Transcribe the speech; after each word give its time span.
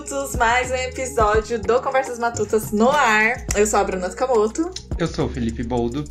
Matutos, 0.00 0.34
mais 0.34 0.70
um 0.70 0.74
episódio 0.76 1.60
do 1.60 1.78
Conversas 1.82 2.18
Matutas 2.18 2.72
no 2.72 2.88
ar. 2.88 3.44
Eu 3.54 3.66
sou 3.66 3.78
a 3.78 3.84
Bruna 3.84 4.08
Takamoto. 4.08 4.70
Eu 4.98 5.06
sou 5.06 5.26
o 5.26 5.28
Felipe 5.28 5.62
Boldo. 5.62 6.04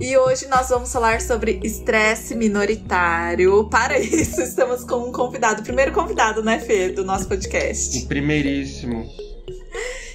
E 0.00 0.16
hoje 0.16 0.48
nós 0.48 0.70
vamos 0.70 0.92
falar 0.92 1.20
sobre 1.20 1.60
estresse 1.62 2.34
minoritário. 2.34 3.68
Para 3.70 3.96
isso, 4.00 4.42
estamos 4.42 4.82
com 4.82 5.08
um 5.08 5.12
convidado, 5.12 5.60
o 5.60 5.64
primeiro 5.64 5.92
convidado, 5.92 6.42
né, 6.42 6.58
Fê, 6.58 6.88
do 6.88 7.04
nosso 7.04 7.28
podcast. 7.28 7.96
O 7.96 8.08
primeiríssimo. 8.08 9.08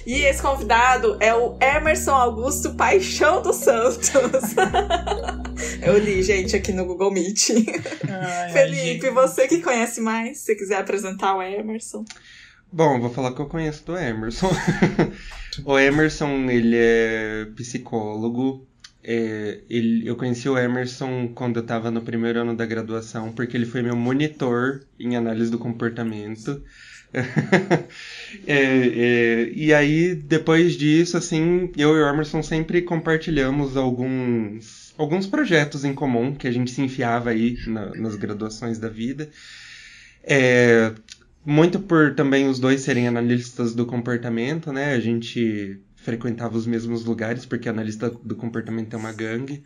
E 0.04 0.24
esse 0.24 0.42
convidado 0.42 1.16
é 1.18 1.34
o 1.34 1.56
Emerson 1.62 2.12
Augusto 2.12 2.74
Paixão 2.74 3.40
dos 3.40 3.56
Santos. 3.56 4.10
Eu 5.80 5.96
li, 5.96 6.22
gente, 6.22 6.54
aqui 6.54 6.72
no 6.72 6.84
Google 6.84 7.10
Meet. 7.10 7.50
Ai, 8.08 8.52
Felipe, 8.52 9.06
ai, 9.06 9.12
você 9.12 9.48
que 9.48 9.62
conhece 9.62 10.00
mais, 10.00 10.40
se 10.40 10.54
quiser 10.54 10.76
apresentar 10.76 11.34
o 11.36 11.42
Emerson. 11.42 12.04
Bom, 12.72 12.98
vou 12.98 13.10
falar 13.10 13.34
que 13.34 13.40
eu 13.40 13.46
conheço 13.46 13.84
do 13.84 13.98
Emerson. 13.98 14.50
o 15.66 15.78
Emerson, 15.78 16.48
ele 16.48 16.74
é 16.74 17.46
psicólogo. 17.54 18.66
É, 19.04 19.60
ele, 19.68 20.08
eu 20.08 20.16
conheci 20.16 20.48
o 20.48 20.56
Emerson 20.56 21.28
quando 21.34 21.56
eu 21.56 21.62
estava 21.62 21.90
no 21.90 22.00
primeiro 22.00 22.40
ano 22.40 22.56
da 22.56 22.64
graduação, 22.64 23.30
porque 23.30 23.58
ele 23.58 23.66
foi 23.66 23.82
meu 23.82 23.94
monitor 23.94 24.86
em 24.98 25.16
análise 25.16 25.50
do 25.50 25.58
comportamento. 25.58 26.62
é, 28.46 28.54
é, 28.56 29.52
e 29.54 29.74
aí, 29.74 30.14
depois 30.14 30.72
disso, 30.72 31.18
assim, 31.18 31.70
eu 31.76 31.94
e 31.94 32.00
o 32.00 32.08
Emerson 32.08 32.42
sempre 32.42 32.80
compartilhamos 32.80 33.76
alguns, 33.76 34.94
alguns 34.96 35.26
projetos 35.26 35.84
em 35.84 35.92
comum 35.92 36.34
que 36.34 36.48
a 36.48 36.52
gente 36.52 36.70
se 36.70 36.80
enfiava 36.80 37.28
aí 37.28 37.54
na, 37.66 37.90
nas 37.96 38.16
graduações 38.16 38.78
da 38.78 38.88
vida. 38.88 39.28
É, 40.24 40.92
muito 41.44 41.78
por 41.80 42.14
também 42.14 42.48
os 42.48 42.58
dois 42.58 42.82
serem 42.82 43.08
analistas 43.08 43.74
do 43.74 43.84
comportamento, 43.86 44.72
né? 44.72 44.94
A 44.94 45.00
gente 45.00 45.80
frequentava 45.96 46.56
os 46.56 46.66
mesmos 46.66 47.04
lugares, 47.04 47.46
porque 47.46 47.68
analista 47.68 48.10
do 48.10 48.34
comportamento 48.34 48.94
é 48.94 48.96
uma 48.96 49.12
gangue. 49.12 49.62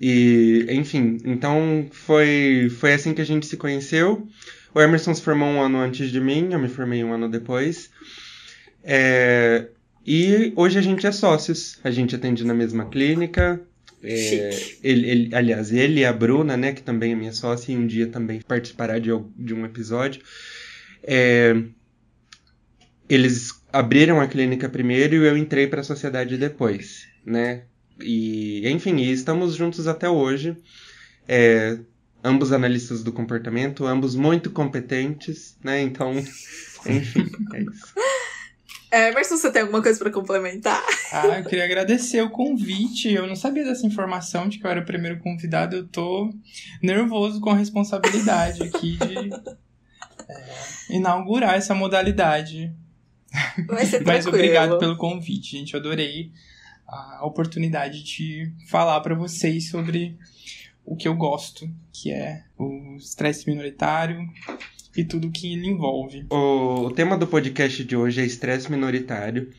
E, 0.00 0.66
enfim, 0.70 1.18
então 1.24 1.86
foi, 1.92 2.68
foi 2.78 2.92
assim 2.94 3.14
que 3.14 3.20
a 3.20 3.26
gente 3.26 3.46
se 3.46 3.56
conheceu. 3.56 4.26
O 4.74 4.80
Emerson 4.80 5.14
se 5.14 5.22
formou 5.22 5.48
um 5.48 5.62
ano 5.62 5.78
antes 5.78 6.10
de 6.10 6.20
mim, 6.20 6.48
eu 6.52 6.58
me 6.58 6.68
formei 6.68 7.02
um 7.02 7.12
ano 7.12 7.28
depois. 7.28 7.90
É, 8.84 9.68
e 10.04 10.52
hoje 10.56 10.78
a 10.78 10.82
gente 10.82 11.06
é 11.06 11.12
sócios. 11.12 11.78
A 11.84 11.90
gente 11.90 12.14
atende 12.14 12.44
na 12.44 12.54
mesma 12.54 12.86
clínica. 12.86 13.60
É, 14.02 14.50
ele, 14.82 15.10
ele, 15.10 15.34
aliás, 15.34 15.72
ele 15.72 16.00
e 16.00 16.04
a 16.04 16.12
Bruna, 16.12 16.56
né, 16.56 16.72
que 16.72 16.82
também 16.82 17.12
é 17.12 17.14
minha 17.16 17.32
sócia, 17.32 17.72
e 17.72 17.76
um 17.76 17.86
dia 17.86 18.06
também 18.06 18.40
participará 18.40 18.98
de, 18.98 19.10
de 19.36 19.54
um 19.54 19.64
episódio. 19.64 20.22
É, 21.02 21.54
eles 23.08 23.62
abriram 23.72 24.20
a 24.20 24.26
clínica 24.26 24.68
primeiro 24.68 25.14
e 25.14 25.26
eu 25.26 25.36
entrei 25.36 25.66
para 25.66 25.80
a 25.80 25.84
sociedade 25.84 26.36
depois, 26.36 27.08
né? 27.24 27.64
E, 28.00 28.68
enfim, 28.68 28.96
e 28.96 29.12
estamos 29.12 29.54
juntos 29.54 29.86
até 29.86 30.08
hoje. 30.08 30.56
É, 31.26 31.78
ambos 32.22 32.52
analistas 32.52 33.02
do 33.02 33.12
comportamento, 33.12 33.86
ambos 33.86 34.14
muito 34.14 34.50
competentes, 34.50 35.56
né? 35.62 35.80
Então, 35.80 36.12
enfim, 36.86 37.30
é 37.54 37.62
isso. 37.62 37.94
É, 38.90 39.12
mas 39.12 39.28
você 39.28 39.52
tem 39.52 39.62
alguma 39.62 39.82
coisa 39.82 39.98
para 39.98 40.10
complementar? 40.10 40.82
Ah, 41.12 41.38
eu 41.38 41.44
queria 41.44 41.64
agradecer 41.64 42.22
o 42.22 42.30
convite. 42.30 43.12
Eu 43.12 43.26
não 43.26 43.36
sabia 43.36 43.62
dessa 43.62 43.86
informação 43.86 44.48
de 44.48 44.58
que 44.58 44.66
eu 44.66 44.70
era 44.70 44.80
o 44.80 44.86
primeiro 44.86 45.18
convidado. 45.18 45.76
Eu 45.76 45.86
tô 45.86 46.32
nervoso 46.82 47.38
com 47.40 47.50
a 47.50 47.56
responsabilidade 47.56 48.62
aqui 48.62 48.96
de 48.96 49.30
inaugurar 50.90 51.54
essa 51.54 51.74
modalidade. 51.74 52.72
Mas 54.04 54.26
obrigado 54.26 54.78
pelo 54.78 54.96
convite, 54.96 55.58
gente. 55.58 55.74
Eu 55.74 55.80
adorei 55.80 56.32
a 56.86 57.26
oportunidade 57.26 58.02
de 58.02 58.52
falar 58.66 59.00
para 59.00 59.14
vocês 59.14 59.68
sobre 59.68 60.16
o 60.84 60.96
que 60.96 61.06
eu 61.06 61.14
gosto, 61.14 61.68
que 61.92 62.10
é 62.10 62.44
o 62.58 62.96
estresse 62.96 63.48
minoritário 63.48 64.26
e 64.96 65.04
tudo 65.04 65.30
que 65.30 65.52
ele 65.52 65.68
envolve. 65.68 66.26
O, 66.30 66.86
o 66.86 66.90
tema 66.92 67.16
do 67.16 67.26
podcast 67.26 67.84
de 67.84 67.94
hoje 67.94 68.22
é 68.22 68.24
estresse 68.24 68.70
minoritário. 68.70 69.52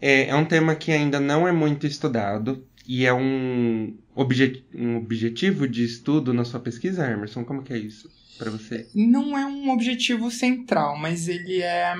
É, 0.00 0.28
é 0.28 0.34
um 0.34 0.44
tema 0.44 0.74
que 0.74 0.90
ainda 0.90 1.20
não 1.20 1.46
é 1.46 1.52
muito 1.52 1.86
estudado 1.86 2.66
e 2.86 3.06
é 3.06 3.14
um, 3.14 3.96
objet, 4.14 4.64
um 4.74 4.96
objetivo 4.96 5.68
de 5.68 5.84
estudo 5.84 6.34
na 6.34 6.44
sua 6.44 6.60
pesquisa, 6.60 7.08
Emerson? 7.08 7.44
Como 7.44 7.62
que 7.62 7.72
é 7.72 7.78
isso 7.78 8.10
para 8.36 8.50
você? 8.50 8.88
Não 8.94 9.36
é 9.36 9.44
um 9.46 9.70
objetivo 9.70 10.30
central, 10.30 10.98
mas 10.98 11.28
ele 11.28 11.62
é 11.62 11.94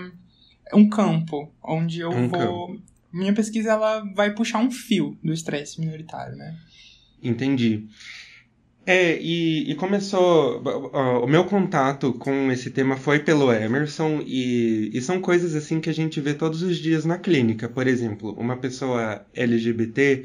um 0.73 0.89
campo 0.89 1.53
onde 1.63 2.01
eu 2.01 2.11
um 2.11 2.29
vou... 2.29 2.69
Campo. 2.69 2.83
Minha 3.13 3.33
pesquisa 3.33 3.71
ela 3.71 4.05
vai 4.15 4.35
puxar 4.35 4.59
um 4.59 4.71
fio 4.71 5.17
do 5.23 5.33
estresse 5.33 5.81
minoritário, 5.81 6.37
né? 6.37 6.55
Entendi. 7.23 7.89
É, 8.87 9.19
e, 9.21 9.69
e 9.69 9.75
começou. 9.75 10.63
O 11.23 11.27
meu 11.27 11.45
contato 11.45 12.13
com 12.13 12.53
esse 12.53 12.71
tema 12.71 12.97
foi 12.97 13.19
pelo 13.19 13.53
Emerson, 13.53 14.23
e, 14.25 14.93
e 14.95 15.01
são 15.03 15.21
coisas 15.21 15.57
assim 15.57 15.81
que 15.81 15.91
a 15.91 15.95
gente 15.95 16.21
vê 16.21 16.35
todos 16.35 16.63
os 16.63 16.77
dias 16.77 17.05
na 17.05 17.19
clínica. 17.19 17.69
Por 17.69 17.89
exemplo, 17.89 18.33
uma 18.39 18.57
pessoa 18.57 19.27
LGBT. 19.35 20.25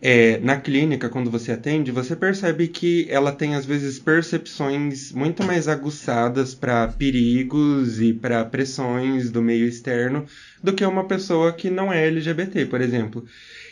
É, 0.00 0.38
na 0.38 0.60
clínica, 0.60 1.08
quando 1.08 1.28
você 1.28 1.50
atende, 1.50 1.90
você 1.90 2.14
percebe 2.14 2.68
que 2.68 3.06
ela 3.10 3.32
tem 3.32 3.56
às 3.56 3.66
vezes 3.66 3.98
percepções 3.98 5.10
muito 5.10 5.42
mais 5.42 5.66
aguçadas 5.66 6.54
para 6.54 6.86
perigos 6.86 8.00
e 8.00 8.12
para 8.12 8.44
pressões 8.44 9.28
do 9.28 9.42
meio 9.42 9.66
externo 9.66 10.24
do 10.62 10.72
que 10.72 10.84
uma 10.84 11.04
pessoa 11.08 11.52
que 11.52 11.68
não 11.68 11.92
é 11.92 12.06
LGBT, 12.06 12.66
por 12.66 12.80
exemplo. 12.80 13.26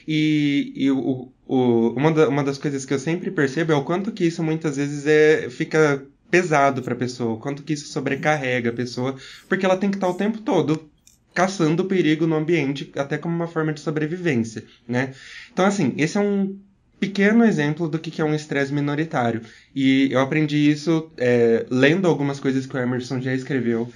E, 0.07 0.73
e 0.75 0.91
o, 0.91 1.33
o, 1.47 1.91
uma, 1.97 2.11
da, 2.11 2.29
uma 2.29 2.43
das 2.43 2.59
coisas 2.59 2.85
que 2.85 2.95
eu 2.95 2.99
sempre 2.99 3.31
percebo 3.31 3.73
é 3.73 3.77
o 3.77 3.85
quanto 3.85 4.11
que 4.11 4.25
isso 4.25 4.43
muitas 4.43 4.77
vezes 4.77 5.07
é, 5.07 5.49
fica 5.49 6.05
pesado 6.29 6.83
para 6.83 6.95
a 6.95 6.99
pessoa, 6.99 7.35
o 7.35 7.39
quanto 7.39 7.63
que 7.63 7.73
isso 7.73 7.87
sobrecarrega 7.87 8.71
a 8.71 8.73
pessoa, 8.73 9.17
porque 9.49 9.65
ela 9.65 9.77
tem 9.77 9.91
que 9.91 9.97
estar 9.97 10.09
o 10.09 10.15
tempo 10.15 10.39
todo 10.41 10.91
caçando 11.37 11.85
perigo 11.85 12.27
no 12.27 12.35
ambiente, 12.35 12.91
até 12.97 13.19
como 13.19 13.37
uma 13.37 13.47
forma 13.47 13.71
de 13.71 13.81
sobrevivência, 13.81 14.65
né? 14.89 15.13
Então, 15.57 15.65
assim, 15.65 15.95
esse 15.97 16.19
é 16.19 16.21
um 16.21 16.61
pequeno 17.01 17.43
exemplo 17.43 17.89
do 17.89 17.99
que 17.99 18.21
é 18.21 18.25
um 18.27 18.35
estresse 18.35 18.75
minoritário. 18.75 19.41
E 19.75 20.13
eu 20.13 20.21
aprendi 20.21 20.71
isso 20.71 21.11
é, 21.17 21.65
lendo 21.71 22.07
algumas 22.07 22.39
coisas 22.39 22.67
que 22.67 22.77
o 22.77 22.79
Emerson 22.79 23.23
já 23.23 23.33
escreveu 23.33 23.91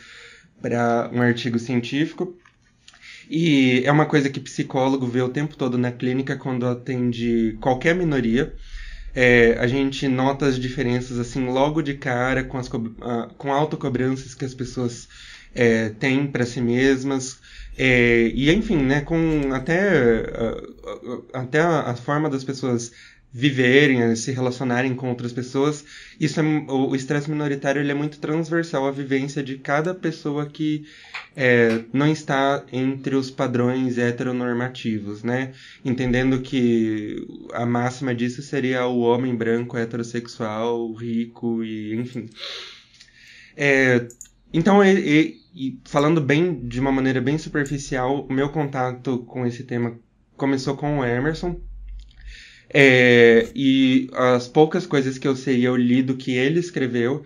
para 0.63 1.11
um 1.13 1.21
artigo 1.21 1.59
científico. 1.59 2.35
E 3.29 3.83
é 3.85 3.93
uma 3.93 4.07
coisa 4.07 4.31
que 4.31 4.41
psicólogo 4.41 5.07
vê 5.07 5.21
o 5.21 5.29
tempo 5.29 5.55
todo 5.55 5.77
na 5.77 5.93
clínica 5.93 6.35
quando 6.35 6.67
atende 6.67 7.59
qualquer 7.61 7.95
minoria. 7.95 8.55
É, 9.15 9.59
a 9.59 9.67
gente 9.67 10.09
nota 10.09 10.47
as 10.47 10.59
diferenças 10.59 11.19
assim 11.19 11.45
logo 11.45 11.83
de 11.83 11.93
cara 11.93 12.43
com 12.43 12.57
as 12.57 12.69
com 12.71 13.53
autocobranças 13.53 14.35
que 14.35 14.47
as 14.47 14.55
pessoas 14.55 15.07
é, 15.55 15.91
têm 15.91 16.27
para 16.27 16.47
si 16.47 16.63
mesmas 16.63 17.39
é, 17.79 18.31
e 18.35 18.51
enfim 18.53 18.77
né 18.77 19.01
com 19.01 19.53
até 19.53 20.25
até 21.33 21.61
a 21.61 21.95
forma 21.95 22.29
das 22.29 22.45
pessoas 22.45 22.93
viverem, 23.33 24.15
se 24.17 24.33
relacionarem 24.33 24.95
com 24.95 25.09
outras 25.09 25.33
pessoas. 25.33 25.85
Isso 26.19 26.41
é, 26.41 26.43
o 26.43 26.95
estresse 26.97 27.31
minoritário 27.31 27.81
ele 27.81 27.93
é 27.93 27.95
muito 27.95 28.19
transversal 28.19 28.87
à 28.87 28.91
vivência 28.91 29.43
de 29.43 29.57
cada 29.57 29.95
pessoa 29.95 30.47
que 30.47 30.85
é, 31.37 31.85
não 31.93 32.11
está 32.11 32.65
entre 32.73 33.15
os 33.15 33.31
padrões 33.31 33.99
heteronormativos, 33.99 35.23
né? 35.23 35.53
Entendendo 35.85 36.41
que 36.41 37.25
a 37.53 37.65
máxima 37.65 38.15
disso 38.15 38.43
seria 38.43 38.87
o 38.87 39.01
homem 39.01 39.35
branco 39.35 39.77
heterossexual, 39.77 40.93
rico 40.95 41.63
e 41.63 41.95
enfim. 41.95 42.29
É, 43.57 44.09
então, 44.53 44.85
e, 44.85 45.41
e 45.55 45.81
falando 45.85 46.21
bem 46.21 46.61
de 46.67 46.81
uma 46.81 46.93
maneira 46.93 47.21
bem 47.21 47.39
superficial, 47.39 48.27
o 48.29 48.33
meu 48.33 48.51
contato 48.51 49.19
com 49.21 49.47
esse 49.47 49.65
tema 49.65 49.99
começou 50.37 50.77
com 50.77 50.99
o 50.99 51.05
Emerson, 51.05 51.61
é, 52.73 53.49
e 53.55 54.09
as 54.15 54.47
poucas 54.47 54.87
coisas 54.87 55.19
que 55.19 55.27
eu 55.27 55.35
sei 55.35 55.67
eu 55.67 55.77
li 55.77 56.03
do 56.03 56.17
que 56.17 56.33
ele 56.33 56.61
escreveu. 56.61 57.25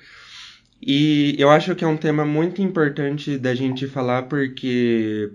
E 0.81 1.35
eu 1.39 1.51
acho 1.51 1.75
que 1.75 1.85
é 1.85 1.87
um 1.87 1.97
tema 1.97 2.25
muito 2.25 2.61
importante 2.61 3.39
da 3.39 3.55
gente 3.55 3.87
falar 3.87 4.25
porque 4.25 5.31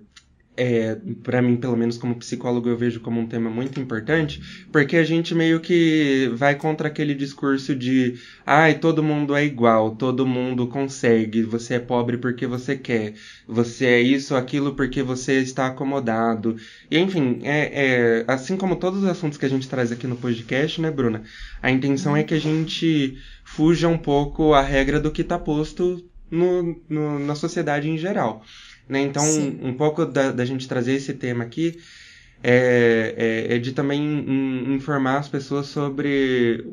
é, 0.58 0.98
para 1.24 1.42
mim, 1.42 1.56
pelo 1.56 1.78
menos 1.78 1.98
como 1.98 2.16
psicólogo, 2.16 2.68
eu 2.68 2.76
vejo 2.76 3.00
como 3.00 3.20
um 3.20 3.28
tema 3.28 3.50
muito 3.50 3.80
importante, 3.80 4.42
porque 4.72 4.98
a 4.98 5.04
gente 5.06 5.34
meio 5.34 5.62
que 5.62 6.30
vai 6.36 6.56
contra 6.56 6.90
aquele 6.90 7.16
discurso 7.16 7.74
de 7.74 8.20
ai, 8.46 8.78
todo 8.78 9.02
mundo 9.02 9.34
é 9.36 9.46
igual, 9.46 9.96
todo 9.96 10.28
mundo 10.28 10.68
consegue, 10.68 11.44
você 11.44 11.76
é 11.76 11.80
pobre 11.80 12.18
porque 12.18 12.46
você 12.46 12.76
quer, 12.76 13.14
você 13.48 13.86
é 13.86 14.02
isso, 14.02 14.36
aquilo 14.36 14.76
porque 14.76 15.02
você 15.02 15.40
está 15.40 15.68
acomodado. 15.68 16.58
E 16.92 17.00
enfim, 17.00 17.40
é, 17.44 18.22
é 18.22 18.26
assim 18.28 18.58
como 18.58 18.76
todos 18.76 19.04
os 19.04 19.10
assuntos 19.10 19.38
que 19.38 19.46
a 19.46 19.50
gente 19.50 19.70
traz 19.70 19.94
aqui 19.94 20.08
no 20.08 20.18
podcast, 20.18 20.82
né, 20.82 20.92
Bruna? 20.92 21.24
A 21.62 21.72
intenção 21.72 22.18
é 22.18 22.24
que 22.24 22.34
a 22.34 22.40
gente 22.40 23.18
fuja 23.46 23.88
um 23.88 23.98
pouco 23.98 24.54
a 24.54 24.62
regra 24.62 25.00
do 25.00 25.12
que 25.12 25.22
está 25.22 25.40
posto 25.40 26.06
no, 26.30 26.80
no, 26.90 27.20
na 27.20 27.36
sociedade 27.36 27.90
em 27.90 27.98
geral. 27.98 28.44
Né? 28.90 29.02
Então, 29.02 29.24
Sim. 29.24 29.60
um 29.62 29.74
pouco 29.74 30.04
da, 30.04 30.32
da 30.32 30.44
gente 30.44 30.68
trazer 30.68 30.94
esse 30.94 31.14
tema 31.14 31.44
aqui 31.44 31.78
é, 32.42 33.48
é, 33.50 33.56
é 33.56 33.60
de 33.60 33.72
também 33.72 34.02
informar 34.74 35.20
as 35.20 35.28
pessoas 35.28 35.68
sobre 35.68 36.66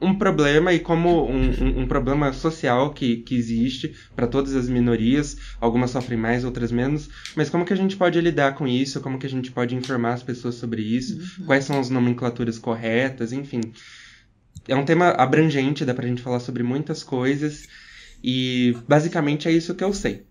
um 0.00 0.14
problema 0.14 0.72
e 0.72 0.80
como 0.80 1.28
um, 1.28 1.50
um, 1.50 1.80
um 1.82 1.86
problema 1.86 2.32
social 2.32 2.92
que, 2.92 3.18
que 3.18 3.34
existe 3.34 3.94
para 4.14 4.26
todas 4.26 4.54
as 4.54 4.68
minorias, 4.68 5.36
algumas 5.60 5.90
sofrem 5.90 6.18
mais, 6.18 6.44
outras 6.44 6.72
menos, 6.72 7.08
mas 7.36 7.48
como 7.50 7.64
que 7.64 7.72
a 7.72 7.76
gente 7.76 7.96
pode 7.96 8.20
lidar 8.20 8.54
com 8.54 8.66
isso, 8.66 9.00
como 9.00 9.18
que 9.18 9.26
a 9.26 9.30
gente 9.30 9.50
pode 9.52 9.74
informar 9.74 10.14
as 10.14 10.22
pessoas 10.22 10.54
sobre 10.56 10.82
isso, 10.82 11.18
uhum. 11.40 11.46
quais 11.46 11.64
são 11.64 11.78
as 11.78 11.90
nomenclaturas 11.90 12.58
corretas, 12.58 13.32
enfim. 13.32 13.60
É 14.66 14.74
um 14.74 14.84
tema 14.84 15.10
abrangente, 15.10 15.84
dá 15.84 15.94
pra 15.94 16.06
gente 16.06 16.22
falar 16.22 16.40
sobre 16.40 16.62
muitas 16.62 17.02
coisas, 17.02 17.66
e 18.22 18.76
basicamente 18.88 19.48
é 19.48 19.52
isso 19.52 19.74
que 19.74 19.84
eu 19.84 19.92
sei. 19.92 20.26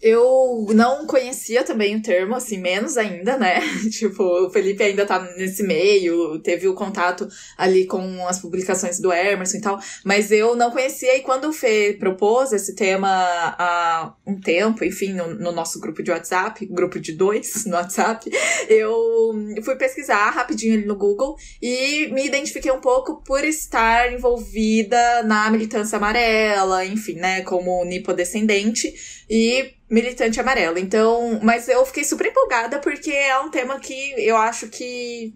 Eu 0.00 0.66
não 0.74 1.06
conhecia 1.06 1.64
também 1.64 1.96
o 1.96 2.02
termo, 2.02 2.34
assim, 2.34 2.58
menos 2.58 2.96
ainda, 2.98 3.38
né? 3.38 3.60
tipo, 3.90 4.22
o 4.22 4.50
Felipe 4.50 4.82
ainda 4.82 5.06
tá 5.06 5.20
nesse 5.36 5.62
meio, 5.62 6.38
teve 6.40 6.68
o 6.68 6.74
contato 6.74 7.26
ali 7.56 7.86
com 7.86 8.26
as 8.28 8.38
publicações 8.38 9.00
do 9.00 9.12
Emerson 9.12 9.56
e 9.56 9.60
tal, 9.60 9.80
mas 10.04 10.30
eu 10.30 10.54
não 10.54 10.70
conhecia 10.70 11.16
e 11.16 11.22
quando 11.22 11.48
o 11.48 11.52
Fê 11.52 11.96
propôs 11.98 12.52
esse 12.52 12.74
tema 12.74 13.08
há 13.08 14.14
um 14.26 14.38
tempo, 14.38 14.84
enfim, 14.84 15.14
no, 15.14 15.34
no 15.34 15.50
nosso 15.50 15.80
grupo 15.80 16.02
de 16.02 16.10
WhatsApp, 16.10 16.66
grupo 16.66 17.00
de 17.00 17.12
dois 17.12 17.64
no 17.66 17.74
WhatsApp, 17.74 18.30
eu 18.68 19.32
fui 19.64 19.76
pesquisar 19.76 20.30
rapidinho 20.30 20.74
ali 20.74 20.84
no 20.84 20.96
Google 20.96 21.36
e 21.60 22.08
me 22.12 22.26
identifiquei 22.26 22.70
um 22.70 22.80
pouco 22.80 23.22
por 23.24 23.44
estar 23.44 24.12
envolvida 24.12 25.22
na 25.22 25.50
militância 25.50 25.96
amarela, 25.96 26.84
enfim, 26.84 27.14
né, 27.14 27.40
como 27.42 27.84
nipodescendente 27.84 28.94
e 29.28 29.74
militante 29.90 30.40
amarelo. 30.40 30.78
Então, 30.78 31.40
mas 31.42 31.68
eu 31.68 31.84
fiquei 31.86 32.04
super 32.04 32.26
empolgada 32.26 32.78
porque 32.78 33.10
é 33.10 33.38
um 33.40 33.50
tema 33.50 33.78
que 33.78 34.14
eu 34.18 34.36
acho 34.36 34.68
que 34.68 35.34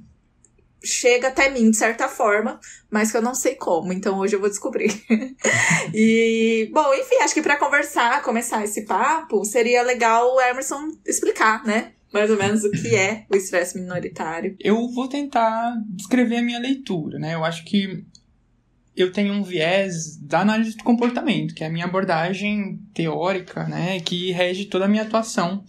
chega 0.82 1.28
até 1.28 1.50
mim 1.50 1.70
de 1.70 1.76
certa 1.76 2.08
forma, 2.08 2.58
mas 2.90 3.10
que 3.10 3.16
eu 3.16 3.22
não 3.22 3.34
sei 3.34 3.54
como, 3.54 3.92
então 3.92 4.18
hoje 4.18 4.34
eu 4.34 4.40
vou 4.40 4.48
descobrir. 4.48 4.90
e, 5.94 6.70
bom, 6.72 6.94
enfim, 6.94 7.16
acho 7.22 7.34
que 7.34 7.42
para 7.42 7.58
conversar, 7.58 8.22
começar 8.22 8.64
esse 8.64 8.84
papo, 8.86 9.44
seria 9.44 9.82
legal 9.82 10.34
o 10.34 10.40
Emerson 10.40 10.88
explicar, 11.06 11.64
né? 11.64 11.92
Mais 12.12 12.30
ou 12.30 12.36
menos 12.36 12.64
o 12.64 12.70
que 12.72 12.96
é 12.96 13.24
o 13.30 13.36
estresse 13.36 13.78
minoritário. 13.78 14.56
Eu 14.58 14.88
vou 14.88 15.08
tentar 15.08 15.74
descrever 15.90 16.38
a 16.38 16.42
minha 16.42 16.58
leitura, 16.58 17.18
né? 17.18 17.34
Eu 17.34 17.44
acho 17.44 17.64
que 17.64 18.04
eu 18.96 19.12
tenho 19.12 19.32
um 19.32 19.42
viés 19.42 20.16
da 20.16 20.40
análise 20.40 20.76
do 20.76 20.84
comportamento, 20.84 21.54
que 21.54 21.64
é 21.64 21.66
a 21.66 21.70
minha 21.70 21.84
abordagem 21.84 22.80
teórica, 22.92 23.64
né, 23.64 24.00
que 24.00 24.32
rege 24.32 24.66
toda 24.66 24.84
a 24.84 24.88
minha 24.88 25.02
atuação, 25.02 25.64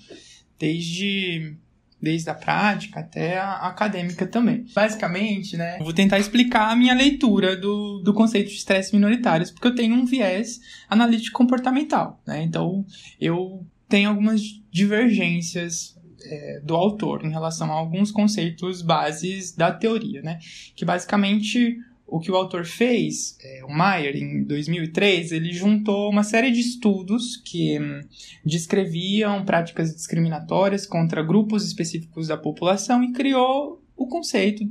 desde 0.60 1.56
desde 2.02 2.32
a 2.32 2.34
prática 2.34 3.00
até 3.00 3.38
a 3.38 3.68
acadêmica 3.68 4.26
também. 4.26 4.66
Basicamente, 4.74 5.56
né, 5.56 5.78
vou 5.78 5.94
tentar 5.94 6.18
explicar 6.18 6.72
a 6.72 6.76
minha 6.76 6.96
leitura 6.96 7.56
do, 7.56 8.00
do 8.00 8.12
conceito 8.12 8.50
de 8.50 8.56
estresse 8.56 8.96
minoritários, 8.96 9.52
porque 9.52 9.68
eu 9.68 9.76
tenho 9.76 9.94
um 9.94 10.04
viés 10.04 10.60
analítico 10.90 11.38
comportamental, 11.38 12.20
né, 12.26 12.42
então 12.42 12.84
eu 13.20 13.64
tenho 13.88 14.10
algumas 14.10 14.42
divergências 14.72 15.96
é, 16.24 16.62
do 16.64 16.76
autor 16.76 17.24
em 17.24 17.30
relação 17.30 17.72
a 17.72 17.76
alguns 17.76 18.10
conceitos 18.10 18.82
bases 18.82 19.56
da 19.56 19.72
teoria, 19.72 20.24
né, 20.24 20.40
que 20.76 20.84
basicamente 20.84 21.78
o 22.12 22.20
que 22.20 22.30
o 22.30 22.36
autor 22.36 22.66
fez, 22.66 23.38
é, 23.42 23.64
o 23.64 23.70
Mayer, 23.70 24.18
em 24.18 24.44
2003, 24.44 25.32
ele 25.32 25.54
juntou 25.54 26.10
uma 26.10 26.24
série 26.24 26.52
de 26.52 26.60
estudos 26.60 27.38
que 27.38 27.80
hum, 27.80 28.02
descreviam 28.44 29.46
práticas 29.46 29.96
discriminatórias 29.96 30.86
contra 30.86 31.24
grupos 31.24 31.66
específicos 31.66 32.28
da 32.28 32.36
população 32.36 33.02
e 33.02 33.14
criou 33.14 33.82
o 33.96 34.08
conceito 34.08 34.70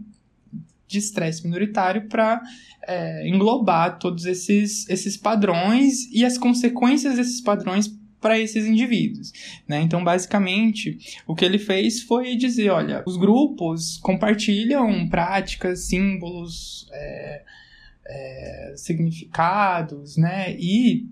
de 0.86 0.98
estresse 0.98 1.42
minoritário 1.42 2.08
para 2.08 2.42
é, 2.86 3.26
englobar 3.26 3.98
todos 3.98 4.26
esses, 4.26 4.86
esses 4.90 5.16
padrões 5.16 6.12
e 6.12 6.26
as 6.26 6.36
consequências 6.36 7.16
desses 7.16 7.40
padrões 7.40 7.88
para 8.20 8.38
esses 8.38 8.66
indivíduos. 8.66 9.32
Né? 9.66 9.80
Então, 9.80 10.04
basicamente, 10.04 10.98
o 11.26 11.34
que 11.34 11.44
ele 11.44 11.58
fez 11.58 12.02
foi 12.02 12.36
dizer: 12.36 12.70
olha, 12.70 13.02
os 13.06 13.16
grupos 13.16 13.96
compartilham 13.98 15.08
práticas, 15.08 15.86
símbolos, 15.86 16.88
é, 16.92 17.42
é, 18.06 18.74
significados, 18.76 20.16
né? 20.16 20.54
E, 20.58 21.06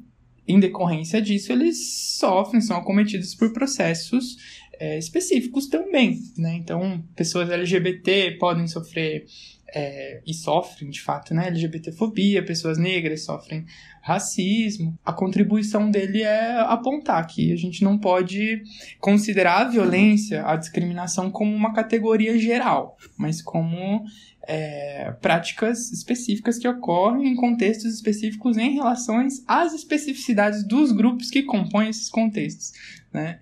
em 0.46 0.58
decorrência 0.58 1.20
disso, 1.20 1.52
eles 1.52 2.16
sofrem, 2.16 2.60
são 2.60 2.76
acometidos 2.76 3.34
por 3.34 3.52
processos 3.52 4.36
é, 4.78 4.98
específicos 4.98 5.66
também. 5.66 6.20
Né? 6.36 6.54
Então, 6.54 7.04
pessoas 7.14 7.50
LGBT 7.50 8.32
podem 8.38 8.66
sofrer 8.66 9.26
é, 9.74 10.22
e 10.26 10.32
sofrem 10.32 10.90
de 10.90 11.00
fato, 11.00 11.34
né? 11.34 11.48
LGBTfobia, 11.48 12.44
pessoas 12.44 12.78
negras 12.78 13.24
sofrem 13.24 13.66
racismo. 14.02 14.98
A 15.04 15.12
contribuição 15.12 15.90
dele 15.90 16.22
é 16.22 16.60
apontar 16.60 17.26
que 17.26 17.52
a 17.52 17.56
gente 17.56 17.82
não 17.82 17.98
pode 17.98 18.62
considerar 19.00 19.62
a 19.62 19.68
violência, 19.68 20.46
a 20.46 20.56
discriminação 20.56 21.30
como 21.30 21.54
uma 21.54 21.74
categoria 21.74 22.38
geral, 22.38 22.96
mas 23.18 23.42
como 23.42 24.04
é, 24.46 25.12
práticas 25.20 25.92
específicas 25.92 26.58
que 26.58 26.66
ocorrem 26.66 27.28
em 27.28 27.36
contextos 27.36 27.94
específicos 27.94 28.56
em 28.56 28.72
relação 28.72 29.26
às 29.46 29.74
especificidades 29.74 30.66
dos 30.66 30.92
grupos 30.92 31.30
que 31.30 31.42
compõem 31.42 31.90
esses 31.90 32.08
contextos, 32.08 32.72
né? 33.12 33.40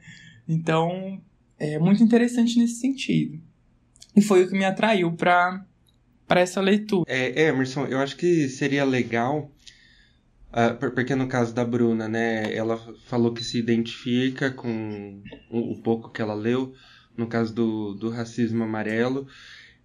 Então, 0.49 1.21
é 1.59 1.79
muito 1.79 2.03
interessante 2.03 2.59
nesse 2.59 2.77
sentido. 2.77 3.41
E 4.15 4.23
foi 4.23 4.45
o 4.45 4.49
que 4.49 4.57
me 4.57 4.65
atraiu 4.65 5.13
para 5.13 5.66
para 6.27 6.41
essa 6.41 6.61
leitura. 6.61 7.05
É, 7.09 7.49
Emerson, 7.49 7.87
eu 7.87 7.99
acho 7.99 8.17
que 8.17 8.49
seria 8.49 8.85
legal, 8.85 9.51
uh, 10.51 10.91
porque 10.91 11.15
no 11.15 11.29
caso 11.29 11.55
da 11.55 11.65
Bruna, 11.65 12.09
né, 12.09 12.55
ela 12.55 12.77
falou 13.07 13.33
que 13.33 13.45
se 13.45 13.59
identifica 13.59 14.51
com 14.51 15.23
o, 15.51 15.73
o 15.73 15.83
pouco 15.83 16.11
que 16.11 16.21
ela 16.21 16.35
leu, 16.35 16.75
no 17.17 17.27
caso 17.27 17.55
do, 17.55 17.95
do 17.95 18.11
racismo 18.11 18.65
amarelo. 18.65 19.27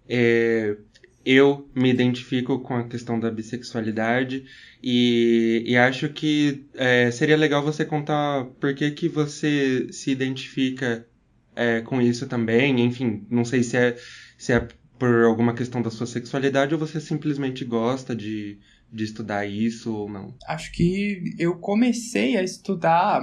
É, 0.08 0.76
eu 1.24 1.68
me 1.74 1.88
identifico 1.88 2.58
com 2.60 2.74
a 2.74 2.88
questão 2.88 3.18
da 3.18 3.30
bissexualidade 3.30 4.44
e, 4.82 5.62
e 5.64 5.76
acho 5.76 6.08
que 6.08 6.66
é, 6.74 7.10
seria 7.10 7.36
legal 7.36 7.62
você 7.62 7.84
contar 7.84 8.44
por 8.60 8.74
que, 8.74 8.90
que 8.90 9.08
você 9.08 9.86
se 9.92 10.10
identifica 10.10 11.06
é, 11.54 11.80
com 11.80 12.00
isso 12.00 12.26
também. 12.26 12.80
Enfim, 12.80 13.24
não 13.30 13.44
sei 13.44 13.62
se 13.62 13.76
é, 13.76 13.96
se 14.36 14.52
é 14.52 14.66
por 15.02 15.24
alguma 15.24 15.52
questão 15.52 15.82
da 15.82 15.90
sua 15.90 16.06
sexualidade 16.06 16.72
ou 16.72 16.78
você 16.78 17.00
simplesmente 17.00 17.64
gosta 17.64 18.14
de, 18.14 18.60
de 18.88 19.02
estudar 19.02 19.44
isso 19.44 19.92
ou 19.92 20.08
não? 20.08 20.32
Acho 20.46 20.70
que 20.70 21.34
eu 21.40 21.56
comecei 21.56 22.36
a 22.36 22.42
estudar 22.44 23.20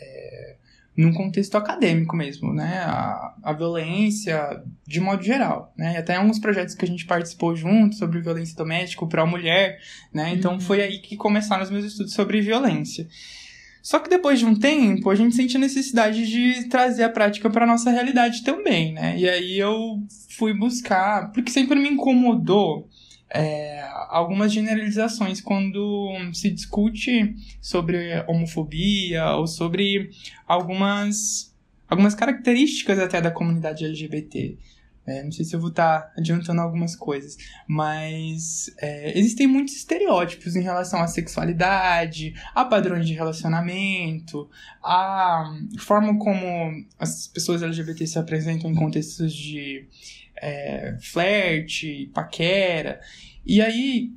é, 0.00 0.56
num 0.96 1.12
contexto 1.12 1.56
acadêmico 1.56 2.14
mesmo, 2.14 2.54
né? 2.54 2.78
A, 2.84 3.34
a 3.42 3.52
violência 3.52 4.62
de 4.86 5.00
modo 5.00 5.20
geral, 5.20 5.74
né? 5.76 5.94
E 5.94 5.96
até 5.96 6.14
alguns 6.14 6.38
projetos 6.38 6.76
que 6.76 6.84
a 6.84 6.88
gente 6.88 7.04
participou 7.04 7.56
junto 7.56 7.96
sobre 7.96 8.20
violência 8.20 8.54
doméstica 8.54 9.04
para 9.04 9.22
a 9.22 9.26
mulher, 9.26 9.80
né? 10.14 10.32
Então 10.32 10.52
uhum. 10.52 10.60
foi 10.60 10.80
aí 10.80 11.00
que 11.00 11.16
começaram 11.16 11.64
os 11.64 11.72
meus 11.72 11.86
estudos 11.86 12.12
sobre 12.12 12.40
violência. 12.40 13.08
Só 13.82 13.98
que 13.98 14.10
depois 14.10 14.38
de 14.38 14.44
um 14.44 14.54
tempo, 14.54 15.10
a 15.10 15.14
gente 15.14 15.34
sente 15.34 15.56
a 15.56 15.60
necessidade 15.60 16.26
de 16.26 16.68
trazer 16.68 17.04
a 17.04 17.08
prática 17.08 17.48
para 17.48 17.66
nossa 17.66 17.90
realidade 17.90 18.44
também, 18.44 18.92
né? 18.92 19.18
E 19.18 19.28
aí 19.28 19.58
eu 19.58 20.02
fui 20.36 20.52
buscar, 20.52 21.32
porque 21.32 21.50
sempre 21.50 21.78
me 21.78 21.88
incomodou 21.88 22.88
é, 23.30 23.82
algumas 24.08 24.52
generalizações 24.52 25.40
quando 25.40 26.10
se 26.32 26.50
discute 26.50 27.34
sobre 27.60 28.24
homofobia 28.26 29.32
ou 29.36 29.46
sobre 29.46 30.10
algumas, 30.46 31.54
algumas 31.88 32.14
características 32.14 32.98
até 32.98 33.20
da 33.20 33.30
comunidade 33.30 33.84
LGBT. 33.84 34.58
É, 35.10 35.24
não 35.24 35.32
sei 35.32 35.44
se 35.44 35.56
eu 35.56 35.60
vou 35.60 35.70
estar 35.70 36.00
tá 36.00 36.12
adiantando 36.16 36.60
algumas 36.60 36.94
coisas, 36.94 37.36
mas 37.66 38.72
é, 38.78 39.18
existem 39.18 39.46
muitos 39.46 39.74
estereótipos 39.74 40.54
em 40.54 40.62
relação 40.62 41.00
à 41.00 41.08
sexualidade, 41.08 42.34
a 42.54 42.64
padrões 42.64 43.06
de 43.06 43.14
relacionamento, 43.14 44.48
a 44.82 45.52
forma 45.80 46.16
como 46.18 46.44
as 46.98 47.26
pessoas 47.26 47.62
LGBT 47.62 48.06
se 48.06 48.18
apresentam 48.18 48.70
em 48.70 48.74
contextos 48.74 49.32
de 49.32 49.84
é, 50.40 50.96
flerte, 51.00 52.10
paquera. 52.14 53.00
E 53.44 53.60
aí 53.60 54.12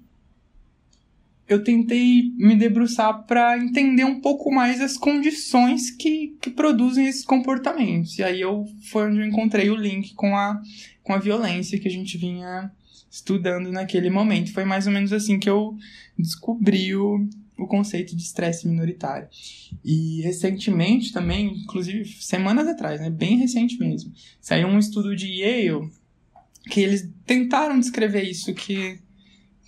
eu 1.47 1.63
tentei 1.63 2.31
me 2.37 2.55
debruçar 2.55 3.23
para 3.25 3.57
entender 3.57 4.05
um 4.05 4.21
pouco 4.21 4.51
mais 4.51 4.79
as 4.79 4.97
condições 4.97 5.91
que, 5.91 6.37
que 6.41 6.49
produzem 6.49 7.05
esses 7.05 7.25
comportamentos. 7.25 8.17
E 8.17 8.23
aí 8.23 8.41
eu 8.41 8.65
foi 8.89 9.09
onde 9.09 9.19
eu 9.19 9.25
encontrei 9.25 9.69
o 9.69 9.75
link 9.75 10.13
com 10.13 10.35
a, 10.35 10.61
com 11.03 11.13
a 11.13 11.19
violência 11.19 11.79
que 11.79 11.87
a 11.87 11.91
gente 11.91 12.17
vinha 12.17 12.71
estudando 13.11 13.71
naquele 13.71 14.09
momento. 14.09 14.53
Foi 14.53 14.63
mais 14.63 14.87
ou 14.87 14.93
menos 14.93 15.11
assim 15.11 15.37
que 15.37 15.49
eu 15.49 15.77
descobri 16.17 16.95
o, 16.95 17.27
o 17.57 17.67
conceito 17.67 18.15
de 18.15 18.23
estresse 18.23 18.67
minoritário. 18.67 19.27
E 19.83 20.21
recentemente 20.21 21.11
também, 21.11 21.57
inclusive 21.63 22.05
semanas 22.05 22.67
atrás, 22.67 23.01
né, 23.01 23.09
bem 23.09 23.37
recente 23.37 23.77
mesmo, 23.77 24.13
saiu 24.39 24.67
um 24.67 24.79
estudo 24.79 25.15
de 25.15 25.27
Yale 25.27 25.91
que 26.69 26.79
eles 26.79 27.09
tentaram 27.25 27.77
descrever 27.77 28.23
isso 28.23 28.53
que 28.53 28.97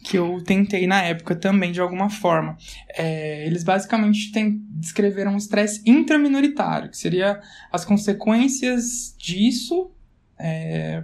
que 0.06 0.20
eu 0.20 0.40
tentei 0.44 0.86
na 0.86 1.02
época 1.02 1.36
também, 1.36 1.72
de 1.72 1.82
alguma 1.82 2.12
forma. 2.12 2.56
É, 2.96 3.44
eles 3.48 3.64
basicamente 3.64 4.32
tem, 4.32 4.64
descreveram 4.70 5.34
um 5.34 5.38
estresse 5.38 5.82
intraminoritário, 5.84 6.92
que 6.92 6.98
seria 6.98 7.42
as 7.72 7.84
consequências 7.84 9.16
disso 9.18 9.90
é, 10.38 11.04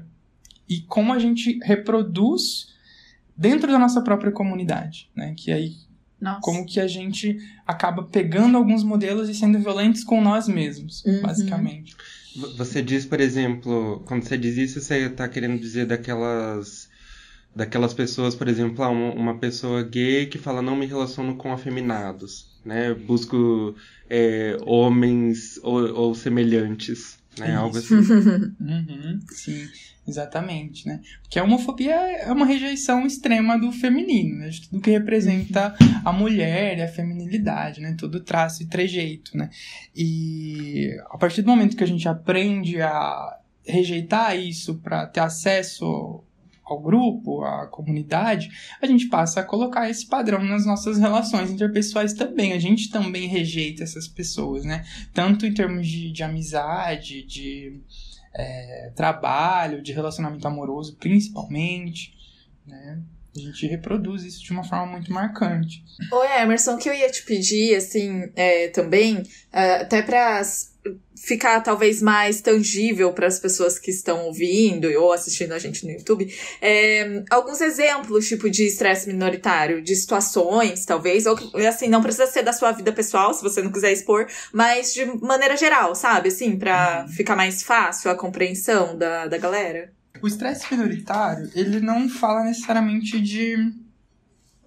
e 0.69 0.81
como 0.81 1.11
a 1.11 1.17
gente 1.17 1.57
reproduz 1.63 2.67
dentro 3.35 3.71
da 3.71 3.79
nossa 3.79 4.03
própria 4.03 4.31
comunidade, 4.31 5.09
né? 5.15 5.33
Que 5.35 5.51
aí 5.51 5.73
nossa. 6.19 6.41
como 6.41 6.63
que 6.63 6.79
a 6.79 6.87
gente 6.87 7.39
acaba 7.65 8.03
pegando 8.03 8.55
alguns 8.55 8.83
modelos 8.83 9.29
e 9.29 9.33
sendo 9.33 9.57
violentos 9.57 10.03
com 10.03 10.21
nós 10.21 10.47
mesmos, 10.47 11.03
uhum. 11.05 11.23
basicamente. 11.23 11.95
Você 12.55 12.83
diz, 12.83 13.03
por 13.03 13.19
exemplo, 13.19 14.03
quando 14.05 14.23
você 14.23 14.37
diz 14.37 14.57
isso, 14.57 14.79
você 14.79 15.07
está 15.07 15.27
querendo 15.27 15.59
dizer 15.59 15.87
daquelas 15.87 16.90
daquelas 17.55 17.93
pessoas, 17.93 18.33
por 18.33 18.47
exemplo, 18.47 18.83
ah, 18.83 18.89
uma 18.89 19.37
pessoa 19.37 19.83
gay 19.83 20.25
que 20.25 20.37
fala 20.37 20.61
não 20.61 20.75
me 20.75 20.85
relaciono 20.85 21.35
com 21.35 21.51
afeminados, 21.51 22.59
né? 22.65 22.93
Busco 22.93 23.75
é, 24.09 24.57
homens 24.65 25.59
ou, 25.61 25.93
ou, 25.93 26.15
semelhantes, 26.15 27.19
né? 27.37 27.49
Isso. 27.49 27.57
Algo 27.57 27.77
assim. 27.77 27.95
uhum, 28.59 29.19
sim, 29.29 29.67
exatamente, 30.07 30.87
né? 30.87 31.01
Porque 31.23 31.39
a 31.39 31.43
homofobia 31.43 31.93
é 31.93 32.31
uma 32.31 32.45
rejeição 32.45 33.05
extrema 33.05 33.59
do 33.59 33.71
feminino, 33.71 34.39
né? 34.39 34.49
De 34.49 34.69
tudo 34.69 34.81
que 34.81 34.91
representa 34.91 35.75
uhum. 35.81 36.01
a 36.05 36.13
mulher 36.13 36.77
e 36.77 36.81
a 36.81 36.87
feminilidade, 36.87 37.81
né? 37.81 37.95
Todo 37.97 38.21
traço 38.21 38.63
e 38.63 38.67
trejeito, 38.67 39.35
né? 39.35 39.49
E 39.93 40.89
a 41.09 41.17
partir 41.17 41.41
do 41.41 41.49
momento 41.49 41.75
que 41.75 41.83
a 41.83 41.87
gente 41.87 42.07
aprende 42.07 42.81
a 42.81 43.37
rejeitar 43.65 44.37
isso 44.37 44.75
para 44.75 45.05
ter 45.05 45.19
acesso 45.19 46.23
ao 46.71 46.79
grupo, 46.79 47.43
à 47.43 47.67
comunidade, 47.67 48.49
a 48.81 48.85
gente 48.85 49.07
passa 49.07 49.41
a 49.41 49.43
colocar 49.43 49.89
esse 49.89 50.07
padrão 50.07 50.43
nas 50.43 50.65
nossas 50.65 50.97
relações 50.97 51.51
interpessoais 51.51 52.13
também. 52.13 52.53
A 52.53 52.59
gente 52.59 52.89
também 52.89 53.27
rejeita 53.27 53.83
essas 53.83 54.07
pessoas, 54.07 54.63
né? 54.63 54.85
Tanto 55.13 55.45
em 55.45 55.53
termos 55.53 55.87
de, 55.87 56.11
de 56.11 56.23
amizade, 56.23 57.23
de 57.23 57.81
é, 58.33 58.91
trabalho, 58.95 59.81
de 59.81 59.91
relacionamento 59.91 60.47
amoroso, 60.47 60.95
principalmente, 60.97 62.13
né? 62.65 63.01
A 63.35 63.39
gente 63.39 63.65
reproduz 63.65 64.23
isso 64.23 64.43
de 64.43 64.51
uma 64.51 64.63
forma 64.63 64.87
muito 64.87 65.11
marcante. 65.11 65.85
Oi, 66.11 66.41
Emerson, 66.41 66.75
o 66.75 66.77
que 66.77 66.89
eu 66.89 66.93
ia 66.93 67.09
te 67.09 67.23
pedir, 67.23 67.75
assim, 67.75 68.29
é, 68.35 68.67
também, 68.67 69.23
é, 69.53 69.75
até 69.77 70.01
para 70.01 70.41
ficar 71.15 71.61
talvez 71.61 72.01
mais 72.01 72.41
tangível 72.41 73.13
para 73.13 73.27
as 73.27 73.39
pessoas 73.39 73.77
que 73.77 73.91
estão 73.91 74.25
ouvindo 74.25 74.87
ou 74.99 75.13
assistindo 75.13 75.51
a 75.51 75.59
gente 75.59 75.85
no 75.85 75.91
YouTube, 75.91 76.33
é, 76.61 77.23
alguns 77.29 77.61
exemplos, 77.61 78.27
tipo, 78.27 78.49
de 78.49 78.65
estresse 78.65 79.07
minoritário, 79.07 79.81
de 79.81 79.95
situações, 79.95 80.85
talvez, 80.85 81.25
ou 81.25 81.37
assim, 81.67 81.87
não 81.87 82.01
precisa 82.01 82.25
ser 82.25 82.43
da 82.43 82.53
sua 82.53 82.71
vida 82.71 82.91
pessoal, 82.91 83.33
se 83.33 83.43
você 83.43 83.61
não 83.61 83.71
quiser 83.71 83.91
expor, 83.91 84.27
mas 84.51 84.93
de 84.93 85.05
maneira 85.05 85.55
geral, 85.55 85.93
sabe? 85.93 86.29
Assim, 86.29 86.57
para 86.57 87.05
uhum. 87.07 87.13
ficar 87.13 87.35
mais 87.35 87.61
fácil 87.61 88.09
a 88.09 88.15
compreensão 88.15 88.97
da, 88.97 89.27
da 89.27 89.37
galera. 89.37 89.93
O 90.21 90.27
estresse 90.27 90.65
minoritário, 90.71 91.49
ele 91.55 91.79
não 91.79 92.09
fala 92.09 92.43
necessariamente 92.43 93.19
de 93.19 93.57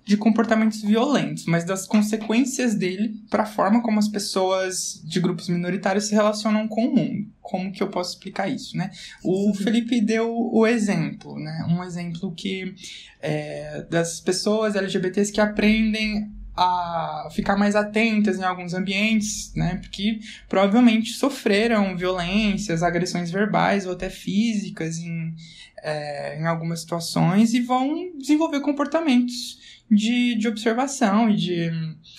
de 0.04 0.18
comportamentos 0.18 0.82
violentos, 0.82 1.46
mas 1.46 1.64
das 1.64 1.86
consequências 1.86 2.74
dele 2.74 3.14
para 3.30 3.44
a 3.44 3.46
forma 3.46 3.82
como 3.82 3.98
as 3.98 4.08
pessoas 4.08 5.02
de 5.02 5.18
grupos 5.18 5.48
minoritários 5.48 6.06
se 6.06 6.14
relacionam 6.14 6.68
com 6.68 6.86
o 6.86 6.94
mundo. 6.94 7.26
Como 7.40 7.72
que 7.72 7.82
eu 7.82 7.88
posso 7.88 8.12
explicar 8.12 8.48
isso, 8.48 8.76
né? 8.76 8.90
O 9.22 9.54
Felipe 9.54 10.00
deu 10.00 10.30
o 10.30 10.66
exemplo, 10.66 11.38
né? 11.38 11.66
Um 11.68 11.82
exemplo 11.82 12.32
que 12.34 12.74
é, 13.20 13.86
das 13.90 14.20
pessoas 14.20 14.76
LGBTs 14.76 15.32
que 15.32 15.40
aprendem 15.40 16.30
a 16.56 17.28
ficar 17.32 17.56
mais 17.56 17.74
atentas 17.74 18.38
em 18.38 18.44
alguns 18.44 18.74
ambientes, 18.74 19.52
né? 19.54 19.76
Porque 19.76 20.20
provavelmente 20.48 21.14
sofreram 21.14 21.96
violências, 21.96 22.82
agressões 22.82 23.30
verbais 23.30 23.86
ou 23.86 23.92
até 23.92 24.10
físicas 24.10 24.98
em, 24.98 25.34
é, 25.82 26.38
em 26.38 26.46
algumas 26.46 26.80
situações 26.80 27.54
e 27.54 27.60
vão 27.60 28.16
desenvolver 28.18 28.60
comportamentos 28.60 29.64
de, 29.90 30.36
de 30.36 30.48
observação 30.48 31.30
e 31.30 31.36
de 31.36 31.70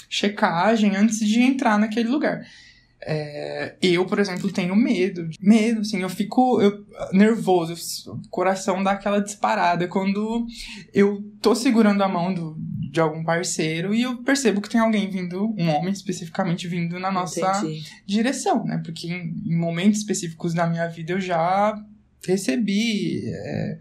checagem 0.09 0.95
antes 0.95 1.19
de 1.19 1.41
entrar 1.41 1.77
naquele 1.77 2.09
lugar. 2.09 2.45
É, 3.07 3.75
eu, 3.81 4.05
por 4.05 4.17
exemplo, 4.17 4.51
tenho 4.51 4.75
medo. 4.75 5.29
Medo, 5.39 5.81
assim, 5.81 6.01
eu 6.01 6.09
fico 6.09 6.59
eu, 6.59 6.83
nervoso, 7.13 7.75
o 8.11 8.29
coração 8.29 8.83
dá 8.83 8.91
aquela 8.91 9.19
disparada 9.19 9.87
quando 9.87 10.47
eu 10.91 11.21
tô 11.39 11.53
segurando 11.53 12.01
a 12.01 12.07
mão 12.07 12.33
do, 12.33 12.57
de 12.91 12.99
algum 12.99 13.23
parceiro 13.23 13.93
e 13.93 14.01
eu 14.01 14.23
percebo 14.23 14.59
que 14.59 14.69
tem 14.69 14.81
alguém 14.81 15.07
vindo, 15.07 15.53
um 15.55 15.69
homem 15.69 15.93
especificamente, 15.93 16.67
vindo 16.67 16.97
na 16.99 17.11
nossa 17.11 17.59
Entendi. 17.59 17.85
direção, 18.07 18.65
né? 18.65 18.81
Porque 18.83 19.07
em, 19.07 19.35
em, 19.45 19.55
momentos 19.55 19.99
específicos 19.99 20.55
da 20.55 20.65
minha 20.65 20.87
vida 20.87 21.13
eu 21.13 21.21
já 21.21 21.79
recebi. 22.25 23.21
É, 23.27 23.77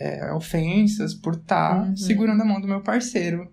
é, 0.00 0.32
ofensas 0.32 1.12
por 1.12 1.34
estar 1.34 1.74
tá 1.74 1.82
uhum. 1.82 1.96
segurando 1.96 2.40
a 2.40 2.44
mão 2.44 2.60
do 2.60 2.66
meu 2.66 2.80
parceiro 2.80 3.52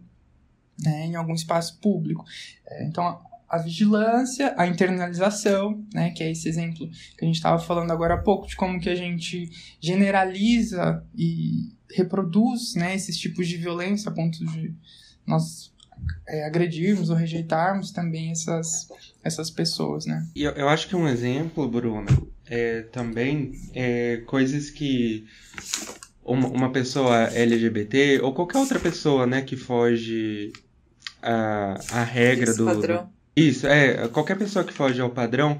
né, 0.81 1.05
em 1.05 1.15
algum 1.15 1.33
espaço 1.33 1.77
público. 1.79 2.23
É, 2.65 2.85
então, 2.85 3.03
a, 3.03 3.21
a, 3.49 3.57
vigilância, 3.57 4.53
a 4.57 4.65
internalização, 4.65 5.83
né, 5.93 6.11
que 6.11 6.23
é 6.23 6.31
esse 6.31 6.47
exemplo 6.47 6.89
que 7.17 7.23
a 7.23 7.25
gente 7.25 7.35
estava 7.35 7.59
falando 7.59 7.91
agora 7.91 8.13
há 8.13 8.17
pouco, 8.17 8.47
de 8.47 8.55
como 8.55 8.79
que 8.79 8.89
a 8.89 8.95
gente 8.95 9.49
generaliza 9.81 11.03
e 11.15 11.75
reproduz 11.91 12.75
né, 12.75 12.95
esses 12.95 13.17
tipos 13.17 13.47
de 13.47 13.57
violência 13.57 14.09
a 14.09 14.13
ponto 14.13 14.45
de 14.45 14.73
nós 15.25 15.73
é, 16.27 16.45
agredirmos 16.45 17.09
ou 17.09 17.15
rejeitarmos 17.15 17.91
também 17.91 18.31
essas, 18.31 18.87
essas 19.23 19.49
pessoas, 19.49 20.05
né? 20.05 20.25
Eu, 20.35 20.51
eu 20.51 20.69
acho 20.69 20.87
que 20.87 20.95
um 20.95 21.07
exemplo, 21.07 21.67
Bruno, 21.67 22.31
é 22.45 22.83
também 22.83 23.51
é, 23.73 24.17
coisas 24.25 24.69
que 24.69 25.25
uma, 26.27 26.47
uma 26.47 26.71
pessoa 26.71 27.29
LGBT 27.33 28.19
ou 28.21 28.33
qualquer 28.33 28.59
outra 28.59 28.79
pessoa, 28.79 29.25
né, 29.25 29.41
que 29.41 29.55
foge 29.55 30.51
a, 31.21 31.79
a 31.91 32.03
regra 32.03 32.51
Esse 32.51 32.57
do, 32.57 32.65
padrão. 32.65 33.03
do. 33.03 33.09
Isso, 33.35 33.65
é, 33.67 34.07
qualquer 34.09 34.37
pessoa 34.37 34.65
que 34.65 34.73
foge 34.73 34.99
ao 34.99 35.09
padrão. 35.09 35.59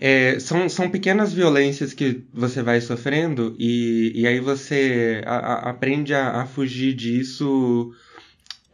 É, 0.00 0.38
são, 0.38 0.68
são 0.68 0.88
pequenas 0.88 1.32
violências 1.32 1.92
que 1.92 2.22
você 2.32 2.62
vai 2.62 2.80
sofrendo 2.80 3.56
e, 3.58 4.12
e 4.14 4.28
aí 4.28 4.38
você 4.38 5.20
a, 5.26 5.36
a, 5.36 5.70
aprende 5.70 6.14
a, 6.14 6.42
a, 6.42 6.46
fugir 6.46 6.94
disso. 6.94 7.92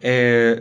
É, 0.02 0.54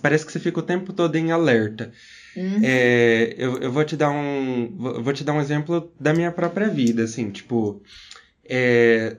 parece 0.00 0.24
que 0.24 0.32
você 0.32 0.40
fica 0.40 0.60
o 0.60 0.62
tempo 0.62 0.94
todo 0.94 1.14
em 1.16 1.30
alerta. 1.30 1.92
Uhum. 2.34 2.60
É, 2.62 3.34
eu, 3.36 3.58
eu 3.58 3.70
vou 3.70 3.84
te 3.84 3.96
dar 3.96 4.10
um 4.10 4.74
vou 4.78 5.12
te 5.12 5.24
dar 5.24 5.34
um 5.34 5.42
exemplo 5.42 5.92
da 6.00 6.14
minha 6.14 6.32
própria 6.32 6.68
vida, 6.68 7.02
assim, 7.02 7.30
tipo, 7.30 7.82
é, 8.48 9.18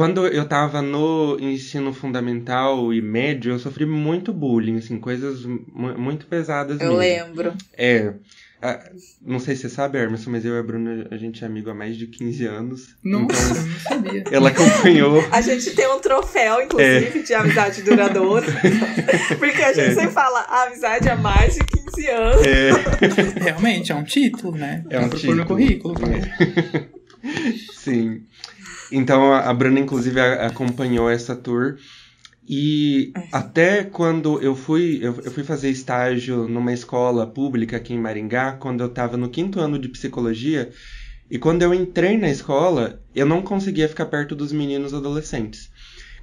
quando 0.00 0.26
eu 0.26 0.46
tava 0.46 0.80
no 0.80 1.36
ensino 1.38 1.92
fundamental 1.92 2.90
e 2.90 3.02
médio, 3.02 3.52
eu 3.52 3.58
sofri 3.58 3.84
muito 3.84 4.32
bullying, 4.32 4.78
assim, 4.78 4.98
coisas 4.98 5.44
muito 5.44 6.24
pesadas 6.24 6.80
Eu 6.80 6.96
mesmo. 6.96 7.26
lembro. 7.36 7.54
É. 7.76 8.14
não 9.20 9.38
sei 9.38 9.54
se 9.54 9.60
você 9.60 9.68
sabe, 9.68 9.98
Hermes, 9.98 10.24
mas 10.24 10.42
eu 10.46 10.54
e 10.54 10.58
a 10.58 10.62
Bruna, 10.62 11.06
a 11.10 11.18
gente 11.18 11.44
é 11.44 11.46
amigo 11.46 11.68
há 11.68 11.74
mais 11.74 11.98
de 11.98 12.06
15 12.06 12.46
anos. 12.46 12.96
Nossa, 13.04 13.52
então, 13.52 13.66
não 13.66 13.80
sabia. 13.80 14.24
Ela 14.32 14.48
acompanhou. 14.48 15.22
a 15.30 15.40
gente 15.42 15.70
tem 15.72 15.86
um 15.86 16.00
troféu, 16.00 16.62
inclusive, 16.62 17.18
é. 17.18 17.22
de 17.22 17.34
amizade 17.34 17.82
duradoura. 17.82 18.46
porque 19.38 19.62
a 19.62 19.74
gente 19.74 19.90
é. 19.90 19.94
sempre 19.96 20.12
fala 20.12 20.64
amizade 20.64 21.10
há 21.10 21.16
mais 21.16 21.56
de 21.56 21.60
15 21.62 22.06
anos. 22.08 22.46
É. 22.46 22.70
Realmente, 23.38 23.92
é 23.92 23.94
um 23.94 24.04
título, 24.04 24.56
né? 24.56 24.82
É 24.88 24.98
um 24.98 25.10
título. 25.10 25.34
no 25.34 25.44
currículo. 25.44 25.94
É. 26.06 26.88
Sim. 27.74 28.22
Então 28.90 29.32
a 29.32 29.52
Bruna, 29.54 29.80
inclusive, 29.80 30.20
acompanhou 30.20 31.08
essa 31.08 31.36
tour. 31.36 31.76
E 32.52 33.12
até 33.30 33.84
quando 33.84 34.42
eu 34.42 34.56
fui, 34.56 34.98
eu, 35.00 35.14
eu, 35.22 35.30
fui 35.30 35.44
fazer 35.44 35.70
estágio 35.70 36.48
numa 36.48 36.72
escola 36.72 37.24
pública 37.24 37.76
aqui 37.76 37.94
em 37.94 37.98
Maringá, 38.00 38.54
quando 38.54 38.80
eu 38.80 38.88
estava 38.88 39.16
no 39.16 39.28
quinto 39.28 39.60
ano 39.60 39.78
de 39.78 39.88
psicologia, 39.88 40.70
e 41.30 41.38
quando 41.38 41.62
eu 41.62 41.72
entrei 41.72 42.18
na 42.18 42.28
escola, 42.28 43.00
eu 43.14 43.24
não 43.24 43.40
conseguia 43.40 43.88
ficar 43.88 44.06
perto 44.06 44.34
dos 44.34 44.52
meninos 44.52 44.92
adolescentes. 44.92 45.70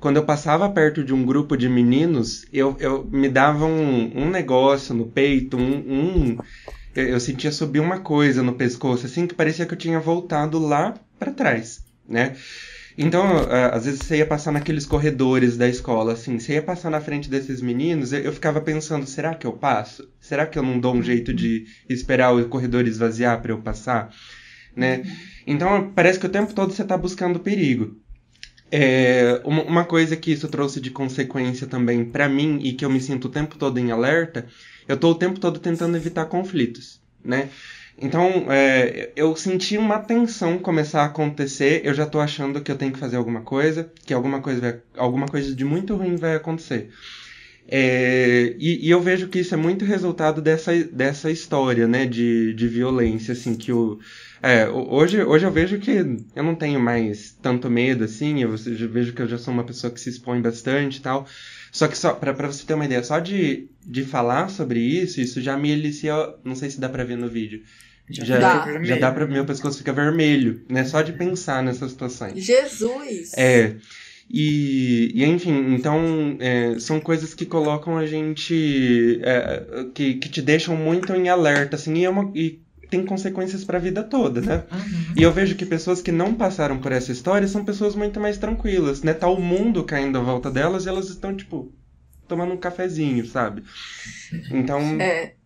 Quando 0.01 0.17
eu 0.17 0.25
passava 0.25 0.69
perto 0.69 1.01
de 1.01 1.13
um 1.13 1.25
grupo 1.25 1.55
de 1.55 1.69
meninos, 1.69 2.45
eu, 2.51 2.75
eu 2.79 3.07
me 3.09 3.29
dava 3.29 3.65
um, 3.65 4.23
um 4.23 4.29
negócio 4.29 4.93
no 4.93 5.05
peito, 5.05 5.55
um, 5.55 5.77
um 5.77 6.37
eu 6.93 7.19
sentia 7.21 7.53
subir 7.53 7.79
uma 7.79 7.99
coisa 7.99 8.43
no 8.43 8.53
pescoço, 8.53 9.05
assim, 9.05 9.27
que 9.27 9.33
parecia 9.33 9.65
que 9.65 9.73
eu 9.73 9.77
tinha 9.77 9.99
voltado 9.99 10.59
lá 10.59 10.93
para 11.17 11.31
trás 11.31 11.86
né? 12.07 12.35
Então, 12.97 13.23
às 13.71 13.85
vezes 13.85 13.99
você 14.01 14.17
ia 14.17 14.25
passar 14.25 14.51
naqueles 14.51 14.83
corredores 14.83 15.55
da 15.55 15.69
escola, 15.69 16.13
assim, 16.13 16.39
você 16.39 16.53
ia 16.53 16.63
passar 16.63 16.89
na 16.89 16.99
frente 16.99 17.29
desses 17.29 17.61
meninos, 17.61 18.11
eu 18.11 18.33
ficava 18.33 18.59
pensando, 18.59 19.05
será 19.05 19.35
que 19.35 19.45
eu 19.45 19.53
passo? 19.53 20.09
Será 20.19 20.47
que 20.47 20.57
eu 20.57 20.63
não 20.63 20.79
dou 20.79 20.95
um 20.95 21.03
jeito 21.03 21.31
de 21.31 21.65
esperar 21.87 22.33
o 22.35 22.49
corredor 22.49 22.87
esvaziar 22.87 23.39
para 23.39 23.51
eu 23.51 23.59
passar? 23.59 24.09
Né? 24.75 25.03
Então, 25.45 25.91
parece 25.93 26.19
que 26.19 26.25
o 26.25 26.29
tempo 26.29 26.53
todo 26.53 26.73
você 26.73 26.81
está 26.81 26.97
buscando 26.97 27.39
perigo. 27.39 27.95
É, 28.71 29.41
uma 29.45 29.85
coisa 29.85 30.17
que 30.17 30.31
isso 30.31 30.47
trouxe 30.47 30.81
de 30.81 30.89
consequência 30.89 31.67
também 31.67 32.03
para 32.03 32.27
mim 32.27 32.59
e 32.63 32.73
que 32.73 32.83
eu 32.83 32.89
me 32.89 32.99
sinto 32.99 33.25
o 33.25 33.31
tempo 33.31 33.57
todo 33.57 33.77
em 33.77 33.91
alerta, 33.91 34.47
eu 34.87 34.97
tô 34.97 35.11
o 35.11 35.15
tempo 35.15 35.39
todo 35.39 35.59
tentando 35.59 35.95
evitar 35.95 36.25
conflitos, 36.25 36.99
né? 37.23 37.49
Então, 37.99 38.51
é, 38.51 39.11
eu 39.15 39.35
senti 39.35 39.77
uma 39.77 39.99
tensão 39.99 40.59
começar 40.59 41.01
a 41.01 41.05
acontecer, 41.05 41.81
eu 41.83 41.93
já 41.95 42.05
tô 42.05 42.19
achando 42.19 42.61
que 42.61 42.71
eu 42.71 42.77
tenho 42.77 42.93
que 42.93 42.99
fazer 42.99 43.17
alguma 43.17 43.41
coisa, 43.41 43.91
que 44.05 44.13
alguma 44.13 44.39
coisa, 44.39 44.61
vai, 44.61 44.79
alguma 44.95 45.25
coisa 45.27 45.55
de 45.55 45.65
muito 45.65 45.95
ruim 45.95 46.15
vai 46.15 46.35
acontecer. 46.35 46.91
É, 47.69 48.55
e, 48.57 48.87
e, 48.87 48.89
eu 48.89 49.01
vejo 49.01 49.27
que 49.27 49.39
isso 49.39 49.53
é 49.53 49.57
muito 49.57 49.83
resultado 49.83 50.41
dessa, 50.41 50.73
dessa 50.85 51.29
história, 51.29 51.85
né, 51.87 52.05
de, 52.05 52.53
de 52.53 52.67
violência, 52.67 53.33
assim, 53.33 53.55
que 53.55 53.73
o... 53.73 53.99
É, 54.41 54.69
hoje, 54.69 55.21
hoje 55.23 55.45
eu 55.45 55.51
vejo 55.51 55.79
que 55.79 55.91
eu 56.35 56.43
não 56.43 56.55
tenho 56.55 56.79
mais 56.79 57.35
tanto 57.41 57.69
medo, 57.69 58.03
assim, 58.05 58.41
eu 58.41 58.55
vejo 58.55 59.13
que 59.13 59.21
eu 59.21 59.27
já 59.27 59.37
sou 59.37 59.53
uma 59.53 59.65
pessoa 59.65 59.91
que 59.91 59.99
se 59.99 60.09
expõe 60.11 60.39
bastante 60.41 60.99
e 60.99 61.01
tal, 61.01 61.27
só 61.77 61.87
que 61.87 61.95
só, 61.95 62.11
pra, 62.13 62.33
pra 62.33 62.47
você 62.47 62.65
ter 62.65 62.73
uma 62.73 62.85
ideia, 62.85 63.03
só 63.03 63.19
de, 63.19 63.69
de 63.85 64.03
falar 64.03 64.49
sobre 64.49 64.79
isso, 64.79 65.21
isso 65.21 65.39
já 65.39 65.55
me 65.55 65.69
elicia, 65.69 66.15
não 66.43 66.55
sei 66.55 66.71
se 66.71 66.79
dá 66.79 66.89
pra 66.89 67.03
ver 67.03 67.17
no 67.17 67.29
vídeo, 67.29 67.61
já 68.09 68.39
dá, 68.39 68.83
já 68.83 68.97
dá 68.97 69.11
pra 69.11 69.27
meu 69.27 69.45
pescoço 69.45 69.77
fica 69.77 69.93
vermelho, 69.93 70.65
né? 70.67 70.83
Só 70.85 71.03
de 71.03 71.13
pensar 71.13 71.61
nessas 71.61 71.91
situações. 71.91 72.43
Jesus! 72.43 73.31
É. 73.37 73.75
E, 74.27 75.11
e 75.13 75.23
enfim, 75.23 75.75
então 75.75 76.35
é, 76.39 76.79
são 76.79 76.99
coisas 76.99 77.35
que 77.35 77.45
colocam 77.45 77.95
a 77.95 78.07
gente. 78.07 79.19
É, 79.21 79.85
que, 79.93 80.15
que 80.15 80.29
te 80.29 80.41
deixam 80.41 80.75
muito 80.75 81.13
em 81.13 81.29
alerta, 81.29 81.75
assim, 81.75 81.93
e, 81.93 82.05
é 82.05 82.09
uma, 82.09 82.31
e 82.33 82.59
tem 82.89 83.05
consequências 83.05 83.63
para 83.63 83.77
a 83.77 83.81
vida 83.81 84.03
toda, 84.03 84.41
né? 84.41 84.63
Uhum. 84.71 85.13
E 85.15 85.23
eu 85.23 85.31
vejo 85.31 85.55
que 85.55 85.65
pessoas 85.65 86.01
que 86.01 86.11
não 86.11 86.33
passaram 86.33 86.79
por 86.79 86.91
essa 86.91 87.11
história 87.11 87.47
são 87.47 87.63
pessoas 87.65 87.95
muito 87.95 88.19
mais 88.19 88.37
tranquilas, 88.37 89.01
né? 89.01 89.13
Tá 89.13 89.27
o 89.27 89.41
mundo 89.41 89.83
caindo 89.83 90.17
à 90.17 90.21
volta 90.21 90.49
delas 90.51 90.85
e 90.85 90.89
elas 90.89 91.09
estão, 91.09 91.35
tipo, 91.35 91.71
tomando 92.27 92.53
um 92.53 92.57
cafezinho, 92.57 93.25
sabe? 93.25 93.63
Então. 94.51 94.81
É 94.99 95.36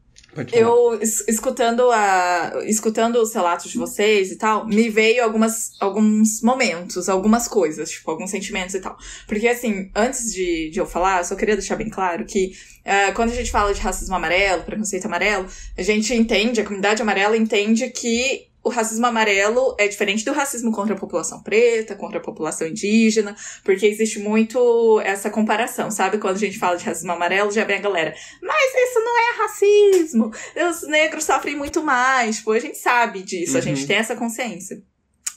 eu, 0.53 0.99
escutando, 1.27 1.91
a, 1.91 2.53
escutando 2.65 3.17
os 3.21 3.33
relatos 3.33 3.69
de 3.69 3.77
vocês 3.77 4.31
e 4.31 4.37
tal, 4.37 4.65
me 4.65 4.89
veio 4.89 5.23
algumas, 5.23 5.73
alguns 5.79 6.41
momentos, 6.41 7.09
algumas 7.09 7.47
coisas, 7.47 7.91
tipo, 7.91 8.09
alguns 8.09 8.31
sentimentos 8.31 8.73
e 8.75 8.79
tal. 8.79 8.97
Porque, 9.27 9.47
assim, 9.47 9.91
antes 9.93 10.33
de, 10.33 10.69
de 10.69 10.79
eu 10.79 10.85
falar, 10.85 11.19
eu 11.19 11.25
só 11.25 11.35
queria 11.35 11.55
deixar 11.55 11.75
bem 11.75 11.89
claro 11.89 12.25
que 12.25 12.53
uh, 12.85 13.13
quando 13.13 13.31
a 13.31 13.35
gente 13.35 13.51
fala 13.51 13.73
de 13.73 13.81
racismo 13.81 14.15
amarelo, 14.15 14.63
preconceito 14.63 15.05
amarelo, 15.05 15.47
a 15.77 15.81
gente 15.81 16.13
entende, 16.13 16.61
a 16.61 16.63
comunidade 16.63 17.01
amarela 17.01 17.35
entende 17.35 17.89
que 17.89 18.50
o 18.63 18.69
racismo 18.69 19.05
amarelo 19.05 19.75
é 19.77 19.87
diferente 19.87 20.23
do 20.23 20.31
racismo 20.31 20.71
contra 20.71 20.93
a 20.93 20.97
população 20.97 21.41
preta, 21.41 21.95
contra 21.95 22.19
a 22.19 22.21
população 22.21 22.67
indígena, 22.67 23.35
porque 23.63 23.85
existe 23.85 24.19
muito 24.19 24.99
essa 25.01 25.29
comparação, 25.29 25.89
sabe? 25.89 26.17
Quando 26.17 26.35
a 26.35 26.39
gente 26.39 26.59
fala 26.59 26.77
de 26.77 26.85
racismo 26.85 27.11
amarelo, 27.11 27.51
já 27.51 27.63
vem 27.63 27.77
a 27.77 27.81
galera, 27.81 28.13
mas 28.41 28.71
isso 28.75 28.99
não 28.99 29.17
é 29.17 29.37
racismo, 29.41 30.31
os 30.69 30.87
negros 30.87 31.23
sofrem 31.23 31.55
muito 31.55 31.83
mais, 31.83 32.37
tipo, 32.37 32.51
a 32.51 32.59
gente 32.59 32.77
sabe 32.77 33.23
disso, 33.23 33.53
uhum. 33.53 33.59
a 33.59 33.61
gente 33.61 33.81
uhum. 33.81 33.87
tem 33.87 33.97
essa 33.97 34.15
consciência. 34.15 34.81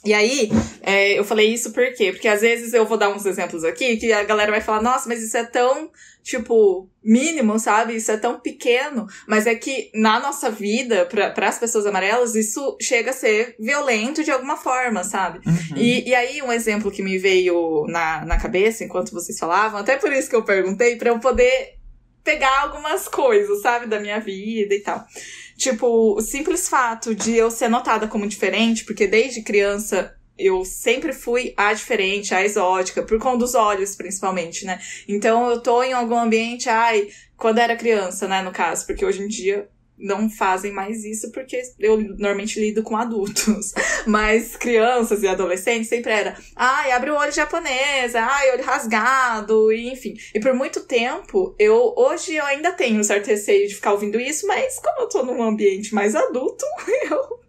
E 0.05 0.13
aí, 0.13 0.51
é, 0.83 1.17
eu 1.17 1.23
falei 1.23 1.51
isso 1.51 1.71
por 1.71 1.91
quê? 1.93 2.11
Porque 2.11 2.27
às 2.27 2.41
vezes 2.41 2.73
eu 2.73 2.85
vou 2.85 2.95
dar 2.95 3.09
uns 3.09 3.25
exemplos 3.25 3.63
aqui 3.63 3.97
que 3.97 4.13
a 4.13 4.23
galera 4.23 4.51
vai 4.51 4.61
falar, 4.61 4.81
nossa, 4.81 5.09
mas 5.09 5.23
isso 5.23 5.35
é 5.35 5.43
tão, 5.43 5.89
tipo, 6.21 6.87
mínimo, 7.03 7.57
sabe? 7.57 7.95
Isso 7.95 8.11
é 8.11 8.17
tão 8.17 8.39
pequeno. 8.39 9.07
Mas 9.27 9.47
é 9.47 9.55
que 9.55 9.89
na 9.95 10.19
nossa 10.19 10.51
vida, 10.51 11.05
para 11.07 11.47
as 11.49 11.57
pessoas 11.57 11.87
amarelas, 11.87 12.35
isso 12.35 12.77
chega 12.79 13.09
a 13.09 13.13
ser 13.13 13.55
violento 13.59 14.23
de 14.23 14.29
alguma 14.29 14.57
forma, 14.57 15.03
sabe? 15.03 15.39
Uhum. 15.43 15.77
E, 15.77 16.07
e 16.07 16.13
aí, 16.13 16.39
um 16.43 16.51
exemplo 16.51 16.91
que 16.91 17.01
me 17.01 17.17
veio 17.17 17.85
na, 17.87 18.23
na 18.23 18.37
cabeça 18.37 18.83
enquanto 18.83 19.11
vocês 19.11 19.39
falavam, 19.39 19.79
até 19.79 19.97
por 19.97 20.13
isso 20.13 20.29
que 20.29 20.35
eu 20.35 20.43
perguntei, 20.43 20.97
para 20.97 21.09
eu 21.09 21.19
poder 21.19 21.75
pegar 22.23 22.61
algumas 22.61 23.07
coisas, 23.07 23.61
sabe, 23.61 23.85
da 23.85 23.99
minha 23.99 24.19
vida 24.19 24.73
e 24.73 24.79
tal. 24.81 25.05
Tipo, 25.57 26.15
o 26.15 26.21
simples 26.21 26.67
fato 26.67 27.15
de 27.15 27.35
eu 27.35 27.49
ser 27.49 27.69
notada 27.69 28.07
como 28.07 28.27
diferente, 28.27 28.83
porque 28.83 29.07
desde 29.07 29.41
criança 29.41 30.15
eu 30.37 30.65
sempre 30.65 31.13
fui 31.13 31.53
a 31.55 31.73
diferente, 31.73 32.35
a 32.35 32.43
exótica, 32.43 33.01
por 33.01 33.17
conta 33.19 33.37
dos 33.37 33.55
olhos, 33.55 33.95
principalmente, 33.95 34.65
né? 34.65 34.81
Então 35.07 35.49
eu 35.49 35.61
tô 35.61 35.81
em 35.81 35.93
algum 35.93 36.19
ambiente, 36.19 36.67
ai, 36.67 37.07
quando 37.37 37.59
era 37.59 37.75
criança, 37.75 38.27
né, 38.27 38.41
no 38.41 38.51
caso, 38.51 38.85
porque 38.85 39.05
hoje 39.05 39.21
em 39.21 39.27
dia 39.27 39.69
não 39.97 40.29
fazem 40.29 40.71
mais 40.71 41.03
isso 41.03 41.31
porque 41.31 41.61
eu 41.79 41.97
normalmente 41.97 42.59
lido 42.59 42.83
com 42.83 42.97
adultos. 42.97 43.73
Mas 44.05 44.55
crianças 44.55 45.23
e 45.23 45.27
adolescentes 45.27 45.89
sempre 45.89 46.11
era, 46.11 46.37
ai, 46.55 46.91
abre 46.91 47.11
o 47.11 47.15
olho 47.15 47.31
japonesa, 47.31 48.21
ai, 48.21 48.51
olho 48.51 48.63
rasgado, 48.63 49.71
e 49.71 49.89
enfim. 49.89 50.15
E 50.33 50.39
por 50.39 50.53
muito 50.53 50.81
tempo, 50.81 51.55
eu 51.57 51.93
hoje 51.97 52.35
eu 52.35 52.45
ainda 52.45 52.71
tenho 52.71 52.99
um 52.99 53.03
certo 53.03 53.27
receio 53.27 53.67
de 53.67 53.75
ficar 53.75 53.93
ouvindo 53.93 54.19
isso, 54.19 54.45
mas 54.47 54.79
como 54.79 55.01
eu 55.01 55.09
tô 55.09 55.23
num 55.23 55.41
ambiente 55.41 55.93
mais 55.93 56.15
adulto, 56.15 56.65
eu 57.09 57.39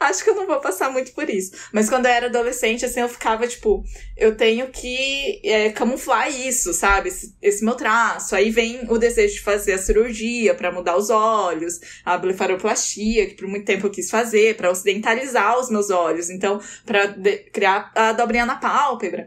acho 0.00 0.22
que 0.22 0.30
eu 0.30 0.34
não 0.34 0.46
vou 0.46 0.60
passar 0.60 0.90
muito 0.90 1.12
por 1.12 1.28
isso. 1.28 1.52
Mas 1.72 1.88
quando 1.88 2.06
eu 2.06 2.12
era 2.12 2.26
adolescente, 2.26 2.84
assim, 2.84 3.00
eu 3.00 3.08
ficava 3.08 3.46
tipo, 3.46 3.84
eu 4.16 4.36
tenho 4.36 4.68
que 4.68 5.40
é, 5.44 5.70
camuflar 5.70 6.30
isso, 6.30 6.72
sabe? 6.72 7.08
Esse, 7.08 7.34
esse 7.42 7.64
meu 7.64 7.74
traço. 7.74 8.34
Aí 8.34 8.50
vem 8.50 8.86
o 8.88 8.98
desejo 8.98 9.34
de 9.34 9.40
fazer 9.40 9.72
a 9.72 9.78
cirurgia 9.78 10.54
para 10.54 10.72
mudar 10.72 10.96
os 10.96 11.10
olhos 11.10 11.80
a 12.06 12.16
blefaroplastia, 12.16 13.26
que 13.26 13.34
por 13.34 13.48
muito 13.48 13.66
tempo 13.66 13.86
eu 13.86 13.90
quis 13.90 14.08
fazer, 14.08 14.56
para 14.56 14.70
ocidentalizar 14.70 15.58
os 15.58 15.68
meus 15.68 15.90
olhos. 15.90 16.30
Então, 16.30 16.60
para 16.84 17.12
criar 17.52 17.90
a 17.96 18.12
dobrinha 18.12 18.46
na 18.46 18.54
pálpebra. 18.54 19.26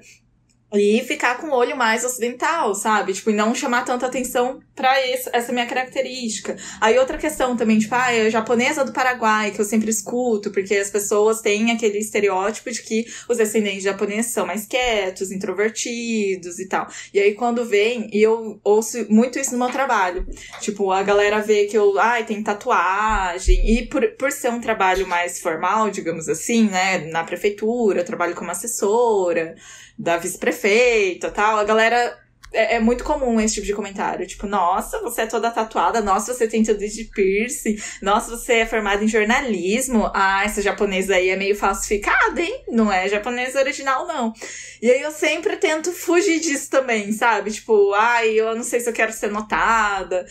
E 0.72 1.04
ficar 1.04 1.38
com 1.38 1.48
o 1.48 1.54
olho 1.54 1.76
mais 1.76 2.06
ocidental, 2.06 2.76
sabe? 2.76 3.14
Tipo, 3.14 3.32
e 3.32 3.34
não 3.34 3.56
chamar 3.56 3.84
tanta 3.86 4.06
atenção 4.06 4.60
pra 4.76 4.96
essa 5.02 5.52
minha 5.52 5.66
característica. 5.66 6.56
Aí 6.80 6.98
outra 6.98 7.18
questão 7.18 7.58
também, 7.58 7.80
tipo, 7.80 7.94
ah, 7.96 8.14
é 8.14 8.30
japonesa 8.30 8.86
do 8.86 8.94
Paraguai, 8.94 9.52
que 9.52 9.60
eu 9.60 9.66
sempre 9.66 9.90
escuto, 9.90 10.52
porque 10.52 10.76
as 10.76 10.92
pessoas 10.92 11.42
têm 11.42 11.72
aquele 11.72 11.98
estereótipo 11.98 12.72
de 12.72 12.84
que 12.84 13.06
os 13.28 13.38
descendentes 13.38 13.84
japoneses 13.84 14.32
são 14.32 14.46
mais 14.46 14.68
quietos, 14.68 15.32
introvertidos 15.32 16.60
e 16.60 16.68
tal. 16.68 16.88
E 17.14 17.20
aí 17.20 17.34
quando 17.34 17.66
vem, 17.66 18.08
e 18.14 18.22
eu 18.22 18.60
ouço 18.64 19.06
muito 19.10 19.40
isso 19.40 19.52
no 19.52 19.58
meu 19.58 19.70
trabalho. 19.70 20.26
Tipo, 20.62 20.92
a 20.92 21.02
galera 21.02 21.42
vê 21.42 21.66
que 21.66 21.78
eu, 21.78 21.98
ai, 22.00 22.26
tem 22.26 22.44
tatuagem. 22.44 23.70
E 23.70 23.88
por, 23.88 24.08
por 24.12 24.32
ser 24.32 24.50
um 24.50 24.62
trabalho 24.62 25.08
mais 25.08 25.40
formal, 25.40 25.90
digamos 25.90 26.30
assim, 26.30 26.70
né? 26.70 27.00
Na 27.12 27.24
prefeitura, 27.24 28.02
eu 28.02 28.06
trabalho 28.06 28.36
como 28.36 28.52
assessora 28.52 29.56
da 30.00 30.16
vice-prefeita 30.60 31.32
tal, 31.32 31.58
a 31.58 31.64
galera. 31.64 32.18
É, 32.52 32.78
é, 32.78 32.80
muito 32.80 33.04
comum 33.04 33.40
esse 33.40 33.54
tipo 33.54 33.68
de 33.68 33.76
comentário. 33.76 34.26
Tipo, 34.26 34.48
nossa, 34.48 35.00
você 35.02 35.22
é 35.22 35.28
toda 35.28 35.52
tatuada, 35.52 36.02
nossa, 36.02 36.34
você 36.34 36.48
tem 36.48 36.64
tudo 36.64 36.80
de 36.80 37.04
piercing, 37.04 37.78
nossa, 38.02 38.36
você 38.36 38.54
é 38.54 38.66
formada 38.66 39.04
em 39.04 39.08
jornalismo. 39.08 40.10
Ah, 40.16 40.44
essa 40.44 40.60
japonesa 40.60 41.14
aí 41.14 41.30
é 41.30 41.36
meio 41.36 41.56
falsificada, 41.56 42.42
hein? 42.42 42.64
Não 42.68 42.92
é 42.92 43.08
japonesa 43.08 43.60
original, 43.60 44.08
não. 44.08 44.34
E 44.82 44.90
aí 44.90 45.00
eu 45.00 45.12
sempre 45.12 45.58
tento 45.58 45.92
fugir 45.92 46.40
disso 46.40 46.72
também, 46.72 47.12
sabe? 47.12 47.52
Tipo, 47.52 47.94
ai, 47.94 48.30
eu 48.32 48.56
não 48.56 48.64
sei 48.64 48.80
se 48.80 48.90
eu 48.90 48.94
quero 48.94 49.14
ser 49.14 49.30
notada. 49.30 50.26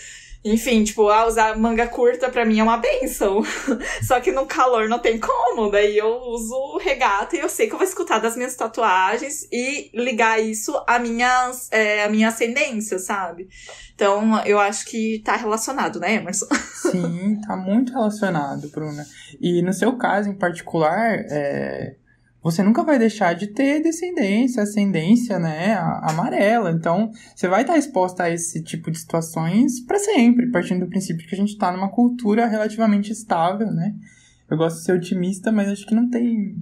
Enfim, 0.45 0.85
tipo, 0.85 1.09
ah, 1.09 1.27
usar 1.27 1.57
manga 1.59 1.87
curta 1.87 2.31
pra 2.31 2.45
mim 2.45 2.61
é 2.61 2.63
uma 2.63 2.77
benção. 2.77 3.43
Só 4.03 4.21
que 4.21 4.31
no 4.31 4.47
calor 4.47 4.89
não 4.89 4.99
tem 4.99 5.19
como. 5.19 5.71
Daí 5.71 5.99
eu 5.99 6.09
uso 6.09 6.79
regata 6.79 7.37
e 7.37 7.41
eu 7.41 7.49
sei 7.49 7.67
que 7.67 7.75
eu 7.75 7.79
vou 7.79 7.87
escutar 7.87 8.19
das 8.19 8.37
minhas 8.37 8.55
tatuagens 8.55 9.49
e 9.53 9.91
ligar 9.93 10.41
isso 10.41 10.73
à 10.87 10.99
minha, 10.99 11.51
é, 11.71 12.05
à 12.05 12.09
minha 12.09 12.29
ascendência, 12.29 12.99
sabe? 12.99 13.49
Então, 13.95 14.41
eu 14.45 14.59
acho 14.61 14.87
que 14.87 15.21
tá 15.25 15.35
relacionado, 15.35 15.99
né, 15.99 16.15
Emerson? 16.15 16.47
Sim, 16.91 17.41
tá 17.47 17.57
muito 17.57 17.93
relacionado, 17.93 18.69
Bruna. 18.69 19.05
E 19.41 19.61
no 19.61 19.73
seu 19.73 19.97
caso 19.97 20.31
em 20.31 20.35
particular, 20.35 21.25
é 21.31 21.97
você 22.51 22.63
nunca 22.63 22.83
vai 22.83 22.99
deixar 22.99 23.35
de 23.35 23.49
ter 23.49 23.83
descendência, 23.83 24.63
ascendência, 24.63 25.39
né, 25.39 25.75
amarela. 26.03 26.71
Então, 26.71 27.11
você 27.35 27.47
vai 27.49 27.63
estar 27.63 27.77
exposta 27.77 28.25
a 28.25 28.31
esse 28.31 28.63
tipo 28.63 28.91
de 28.91 28.99
situações 28.99 29.81
para 29.81 29.99
sempre, 29.99 30.51
partindo 30.51 30.81
do 30.81 30.89
princípio 30.89 31.27
que 31.27 31.35
a 31.35 31.39
gente 31.39 31.53
está 31.53 31.71
numa 31.71 31.91
cultura 31.91 32.47
relativamente 32.47 33.13
estável, 33.13 33.71
né? 33.71 33.95
Eu 34.51 34.57
gosto 34.57 34.79
de 34.79 34.85
ser 34.85 34.93
otimista, 34.93 35.53
mas 35.53 35.69
acho 35.69 35.87
que 35.87 35.95
não 35.95 36.09
tem 36.09 36.57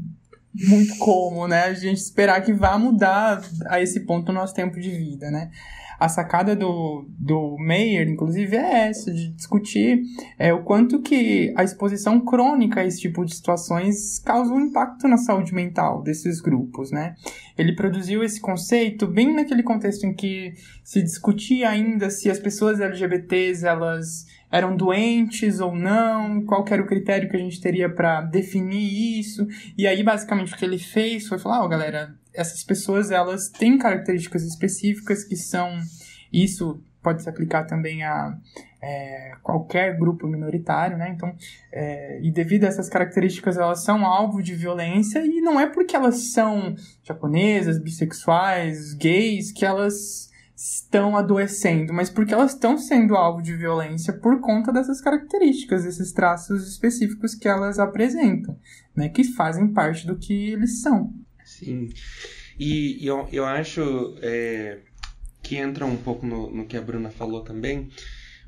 muito 0.69 0.97
como, 0.99 1.47
né, 1.47 1.65
a 1.65 1.75
gente 1.75 1.99
esperar 1.99 2.41
que 2.43 2.53
vá 2.53 2.79
mudar 2.79 3.43
a 3.67 3.81
esse 3.81 4.01
ponto 4.01 4.31
o 4.31 4.35
nosso 4.35 4.55
tempo 4.55 4.81
de 4.81 4.91
vida, 4.91 5.31
né? 5.31 5.51
A 5.99 6.09
sacada 6.09 6.55
do, 6.55 7.07
do 7.19 7.57
Meyer, 7.59 8.09
inclusive, 8.09 8.57
é 8.57 8.89
essa, 8.89 9.13
de 9.13 9.29
discutir 9.31 10.03
é, 10.39 10.53
o 10.53 10.63
quanto 10.63 11.01
que 11.01 11.53
a 11.57 11.65
exposição 11.65 12.21
crônica 12.21 12.81
a 12.81 12.85
esse 12.85 13.01
tipo 13.01 13.25
de 13.25 13.35
situações 13.35 14.19
causa 14.19 14.53
um 14.53 14.61
impacto 14.61 15.09
na 15.09 15.17
saúde 15.17 15.55
mental 15.55 16.03
desses 16.03 16.41
grupos, 16.41 16.91
né? 16.91 17.15
Ele 17.57 17.75
produziu 17.75 18.23
esse 18.23 18.41
conceito 18.41 19.07
bem 19.07 19.35
naquele 19.35 19.63
contexto 19.63 20.05
em 20.05 20.13
que 20.13 20.53
se 20.85 21.03
discutia 21.03 21.71
ainda 21.71 22.11
se 22.11 22.31
as 22.31 22.39
pessoas 22.39 22.81
LGBTs, 22.81 23.67
elas 23.67 24.27
eram 24.51 24.77
doentes 24.77 25.61
ou 25.61 25.75
não, 25.75 26.45
qual 26.45 26.65
era 26.71 26.83
o 26.83 26.87
critério 26.87 27.29
que 27.29 27.37
a 27.37 27.41
gente 27.41 27.61
teria 27.61 27.89
para 27.89 28.21
definir 28.21 29.19
isso. 29.19 29.47
E 29.77 29.87
aí, 29.87 30.03
basicamente, 30.03 30.55
o 30.55 30.57
que 30.57 30.65
ele 30.65 30.79
fez 30.79 31.27
foi 31.27 31.39
falar, 31.39 31.63
ó, 31.63 31.67
oh, 31.67 31.69
galera, 31.69 32.15
essas 32.37 32.63
pessoas, 32.63 33.11
elas 33.11 33.49
têm 33.49 33.79
características 33.79 34.43
específicas 34.43 35.25
que 35.25 35.37
são... 35.37 35.79
Isso 36.33 36.83
pode 37.03 37.23
se 37.23 37.29
aplicar 37.29 37.65
também 37.65 38.03
a 38.03 38.37
é, 38.83 39.33
qualquer 39.43 39.97
grupo 39.97 40.27
minoritário, 40.27 40.97
né? 40.97 41.11
Então, 41.11 41.35
é, 41.73 42.21
e 42.21 42.31
devido 42.31 42.65
a 42.65 42.69
essas 42.69 42.89
características, 42.89 43.57
elas 43.57 43.85
são 43.85 44.05
alvo 44.05 44.43
de 44.43 44.55
violência 44.55 45.25
e 45.25 45.41
não 45.41 45.59
é 45.59 45.67
porque 45.67 45.95
elas 45.95 46.33
são 46.33 46.75
japonesas, 47.03 47.79
bissexuais, 47.79 48.93
gays, 48.95 49.53
que 49.53 49.65
elas 49.65 50.31
estão 50.57 51.17
adoecendo, 51.17 51.93
mas 51.93 52.09
porque 52.09 52.33
elas 52.33 52.55
estão 52.55 52.79
sendo 52.79 53.15
alvo 53.15 53.43
de 53.43 53.55
violência 53.55 54.13
por 54.13 54.41
conta 54.41 54.73
dessas 54.73 55.03
características, 55.03 55.85
desses 55.85 56.13
traços 56.13 56.67
específicos 56.67 57.35
que 57.35 57.47
elas 57.47 57.79
apresentam, 57.79 58.59
né, 58.97 59.11
que 59.11 59.23
fazem 59.23 59.73
parte 59.73 60.07
do 60.07 60.17
que 60.17 60.53
eles 60.53 60.81
são. 60.81 61.13
Sim. 61.59 61.89
E 62.59 63.07
eu, 63.07 63.29
eu 63.33 63.45
acho 63.45 64.17
é, 64.21 64.79
que 65.43 65.57
entra 65.57 65.87
um 65.87 65.97
pouco 65.97 66.27
no, 66.27 66.51
no 66.51 66.67
que 66.67 66.77
a 66.77 66.83
Bruna 66.83 67.11
falou 67.11 67.43
também. 67.43 67.91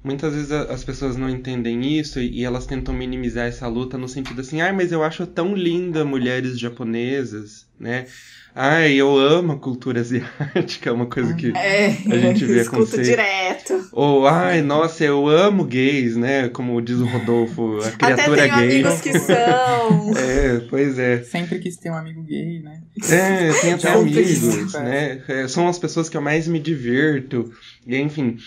Muitas 0.03 0.33
vezes 0.33 0.53
as 0.53 0.85
pessoas 0.85 1.17
não 1.17 1.29
entendem 1.29 1.99
isso 1.99 2.21
e 2.21 2.45
elas 2.45 2.67
tentam 2.67 2.95
minimizar 2.95 3.47
essa 3.47 3.67
luta 3.67 3.99
no 3.99 4.09
sentido 4.09 4.41
assim, 4.41 4.61
ah, 4.61 4.73
mas 4.73 4.93
eu 4.93 5.03
acho 5.03 5.27
tão 5.27 5.55
linda 5.55 6.05
mulheres 6.05 6.59
japonesas, 6.59 7.67
né? 7.79 8.07
Ai, 8.55 8.95
eu 8.95 9.17
amo 9.17 9.53
a 9.53 9.59
cultura 9.59 10.01
asiática, 10.01 10.91
é 10.91 10.93
uma 10.93 11.07
coisa 11.07 11.33
que 11.35 11.53
é, 11.57 11.87
a 12.11 12.19
gente 12.19 12.45
vê 12.45 12.61
acontecer. 12.61 13.03
direto. 13.03 13.89
Ou, 13.93 14.27
ai, 14.27 14.63
nossa, 14.63 15.05
eu 15.05 15.29
amo 15.29 15.65
gays, 15.65 16.17
né? 16.17 16.49
Como 16.49 16.81
diz 16.83 16.99
o 16.99 17.05
Rodolfo, 17.05 17.79
a 17.79 17.91
criatura 17.93 18.15
Até 18.15 18.49
tenho 18.49 18.57
gay. 18.57 18.83
amigos 18.83 19.01
que 19.01 19.19
são. 19.19 20.13
é, 20.19 20.61
pois 20.69 20.99
é. 20.99 21.23
Sempre 21.23 21.61
quis 21.61 21.77
ter 21.77 21.91
um 21.91 21.97
amigo 21.97 22.23
gay, 22.23 22.61
né? 22.61 22.83
É, 23.09 23.53
tem 23.61 23.73
até 23.75 23.93
amigos, 23.93 24.73
né? 24.73 25.23
É, 25.29 25.47
são 25.47 25.69
as 25.69 25.79
pessoas 25.79 26.09
que 26.09 26.17
eu 26.17 26.23
mais 26.23 26.49
me 26.49 26.59
divirto. 26.59 27.53
E, 27.87 27.97
enfim, 27.97 28.39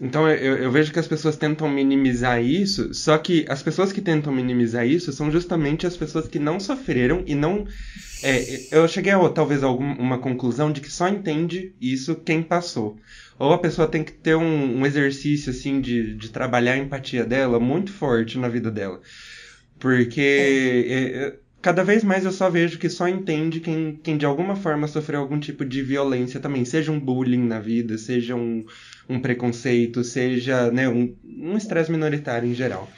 então 0.00 0.28
eu, 0.28 0.56
eu, 0.56 0.70
vejo 0.70 0.92
que 0.92 0.98
as 0.98 1.08
pessoas 1.08 1.36
tentam 1.36 1.68
minimizar 1.68 2.42
isso, 2.42 2.94
só 2.94 3.18
que 3.18 3.44
as 3.48 3.62
pessoas 3.62 3.92
que 3.92 4.00
tentam 4.00 4.32
minimizar 4.32 4.86
isso 4.86 5.12
são 5.12 5.30
justamente 5.30 5.86
as 5.86 5.96
pessoas 5.96 6.28
que 6.28 6.38
não 6.38 6.60
sofreram 6.60 7.24
e 7.26 7.34
não. 7.34 7.66
É, 8.22 8.76
eu 8.76 8.86
cheguei 8.86 9.12
a 9.12 9.28
talvez 9.28 9.62
a 9.62 9.70
uma 9.70 10.18
conclusão 10.18 10.70
de 10.70 10.80
que 10.80 10.90
só 10.90 11.08
entende 11.08 11.74
isso 11.80 12.14
quem 12.14 12.42
passou. 12.42 12.96
Ou 13.38 13.52
a 13.52 13.58
pessoa 13.58 13.88
tem 13.88 14.04
que 14.04 14.12
ter 14.12 14.36
um, 14.36 14.80
um 14.80 14.86
exercício 14.86 15.50
assim 15.50 15.80
de, 15.80 16.14
de 16.14 16.30
trabalhar 16.30 16.72
a 16.72 16.78
empatia 16.78 17.24
dela 17.24 17.58
muito 17.58 17.92
forte 17.92 18.38
na 18.38 18.48
vida 18.48 18.70
dela. 18.70 19.00
Porque 19.78 20.20
é. 20.20 21.26
É, 21.26 21.38
cada 21.60 21.82
vez 21.82 22.04
mais 22.04 22.24
eu 22.24 22.32
só 22.32 22.48
vejo 22.48 22.78
que 22.78 22.88
só 22.88 23.08
entende 23.08 23.60
quem, 23.60 23.98
quem 24.02 24.16
de 24.16 24.26
alguma 24.26 24.56
forma 24.56 24.86
sofreu 24.86 25.20
algum 25.20 25.38
tipo 25.38 25.64
de 25.64 25.82
violência 25.82 26.40
também, 26.40 26.64
seja 26.64 26.92
um 26.92 27.00
bullying 27.00 27.46
na 27.46 27.60
vida, 27.60 27.98
seja 27.98 28.34
um 28.34 28.64
um 29.08 29.20
preconceito, 29.20 30.04
seja 30.04 30.70
né, 30.70 30.88
um 30.88 31.56
estresse 31.56 31.90
minoritário 31.90 32.48
em 32.48 32.54
geral. 32.54 32.88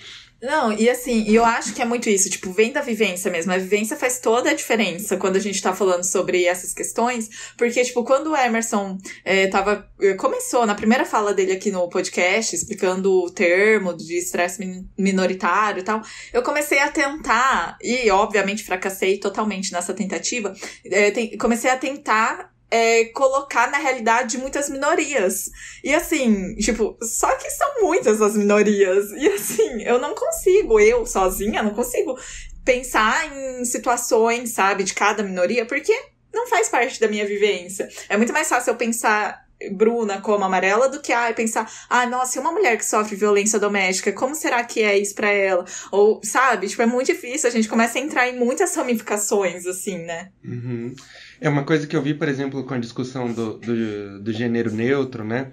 Não, 0.43 0.73
e 0.73 0.89
assim, 0.89 1.29
eu 1.29 1.45
acho 1.45 1.75
que 1.75 1.83
é 1.83 1.85
muito 1.85 2.09
isso, 2.09 2.31
tipo, 2.31 2.51
vem 2.51 2.73
da 2.73 2.81
vivência 2.81 3.31
mesmo. 3.31 3.53
A 3.53 3.59
vivência 3.59 3.95
faz 3.95 4.21
toda 4.21 4.51
a 4.51 4.55
diferença 4.55 5.19
quando 5.19 5.37
a 5.37 5.41
gente 5.41 5.61
tá 5.61 5.75
falando 5.75 6.03
sobre 6.03 6.47
essas 6.47 6.73
questões, 6.73 7.53
porque, 7.59 7.85
tipo, 7.85 8.03
quando 8.05 8.31
o 8.31 8.37
Emerson 8.37 8.97
é, 9.23 9.49
tava. 9.49 9.87
Eh, 10.01 10.15
começou 10.15 10.65
na 10.65 10.75
primeira 10.75 11.05
fala 11.05 11.35
dele 11.35 11.53
aqui 11.53 11.71
no 11.71 11.87
podcast, 11.91 12.57
explicando 12.57 13.13
o 13.13 13.31
termo 13.31 13.95
de 13.95 14.17
estresse 14.17 14.87
minoritário 14.97 15.81
e 15.81 15.85
tal, 15.85 16.01
eu 16.33 16.43
comecei 16.43 16.79
a 16.79 16.89
tentar, 16.89 17.77
e 17.83 18.11
obviamente 18.11 18.65
fracassei 18.65 19.19
totalmente 19.19 19.73
nessa 19.73 19.93
tentativa, 19.93 20.55
é, 20.87 21.11
tem, 21.11 21.37
comecei 21.37 21.71
a 21.71 21.77
tentar 21.77 22.50
é, 22.71 23.07
colocar 23.07 23.71
na 23.71 23.79
realidade 23.79 24.39
muitas 24.39 24.71
minorias. 24.71 25.51
E 25.83 25.95
assim, 25.95 26.55
tipo, 26.57 26.97
só 27.03 27.35
que 27.37 27.51
são 27.51 27.83
muitas 27.83 28.23
as 28.23 28.37
minorias. 28.37 29.11
E 29.13 29.29
assim, 29.29 29.83
eu 29.83 29.99
não 29.99 30.15
consigo, 30.15 30.79
eu 30.79 31.05
sozinha, 31.05 31.63
não 31.63 31.75
consigo 31.75 32.19
pensar 32.65 33.27
em 33.37 33.65
situações, 33.65 34.51
sabe, 34.51 34.85
de 34.85 34.95
cada 34.95 35.23
minoria, 35.23 35.67
porque 35.67 35.97
não 36.33 36.47
faz 36.47 36.69
parte 36.69 37.01
da 37.01 37.09
minha 37.09 37.27
vivência. 37.27 37.89
É 38.09 38.17
muito 38.17 38.33
mais 38.33 38.49
fácil 38.49 38.71
eu 38.71 38.77
pensar 38.77 39.45
Bruna 39.73 40.21
como 40.21 40.45
amarela 40.45 40.89
do 40.89 41.01
que 41.01 41.13
ah, 41.13 41.33
pensar, 41.35 41.71
ah, 41.89 42.07
nossa, 42.07 42.41
uma 42.41 42.53
mulher 42.53 42.77
que 42.79 42.85
sofre 42.85 43.17
violência 43.17 43.59
doméstica, 43.59 44.13
como 44.13 44.35
será 44.35 44.65
que 44.65 44.83
é 44.83 44.97
isso 44.97 45.15
para 45.15 45.31
ela? 45.31 45.65
Ou, 45.91 46.21
sabe, 46.25 46.69
tipo, 46.69 46.81
é 46.81 46.87
muito 46.87 47.09
difícil, 47.09 47.49
a 47.49 47.53
gente 47.53 47.69
começa 47.69 47.99
a 47.99 48.01
entrar 48.01 48.29
em 48.29 48.39
muitas 48.39 48.75
ramificações, 48.75 49.67
assim, 49.67 49.99
né? 49.99 50.31
Uhum. 50.45 50.95
É 51.41 51.49
uma 51.49 51.65
coisa 51.65 51.87
que 51.87 51.97
eu 51.97 52.03
vi, 52.03 52.13
por 52.13 52.29
exemplo, 52.29 52.63
com 52.65 52.75
a 52.75 52.79
discussão 52.79 53.33
do, 53.33 53.55
do, 53.59 54.21
do 54.21 54.33
gênero 54.33 54.71
neutro, 54.71 55.25
né? 55.25 55.51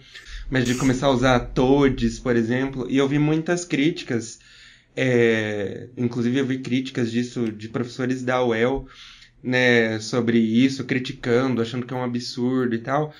Mas 0.49 0.65
de 0.65 0.75
começar 0.75 1.07
a 1.07 1.11
usar 1.11 1.39
todes, 1.39 2.19
por 2.19 2.35
exemplo, 2.35 2.85
e 2.89 2.97
eu 2.97 3.07
vi 3.07 3.17
muitas 3.17 3.63
críticas, 3.63 4.39
é, 4.95 5.87
inclusive 5.95 6.39
eu 6.39 6.45
vi 6.45 6.59
críticas 6.59 7.09
disso 7.09 7.51
de 7.51 7.69
professores 7.69 8.21
da 8.21 8.43
UEL, 8.43 8.85
né, 9.41 9.99
sobre 9.99 10.39
isso, 10.39 10.83
criticando, 10.83 11.61
achando 11.61 11.85
que 11.85 11.93
é 11.93 11.97
um 11.97 12.03
absurdo 12.03 12.75
e 12.75 12.79
tal. 12.79 13.13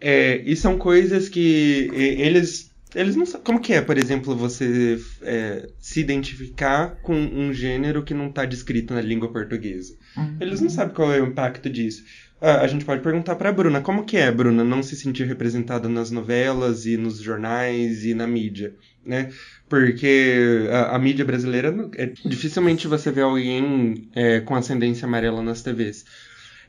É, 0.00 0.40
e 0.44 0.54
são 0.54 0.78
coisas 0.78 1.28
que 1.28 1.90
eles 1.94 2.73
eles 2.94 3.16
não 3.16 3.26
sabem. 3.26 3.44
Como 3.44 3.60
que 3.60 3.72
é, 3.72 3.80
por 3.80 3.98
exemplo, 3.98 4.34
você 4.34 4.98
é, 5.22 5.68
se 5.78 6.00
identificar 6.00 6.96
com 7.02 7.14
um 7.14 7.52
gênero 7.52 8.02
que 8.02 8.14
não 8.14 8.28
está 8.28 8.44
descrito 8.44 8.94
na 8.94 9.00
língua 9.00 9.32
portuguesa? 9.32 9.96
Uhum. 10.16 10.36
Eles 10.40 10.60
não 10.60 10.70
sabem 10.70 10.94
qual 10.94 11.12
é 11.12 11.20
o 11.20 11.26
impacto 11.26 11.68
disso. 11.68 12.04
Ah, 12.40 12.60
a 12.60 12.66
gente 12.66 12.84
pode 12.84 13.00
perguntar 13.02 13.36
para 13.36 13.50
Bruna, 13.50 13.80
como 13.80 14.04
que 14.04 14.18
é, 14.18 14.30
Bruna, 14.30 14.62
não 14.62 14.82
se 14.82 14.96
sentir 14.96 15.26
representada 15.26 15.88
nas 15.88 16.10
novelas 16.10 16.84
e 16.84 16.96
nos 16.96 17.18
jornais 17.18 18.04
e 18.04 18.12
na 18.12 18.26
mídia, 18.26 18.74
né? 19.04 19.30
Porque 19.66 20.68
a, 20.70 20.94
a 20.94 20.98
mídia 20.98 21.24
brasileira, 21.24 21.74
é, 21.96 22.12
dificilmente 22.24 22.86
você 22.86 23.10
vê 23.10 23.22
alguém 23.22 24.10
é, 24.14 24.40
com 24.40 24.54
ascendência 24.54 25.06
amarela 25.06 25.42
nas 25.42 25.62
TVs. 25.62 26.04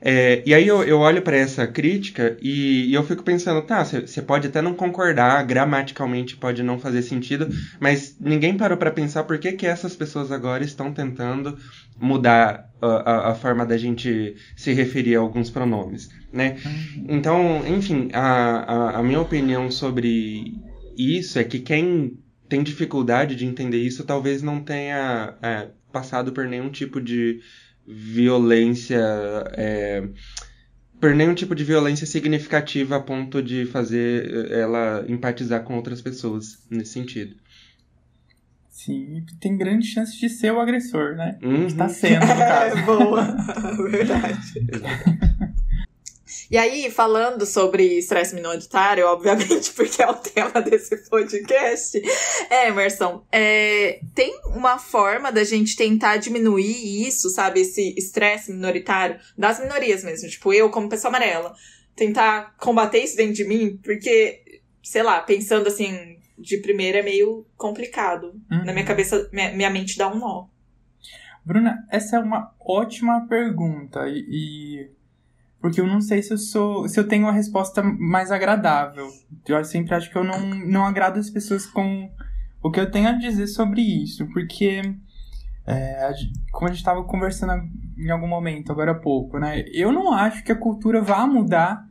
É, 0.01 0.43
e 0.45 0.53
aí 0.53 0.67
eu, 0.67 0.83
eu 0.83 0.99
olho 0.99 1.21
para 1.21 1.37
essa 1.37 1.65
crítica 1.65 2.37
e, 2.41 2.89
e, 2.89 2.93
eu 2.93 3.03
fico 3.03 3.23
pensando, 3.23 3.61
tá, 3.61 3.83
você 3.83 4.21
pode 4.21 4.47
até 4.47 4.61
não 4.61 4.73
concordar, 4.73 5.43
gramaticalmente 5.45 6.35
pode 6.35 6.61
não 6.61 6.77
fazer 6.77 7.01
sentido, 7.01 7.47
mas 7.79 8.15
ninguém 8.19 8.57
parou 8.57 8.77
para 8.77 8.91
pensar 8.91 9.23
por 9.23 9.37
que, 9.37 9.53
que 9.53 9.65
essas 9.65 9.95
pessoas 9.95 10.31
agora 10.31 10.63
estão 10.63 10.93
tentando 10.93 11.57
mudar 11.99 12.69
a, 12.81 13.31
a, 13.31 13.35
forma 13.35 13.65
da 13.65 13.77
gente 13.77 14.35
se 14.55 14.73
referir 14.73 15.15
a 15.15 15.19
alguns 15.19 15.49
pronomes, 15.49 16.09
né? 16.31 16.57
Então, 17.07 17.63
enfim, 17.67 18.09
a, 18.13 18.19
a, 18.21 18.99
a 18.99 19.03
minha 19.03 19.21
opinião 19.21 19.71
sobre 19.71 20.53
isso 20.97 21.39
é 21.39 21.43
que 21.43 21.59
quem 21.59 22.17
tem 22.47 22.61
dificuldade 22.61 23.35
de 23.35 23.45
entender 23.45 23.81
isso 23.81 24.03
talvez 24.03 24.41
não 24.41 24.61
tenha 24.61 25.35
é, 25.41 25.69
passado 25.91 26.31
por 26.31 26.45
nenhum 26.45 26.69
tipo 26.69 27.01
de 27.01 27.39
violência. 27.87 28.99
É, 29.53 30.07
por 30.99 31.13
nenhum 31.13 31.35
tipo 31.35 31.53
de 31.53 31.63
violência 31.63 32.07
significativa 32.07 32.95
a 32.95 32.99
ponto 32.99 33.41
de 33.41 33.65
fazer 33.65 34.49
eh, 34.49 34.61
ela 34.61 35.05
empatizar 35.07 35.63
com 35.63 35.75
outras 35.75 36.01
pessoas 36.01 36.65
nesse 36.69 36.93
sentido. 36.93 37.35
Sim, 38.69 39.25
tem 39.39 39.57
grande 39.57 39.87
chance 39.87 40.19
de 40.19 40.29
ser 40.29 40.51
o 40.51 40.59
agressor, 40.59 41.15
né? 41.15 41.37
Uhum. 41.41 41.67
Está 41.67 41.89
sendo, 41.89 42.21
no 42.21 42.27
caso. 42.27 42.75
É, 42.77 42.81
boa. 42.83 43.23
Verdade. 43.89 44.67
E 46.49 46.57
aí, 46.57 46.91
falando 46.91 47.45
sobre 47.45 47.97
estresse 47.97 48.35
minoritário, 48.35 49.05
obviamente, 49.07 49.71
porque 49.75 50.01
é 50.01 50.09
o 50.09 50.15
tema 50.15 50.61
desse 50.61 50.97
podcast, 51.09 52.01
Emerson, 52.67 53.25
é, 53.31 53.99
tem 54.13 54.39
uma 54.47 54.77
forma 54.77 55.31
da 55.31 55.43
gente 55.43 55.75
tentar 55.75 56.17
diminuir 56.17 57.07
isso, 57.07 57.29
sabe? 57.29 57.61
Esse 57.61 57.95
estresse 57.97 58.51
minoritário 58.51 59.19
das 59.37 59.59
minorias 59.59 60.03
mesmo. 60.03 60.29
Tipo, 60.29 60.53
eu, 60.53 60.69
como 60.69 60.89
pessoa 60.89 61.09
amarela, 61.09 61.53
tentar 61.95 62.55
combater 62.57 62.99
isso 62.99 63.17
dentro 63.17 63.33
de 63.33 63.45
mim, 63.45 63.79
porque, 63.83 64.61
sei 64.83 65.03
lá, 65.03 65.21
pensando 65.21 65.67
assim, 65.67 66.17
de 66.37 66.57
primeira 66.57 66.99
é 66.99 67.03
meio 67.03 67.45
complicado. 67.55 68.33
Uhum. 68.51 68.65
Na 68.65 68.65
minha 68.65 68.79
uhum. 68.79 68.85
cabeça, 68.85 69.29
minha, 69.31 69.51
minha 69.53 69.69
mente 69.69 69.97
dá 69.97 70.11
um 70.11 70.19
nó. 70.19 70.47
Bruna, 71.45 71.85
essa 71.91 72.17
é 72.17 72.19
uma 72.19 72.53
ótima 72.59 73.27
pergunta 73.27 74.07
e, 74.07 74.89
porque 75.65 75.81
eu 75.81 75.87
não 75.87 75.99
sei 75.99 76.21
se 76.21 76.31
eu 76.31 76.37
sou, 76.37 76.87
se 76.87 76.99
eu 76.99 77.07
tenho 77.07 77.23
uma 77.23 77.31
resposta 77.31 77.81
mais 77.81 78.31
agradável. 78.31 79.07
Eu 79.47 79.65
sempre 79.65 79.95
acho 79.95 80.11
que 80.11 80.15
eu 80.15 80.23
não, 80.23 80.39
não 80.47 80.85
agrado 80.85 81.17
as 81.17 81.27
pessoas 81.27 81.65
com 81.65 82.07
o 82.61 82.69
que 82.69 82.79
eu 82.79 82.91
tenho 82.91 83.09
a 83.09 83.13
dizer 83.13 83.47
sobre 83.47 83.81
isso, 83.81 84.27
porque 84.31 84.79
é, 85.65 86.11
como 86.51 86.67
a 86.67 86.71
gente 86.71 86.81
estava 86.81 87.03
conversando 87.03 87.67
em 87.97 88.11
algum 88.11 88.27
momento, 88.27 88.71
agora 88.71 88.91
há 88.91 88.99
pouco, 88.99 89.39
né? 89.39 89.65
Eu 89.73 89.91
não 89.91 90.13
acho 90.13 90.43
que 90.43 90.51
a 90.51 90.55
cultura 90.55 91.01
vá 91.01 91.25
mudar 91.25 91.83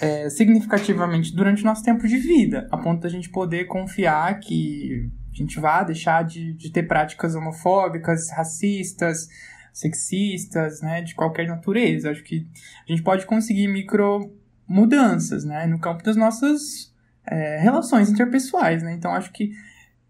é, 0.00 0.28
significativamente 0.28 1.36
durante 1.36 1.62
o 1.62 1.66
nosso 1.66 1.84
tempo 1.84 2.08
de 2.08 2.16
vida, 2.16 2.66
a 2.72 2.76
ponto 2.76 3.00
da 3.00 3.08
gente 3.08 3.30
poder 3.30 3.66
confiar 3.66 4.40
que 4.40 5.08
a 5.32 5.36
gente 5.36 5.60
vá 5.60 5.84
deixar 5.84 6.24
de, 6.24 6.52
de 6.54 6.68
ter 6.68 6.82
práticas 6.82 7.36
homofóbicas, 7.36 8.28
racistas, 8.32 9.28
sexistas, 9.74 10.80
né, 10.80 11.02
de 11.02 11.16
qualquer 11.16 11.48
natureza. 11.48 12.12
Acho 12.12 12.22
que 12.22 12.46
a 12.88 12.92
gente 12.92 13.02
pode 13.02 13.26
conseguir 13.26 13.66
micro 13.66 14.32
mudanças, 14.66 15.44
né, 15.44 15.66
no 15.66 15.80
campo 15.80 16.02
das 16.04 16.16
nossas 16.16 16.94
é, 17.26 17.58
relações 17.58 18.08
interpessoais, 18.08 18.82
né. 18.84 18.94
Então 18.94 19.12
acho 19.12 19.32
que, 19.32 19.50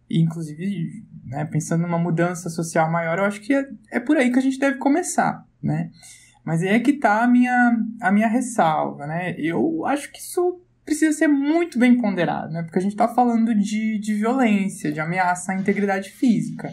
inclusive, 0.08 1.02
né, 1.24 1.46
pensando 1.46 1.80
numa 1.80 1.98
mudança 1.98 2.50
social 2.50 2.90
maior, 2.92 3.18
eu 3.18 3.24
acho 3.24 3.40
que 3.40 3.54
é, 3.54 3.66
é 3.90 3.98
por 3.98 4.18
aí 4.18 4.30
que 4.30 4.38
a 4.38 4.42
gente 4.42 4.58
deve 4.58 4.76
começar, 4.76 5.44
né. 5.62 5.90
Mas 6.44 6.62
aí 6.62 6.68
é 6.68 6.78
que 6.78 6.92
tá 6.92 7.24
a 7.24 7.26
minha, 7.26 7.78
a 8.02 8.12
minha 8.12 8.28
ressalva, 8.28 9.06
né. 9.06 9.34
Eu 9.38 9.86
acho 9.86 10.12
que 10.12 10.18
isso 10.18 10.60
precisa 10.84 11.16
ser 11.16 11.28
muito 11.28 11.78
bem 11.78 11.96
ponderado, 11.96 12.52
né? 12.52 12.62
Porque 12.62 12.78
a 12.78 12.82
gente 12.82 12.92
está 12.92 13.08
falando 13.08 13.54
de, 13.54 13.98
de 13.98 14.12
violência, 14.12 14.92
de 14.92 15.00
ameaça 15.00 15.52
à 15.52 15.54
integridade 15.54 16.10
física, 16.10 16.70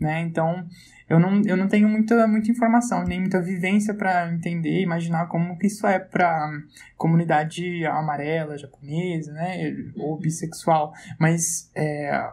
né? 0.00 0.20
Então, 0.22 0.66
eu 1.08 1.18
não, 1.18 1.42
eu 1.44 1.56
não 1.56 1.68
tenho 1.68 1.88
muita, 1.88 2.26
muita 2.26 2.50
informação, 2.50 3.04
nem 3.04 3.20
muita 3.20 3.40
vivência 3.40 3.94
para 3.94 4.32
entender, 4.32 4.80
imaginar 4.80 5.26
como 5.26 5.58
que 5.58 5.66
isso 5.66 5.86
é 5.86 5.98
para 5.98 6.50
comunidade 6.96 7.84
amarela, 7.86 8.58
japonesa, 8.58 9.32
né, 9.32 9.74
ou 9.96 10.18
bissexual. 10.18 10.92
Mas 11.18 11.70
é, 11.74 12.30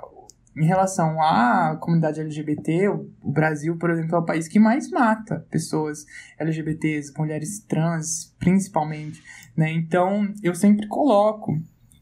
em 0.59 0.65
relação 0.65 1.21
à 1.21 1.77
comunidade 1.79 2.19
LGBT, 2.19 2.89
o, 2.89 3.09
Brasil, 3.23 3.77
por 3.77 3.89
exemplo, 3.89 4.15
é 4.15 4.19
o 4.19 4.25
país 4.25 4.47
que 4.47 4.59
mais 4.59 4.89
mata 4.89 5.45
pessoas 5.49 6.05
LGBTs, 6.37 7.13
mulheres 7.17 7.59
trans, 7.61 8.35
principalmente. 8.39 9.23
Né? 9.55 9.71
Então, 9.71 10.31
eu 10.43 10.53
sempre 10.53 10.87
coloco 10.87 11.57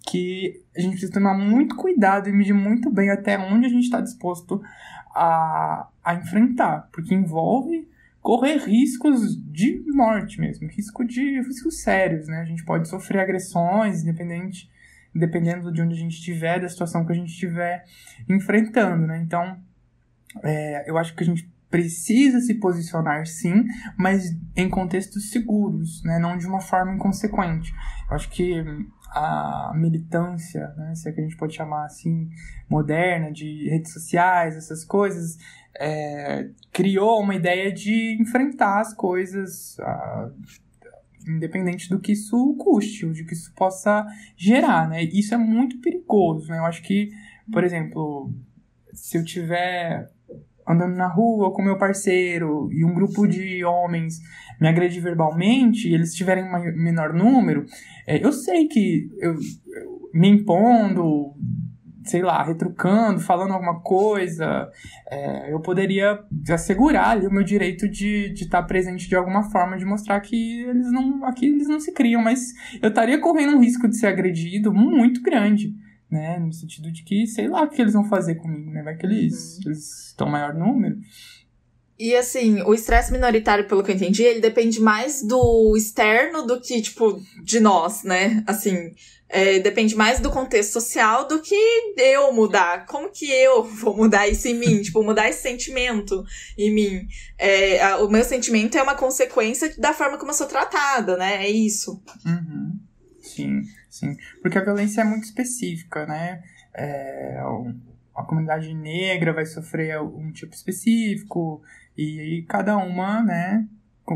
que 0.09 0.63
a 0.75 0.81
gente 0.81 0.91
precisa 0.91 1.11
tomar 1.11 1.37
muito 1.37 1.75
cuidado 1.75 2.29
e 2.29 2.33
medir 2.33 2.53
muito 2.53 2.89
bem 2.89 3.11
até 3.11 3.37
onde 3.37 3.67
a 3.67 3.69
gente 3.69 3.83
está 3.83 3.99
disposto 3.99 4.61
a, 5.17 5.87
a 6.03 6.15
enfrentar, 6.15 6.89
porque 6.91 7.13
envolve 7.13 7.87
correr 8.21 8.57
riscos 8.57 9.35
de 9.51 9.83
morte 9.87 10.39
mesmo, 10.39 10.67
risco 10.67 11.03
de 11.05 11.41
riscos 11.41 11.81
sérios, 11.81 12.27
né? 12.27 12.41
A 12.41 12.45
gente 12.45 12.63
pode 12.65 12.87
sofrer 12.87 13.19
agressões, 13.19 14.03
independente, 14.03 14.69
dependendo 15.15 15.71
de 15.71 15.81
onde 15.81 15.95
a 15.95 15.97
gente 15.97 16.13
estiver, 16.13 16.59
da 16.59 16.69
situação 16.69 17.05
que 17.05 17.11
a 17.13 17.15
gente 17.15 17.29
estiver 17.29 17.85
enfrentando, 18.29 19.07
né? 19.07 19.21
Então, 19.23 19.57
é, 20.43 20.89
eu 20.89 20.97
acho 20.97 21.15
que 21.15 21.23
a 21.23 21.25
gente 21.25 21.49
precisa 21.69 22.39
se 22.39 22.55
posicionar 22.55 23.25
sim, 23.25 23.65
mas 23.97 24.35
em 24.55 24.69
contextos 24.69 25.31
seguros, 25.31 26.03
né? 26.03 26.19
Não 26.19 26.37
de 26.37 26.45
uma 26.45 26.61
forma 26.61 26.93
inconsequente. 26.93 27.73
Eu 28.09 28.15
acho 28.15 28.29
que 28.29 28.63
a 29.11 29.71
militância, 29.75 30.67
né, 30.77 30.93
se 30.95 31.09
é 31.09 31.11
que 31.11 31.19
a 31.19 31.23
gente 31.23 31.37
pode 31.37 31.55
chamar 31.55 31.85
assim, 31.85 32.29
moderna, 32.69 33.31
de 33.31 33.69
redes 33.69 33.93
sociais, 33.93 34.55
essas 34.55 34.83
coisas, 34.83 35.37
é, 35.79 36.49
criou 36.71 37.21
uma 37.21 37.35
ideia 37.35 37.71
de 37.71 38.17
enfrentar 38.19 38.81
as 38.81 38.93
coisas, 38.93 39.79
a, 39.79 40.31
independente 41.27 41.89
do 41.89 41.99
que 41.99 42.13
isso 42.13 42.55
custe, 42.57 43.05
ou 43.05 43.11
de 43.11 43.25
que 43.25 43.33
isso 43.33 43.53
possa 43.53 44.05
gerar, 44.35 44.87
né? 44.87 45.03
Isso 45.03 45.33
é 45.33 45.37
muito 45.37 45.79
perigoso, 45.81 46.49
né? 46.49 46.57
Eu 46.57 46.65
acho 46.65 46.81
que, 46.81 47.09
por 47.51 47.63
exemplo, 47.63 48.33
se 48.93 49.17
eu 49.17 49.23
tiver 49.23 50.09
andando 50.67 50.95
na 50.95 51.07
rua 51.07 51.53
com 51.53 51.61
meu 51.61 51.77
parceiro 51.77 52.69
e 52.71 52.83
um 52.83 52.93
grupo 52.93 53.25
de 53.25 53.63
homens 53.63 54.19
me 54.59 54.67
agredir 54.67 55.01
verbalmente 55.01 55.87
e 55.87 55.93
eles 55.93 56.13
tiverem 56.13 56.43
um 56.43 56.51
menor 56.75 57.13
número, 57.13 57.65
é, 58.05 58.23
eu 58.23 58.31
sei 58.31 58.67
que 58.67 59.09
eu, 59.19 59.33
eu, 59.33 60.09
me 60.13 60.27
impondo, 60.27 61.35
sei 62.03 62.23
lá, 62.23 62.43
retrucando, 62.43 63.19
falando 63.19 63.53
alguma 63.53 63.79
coisa, 63.81 64.67
é, 65.09 65.53
eu 65.53 65.59
poderia 65.59 66.19
assegurar 66.49 67.09
ali 67.09 67.27
o 67.27 67.31
meu 67.31 67.43
direito 67.43 67.87
de 67.87 68.33
estar 68.33 68.61
tá 68.61 68.67
presente 68.67 69.07
de 69.07 69.15
alguma 69.15 69.43
forma, 69.51 69.77
de 69.77 69.85
mostrar 69.85 70.19
que 70.21 70.63
eles 70.63 70.91
não, 70.91 71.23
aqui 71.23 71.45
eles 71.45 71.67
não 71.67 71.79
se 71.79 71.93
criam, 71.93 72.21
mas 72.21 72.51
eu 72.81 72.89
estaria 72.89 73.19
correndo 73.19 73.55
um 73.55 73.61
risco 73.61 73.87
de 73.87 73.97
ser 73.97 74.07
agredido 74.07 74.73
muito 74.73 75.21
grande 75.21 75.75
né? 76.09 76.39
No 76.39 76.53
sentido 76.53 76.91
de 76.91 77.03
que, 77.03 77.27
sei 77.27 77.47
lá 77.47 77.63
o 77.63 77.69
que 77.69 77.81
eles 77.81 77.93
vão 77.93 78.07
fazer 78.07 78.35
comigo, 78.35 78.71
né? 78.71 78.83
Vai 78.83 78.95
que 78.95 79.05
eles, 79.05 79.59
uhum. 79.65 79.71
estão 79.71 80.29
maior 80.29 80.53
número. 80.53 80.97
E 81.99 82.15
assim, 82.15 82.61
o 82.61 82.73
estresse 82.73 83.11
minoritário, 83.11 83.67
pelo 83.67 83.83
que 83.83 83.89
eu 83.89 83.95
entendi, 83.95 84.21
ele 84.21 84.39
depende 84.39 84.79
mais 84.79 85.23
do 85.23 85.75
externo 85.75 86.45
do 86.45 86.61
que, 86.61 86.79
tipo, 86.79 87.19
de 87.43 87.59
nós, 87.59 88.03
né? 88.03 88.43
Assim, 88.45 88.91
é, 89.29 89.59
depende 89.59 89.95
mais 89.95 90.19
do 90.19 90.29
contexto 90.29 90.73
social 90.73 91.27
do 91.27 91.41
que 91.41 91.55
eu 91.97 92.31
mudar. 92.31 92.85
Como 92.85 93.09
que 93.09 93.29
eu 93.29 93.63
vou 93.65 93.97
mudar 93.97 94.27
isso 94.27 94.47
em 94.47 94.53
mim? 94.53 94.81
tipo, 94.81 95.03
mudar 95.03 95.27
esse 95.27 95.41
sentimento 95.41 96.23
em 96.57 96.71
mim. 96.71 97.07
É, 97.37 97.81
a, 97.81 97.97
o 97.97 98.09
meu 98.09 98.23
sentimento 98.23 98.77
é 98.77 98.83
uma 98.83 98.95
consequência 98.95 99.73
da 99.77 99.91
forma 99.91 100.17
como 100.17 100.31
eu 100.31 100.35
sou 100.35 100.47
tratada, 100.47 101.17
né? 101.17 101.45
É 101.45 101.49
isso. 101.49 102.01
Uhum. 102.25 102.79
Sim. 103.21 103.61
Sim, 103.97 104.15
porque 104.41 104.57
a 104.57 104.63
violência 104.63 105.01
é 105.01 105.03
muito 105.03 105.23
específica, 105.23 106.05
né? 106.05 106.43
É, 106.75 107.39
a 108.15 108.23
comunidade 108.23 108.71
negra 108.73 109.33
vai 109.33 109.45
sofrer 109.45 109.99
um 109.99 110.31
tipo 110.31 110.53
específico 110.53 111.61
e, 111.97 112.39
e 112.39 112.43
cada 112.43 112.77
uma, 112.77 113.23
né, 113.23 113.65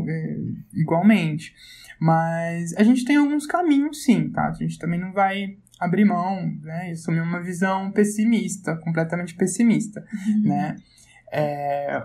é, 0.08 0.36
igualmente. 0.74 1.52
Mas 1.98 2.74
a 2.76 2.84
gente 2.84 3.04
tem 3.04 3.16
alguns 3.16 3.44
caminhos, 3.44 4.04
sim, 4.04 4.30
tá? 4.30 4.48
A 4.48 4.52
gente 4.52 4.78
também 4.78 5.00
não 5.00 5.12
vai 5.12 5.56
abrir 5.80 6.04
mão, 6.04 6.46
né, 6.62 6.90
e 6.90 6.92
assumir 6.92 7.20
uma 7.20 7.42
visão 7.42 7.90
pessimista, 7.90 8.76
completamente 8.76 9.34
pessimista, 9.34 10.04
uhum. 10.28 10.42
né? 10.48 10.76
É, 11.32 12.00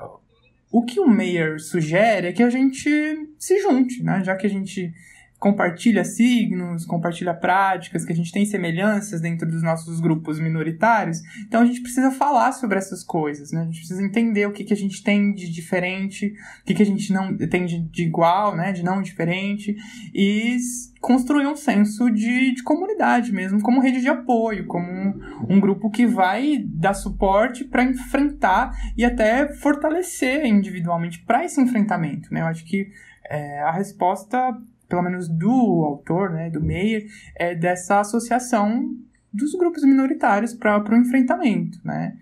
o 0.72 0.84
que 0.84 1.00
o 1.00 1.08
Mayer 1.08 1.60
sugere 1.60 2.28
é 2.28 2.34
que 2.34 2.42
a 2.42 2.50
gente 2.50 2.90
se 3.38 3.62
junte, 3.62 4.02
né? 4.04 4.24
Já 4.24 4.36
que 4.36 4.48
a 4.48 4.50
gente 4.50 4.92
compartilha 5.40 6.04
signos, 6.04 6.86
compartilha 6.86 7.34
práticas, 7.34 8.04
que 8.04 8.12
a 8.12 8.16
gente 8.16 8.32
tem 8.32 8.46
semelhanças 8.46 9.22
dentro 9.22 9.48
dos 9.48 9.62
nossos 9.62 10.00
grupos 10.00 10.40
minoritários. 10.40 11.22
Então 11.48 11.62
a 11.62 11.66
gente 11.66 11.82
precisa 11.82 12.12
falar 12.12 12.52
sobre 12.54 12.78
essas 12.78 13.04
coisas, 13.04 13.52
né? 13.52 13.62
A 13.62 13.66
gente 13.66 13.80
precisa 13.80 14.04
entender 14.04 14.48
o 14.48 14.52
que, 14.52 14.64
que 14.64 14.74
a 14.74 14.78
gente 14.78 15.04
tem 15.04 15.34
de 15.34 15.50
diferente, 15.50 16.34
o 16.62 16.66
que, 16.66 16.74
que 16.74 16.82
a 16.82 16.86
gente 16.86 17.14
não 17.14 17.38
tem 17.38 17.66
de, 17.66 17.80
de 17.80 18.04
igual, 18.04 18.56
né? 18.56 18.72
De 18.72 18.84
não 18.84 19.02
diferente. 19.02 19.76
E 20.14 20.58
construir 21.00 21.46
um 21.46 21.56
senso 21.56 22.10
de, 22.10 22.56
de 22.56 22.64
comunidade 22.64 23.32
mesmo, 23.32 23.62
como 23.62 23.80
rede 23.80 24.02
de 24.02 24.10
apoio, 24.10 24.66
como 24.66 24.92
um, 24.92 25.20
um 25.50 25.60
grupo 25.60 25.92
que 25.92 26.08
vai 26.08 26.58
dar 26.66 26.96
suporte 26.96 27.64
para 27.64 27.84
enfrentar 27.84 28.72
e 28.98 29.06
até 29.06 29.54
fortalecer 29.54 30.46
individualmente 30.46 31.20
para 31.20 31.46
esse 31.46 31.62
enfrentamento, 31.62 32.34
né? 32.34 32.42
Eu 32.42 32.48
acho 32.48 32.66
que 32.66 32.90
é, 33.30 33.62
a 33.62 33.72
resposta 33.72 34.58
pelo 34.88 35.02
menos 35.02 35.28
do 35.28 35.84
autor, 35.86 36.32
né, 36.32 36.50
do 36.50 36.62
Meyer, 36.62 37.06
é 37.36 37.54
dessa 37.56 38.00
associação 38.00 38.96
dos 39.34 39.54
grupos 39.54 39.84
minoritários 39.84 40.54
para 40.54 40.84
o 40.90 40.96
enfrentamento, 40.96 41.80
né? 41.84 42.18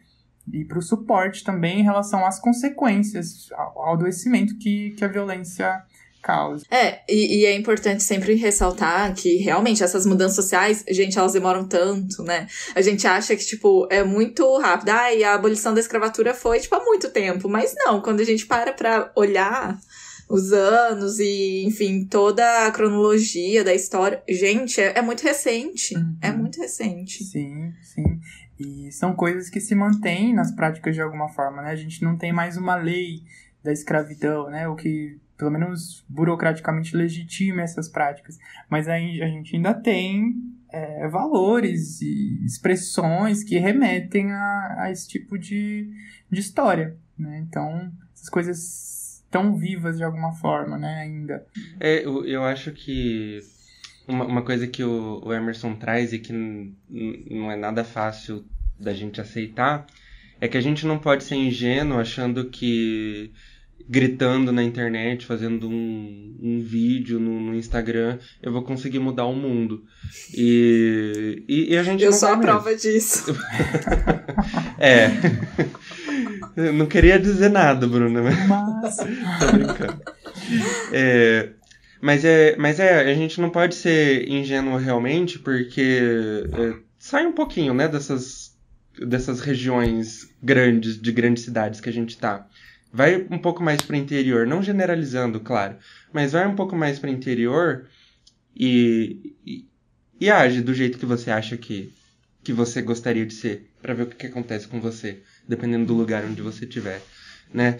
E 0.52 0.64
para 0.64 0.78
o 0.78 0.82
suporte 0.82 1.44
também 1.44 1.80
em 1.80 1.84
relação 1.84 2.26
às 2.26 2.40
consequências, 2.40 3.52
ao, 3.52 3.82
ao 3.82 3.94
adoecimento 3.94 4.58
que, 4.58 4.92
que 4.92 5.04
a 5.04 5.08
violência 5.08 5.84
causa. 6.26 6.66
É, 6.72 7.02
e, 7.08 7.42
e, 7.42 7.46
é 7.46 7.56
importante 7.56 8.02
sempre 8.02 8.34
ressaltar 8.34 9.14
que 9.14 9.38
realmente 9.38 9.84
essas 9.84 10.08
mudanças 10.08 10.36
sociais, 10.36 10.84
gente, 10.90 11.18
elas 11.18 11.34
demoram 11.34 11.68
tanto, 11.68 12.24
né? 12.24 12.48
A 12.74 12.82
gente 12.82 13.06
acha 13.06 13.36
que, 13.36 13.46
tipo, 13.46 13.88
é 13.92 14.04
muito 14.04 14.58
rápido. 14.58 14.90
Ah, 14.90 15.14
e 15.14 15.24
a 15.24 15.36
abolição 15.36 15.74
da 15.74 15.80
escravatura 15.80 16.34
foi, 16.34 16.60
tipo, 16.60 16.74
há 16.74 16.84
muito 16.84 17.10
tempo. 17.12 17.48
Mas 17.48 17.76
não, 17.78 18.02
quando 18.02 18.22
a 18.22 18.24
gente 18.24 18.48
para 18.48 18.74
pra 18.74 19.12
olhar 19.16 19.80
os 20.28 20.52
anos 20.52 21.20
e, 21.20 21.64
enfim, 21.66 22.06
toda 22.06 22.66
a 22.66 22.72
cronologia 22.72 23.64
da 23.64 23.74
história. 23.74 24.24
Gente, 24.28 24.82
é, 24.82 24.98
é 24.98 25.02
muito 25.02 25.24
recente. 25.24 25.96
Uhum. 25.96 26.18
É 26.22 26.32
muito 26.32 26.60
recente. 26.60 27.24
Sim, 27.24 27.74
sim. 27.82 28.20
E 28.60 28.92
são 28.92 29.14
coisas 29.14 29.50
que 29.50 29.60
se 29.60 29.76
mantêm 29.76 30.34
nas 30.34 30.52
práticas 30.52 30.96
de 30.96 31.02
alguma 31.02 31.30
forma, 31.30 31.62
né? 31.62 31.72
A 31.72 31.76
gente 31.76 32.02
não 32.04 32.18
tem 32.18 32.32
mais 32.32 32.58
uma 32.58 32.76
lei 32.76 33.22
da 33.64 33.72
escravidão, 33.72 34.50
né? 34.50 34.68
O 34.68 34.76
que, 34.76 35.20
pelo 35.38 35.52
menos 35.52 36.06
burocraticamente, 36.08 36.96
legitima 36.96 37.62
essas 37.62 37.90
práticas. 37.90 38.38
Mas 38.70 38.88
aí 38.88 39.22
a 39.22 39.28
gente 39.28 39.56
ainda 39.56 39.74
tem 39.74 40.36
é, 40.72 41.08
valores 41.08 42.02
e 42.02 42.44
expressões 42.46 43.44
que 43.44 43.60
remetem 43.60 44.32
a, 44.32 44.76
a 44.80 44.92
esse 44.92 45.08
tipo 45.08 45.38
de, 45.38 45.92
de 46.32 46.40
história, 46.40 46.98
né? 47.18 47.44
Então, 47.46 47.92
essas 48.14 48.30
coisas 48.30 48.95
tão 49.36 49.54
vivas 49.54 49.98
de 49.98 50.04
alguma 50.06 50.32
forma, 50.32 50.78
né, 50.78 51.02
ainda. 51.02 51.46
É, 51.78 52.06
eu, 52.06 52.26
eu 52.26 52.42
acho 52.42 52.72
que 52.72 53.42
uma, 54.08 54.24
uma 54.24 54.42
coisa 54.42 54.66
que 54.66 54.82
o, 54.82 55.22
o 55.26 55.34
Emerson 55.34 55.76
traz 55.76 56.14
e 56.14 56.20
que 56.20 56.32
não 56.32 57.52
é 57.52 57.58
nada 57.58 57.84
fácil 57.84 58.46
da 58.80 58.94
gente 58.94 59.20
aceitar 59.20 59.86
é 60.40 60.48
que 60.48 60.58
a 60.58 60.62
gente 60.62 60.86
não 60.86 60.98
pode 60.98 61.26
ser 61.26 61.36
ingênuo 61.36 62.00
achando 62.00 62.46
que 62.46 63.34
gritando 63.90 64.54
na 64.54 64.64
internet, 64.64 65.26
fazendo 65.26 65.70
um, 65.70 66.38
um 66.42 66.62
vídeo 66.62 67.20
no, 67.20 67.40
no, 67.40 67.56
Instagram, 67.56 68.18
eu 68.42 68.52
vou 68.52 68.64
conseguir 68.64 69.00
mudar 69.00 69.26
o 69.26 69.36
mundo. 69.36 69.84
E, 70.34 71.44
e, 71.48 71.74
e 71.74 71.78
a 71.78 71.84
gente 71.84 72.04
Eu 72.04 72.12
não 72.12 72.18
sou 72.18 72.30
a 72.30 72.38
mesmo. 72.38 72.44
prova 72.44 72.76
disso. 72.76 73.36
é. 74.80 75.10
Eu 76.56 76.74
não 76.74 76.86
queria 76.86 77.20
dizer 77.20 77.50
nada, 77.50 77.88
Bruna, 77.88 78.22
mas. 78.22 78.36
Mas... 78.48 78.98
Tô 78.98 79.52
brincando. 79.52 80.02
É, 80.92 81.50
mas 82.02 82.24
é, 82.24 82.56
mas 82.56 82.80
é, 82.80 83.12
a 83.12 83.14
gente 83.16 83.42
não 83.42 83.50
pode 83.50 83.76
ser 83.76 84.30
ingênuo 84.30 84.78
realmente, 84.78 85.40
porque 85.40 86.00
é, 86.54 86.80
sai 87.00 87.26
um 87.26 87.34
pouquinho, 87.34 87.74
né, 87.74 87.88
dessas, 87.88 88.56
dessas 89.08 89.40
regiões 89.40 90.30
grandes, 90.42 91.02
de 91.02 91.12
grandes 91.12 91.44
cidades 91.44 91.82
que 91.82 91.90
a 91.90 91.94
gente 91.94 92.18
tá. 92.18 92.48
Vai 92.94 93.26
um 93.30 93.40
pouco 93.40 93.64
mais 93.64 93.82
para 93.82 93.96
o 93.96 93.98
interior, 93.98 94.46
não 94.46 94.62
generalizando, 94.64 95.40
claro, 95.40 95.78
mas 96.14 96.32
vai 96.32 96.48
um 96.48 96.56
pouco 96.56 96.76
mais 96.76 97.00
para 97.00 97.10
o 97.10 97.14
interior 97.14 97.88
e, 98.56 99.36
e, 99.46 99.66
e, 100.22 100.30
age 100.30 100.62
do 100.62 100.74
jeito 100.74 100.98
que 100.98 101.06
você 101.06 101.30
acha 101.30 101.58
que, 101.58 101.92
que 102.44 102.54
você 102.54 102.82
gostaria 102.82 103.26
de 103.26 103.34
ser, 103.34 103.70
para 103.82 103.94
ver 103.94 104.04
o 104.04 104.06
que, 104.06 104.16
que 104.16 104.28
acontece 104.28 104.68
com 104.68 104.80
você, 104.80 105.24
dependendo 105.48 105.86
do 105.86 105.94
lugar 105.94 106.24
onde 106.26 106.42
você 106.42 106.66
estiver, 106.66 107.02
né? 107.54 107.78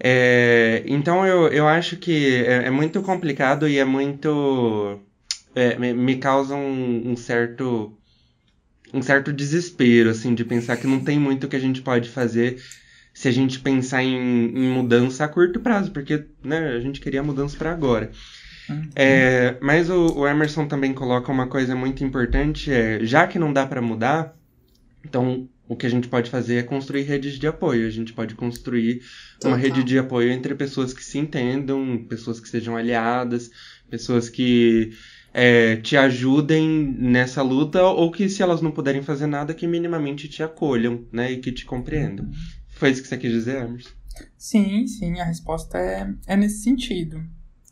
É, 0.00 0.82
então 0.86 1.24
eu, 1.26 1.48
eu 1.48 1.68
acho 1.68 1.96
que 1.96 2.44
é, 2.44 2.66
é, 2.66 2.70
muito 2.70 3.00
complicado 3.02 3.68
e 3.68 3.78
é 3.78 3.84
muito. 3.84 5.00
É, 5.54 5.76
me, 5.78 5.92
me, 5.92 6.16
causa 6.16 6.54
um, 6.54 7.12
um, 7.12 7.16
certo. 7.16 7.96
um 8.92 9.02
certo 9.02 9.32
desespero, 9.32 10.10
assim, 10.10 10.34
de 10.34 10.44
pensar 10.44 10.76
que 10.76 10.86
não 10.86 11.00
tem 11.00 11.18
muito 11.18 11.46
que 11.46 11.56
a 11.56 11.60
gente 11.60 11.82
pode 11.82 12.08
fazer 12.08 12.60
se 13.14 13.28
a 13.28 13.30
gente 13.30 13.60
pensar 13.60 14.02
em, 14.02 14.16
em 14.16 14.70
mudança 14.70 15.24
a 15.24 15.28
curto 15.28 15.60
prazo, 15.60 15.90
porque 15.90 16.24
né, 16.42 16.70
a 16.70 16.80
gente 16.80 17.00
queria 17.00 17.22
mudança 17.22 17.56
para 17.56 17.70
agora. 17.70 18.10
É, 18.94 19.56
mas 19.60 19.90
o, 19.90 20.18
o, 20.18 20.26
Emerson 20.26 20.66
também 20.66 20.94
coloca 20.94 21.30
uma 21.30 21.46
coisa 21.46 21.74
muito 21.74 22.04
importante, 22.04 22.72
é, 22.72 23.04
já 23.04 23.26
que 23.26 23.38
não 23.38 23.52
dá 23.52 23.66
para 23.66 23.82
mudar, 23.82 24.34
então 25.04 25.48
o 25.68 25.76
que 25.76 25.86
a 25.86 25.88
gente 25.88 26.08
pode 26.08 26.30
fazer 26.30 26.56
é 26.56 26.62
construir 26.62 27.02
redes 27.02 27.38
de 27.38 27.46
apoio. 27.46 27.86
A 27.86 27.90
gente 27.90 28.12
pode 28.12 28.34
construir 28.34 29.02
Total. 29.34 29.52
uma 29.52 29.56
rede 29.56 29.82
de 29.82 29.98
apoio 29.98 30.30
entre 30.30 30.54
pessoas 30.54 30.92
que 30.92 31.02
se 31.02 31.18
entendam, 31.18 32.04
pessoas 32.08 32.40
que 32.40 32.48
sejam 32.48 32.76
aliadas, 32.76 33.50
pessoas 33.88 34.28
que 34.28 34.92
é, 35.32 35.76
te 35.76 35.96
ajudem 35.96 36.94
nessa 36.98 37.42
luta, 37.42 37.82
ou 37.82 38.10
que 38.10 38.28
se 38.28 38.42
elas 38.42 38.60
não 38.60 38.70
puderem 38.70 39.02
fazer 39.02 39.26
nada, 39.26 39.54
que 39.54 39.66
minimamente 39.66 40.28
te 40.28 40.42
acolham, 40.42 41.06
né? 41.10 41.32
E 41.32 41.38
que 41.38 41.50
te 41.50 41.64
compreendam. 41.64 42.26
Uhum. 42.26 42.32
Foi 42.68 42.90
isso 42.90 43.02
que 43.02 43.08
você 43.08 43.16
quis 43.16 43.32
dizer, 43.32 43.62
Emerson? 43.62 43.90
Sim, 44.36 44.86
sim, 44.86 45.20
a 45.20 45.24
resposta 45.24 45.78
é, 45.78 46.12
é 46.26 46.36
nesse 46.36 46.62
sentido. 46.62 47.24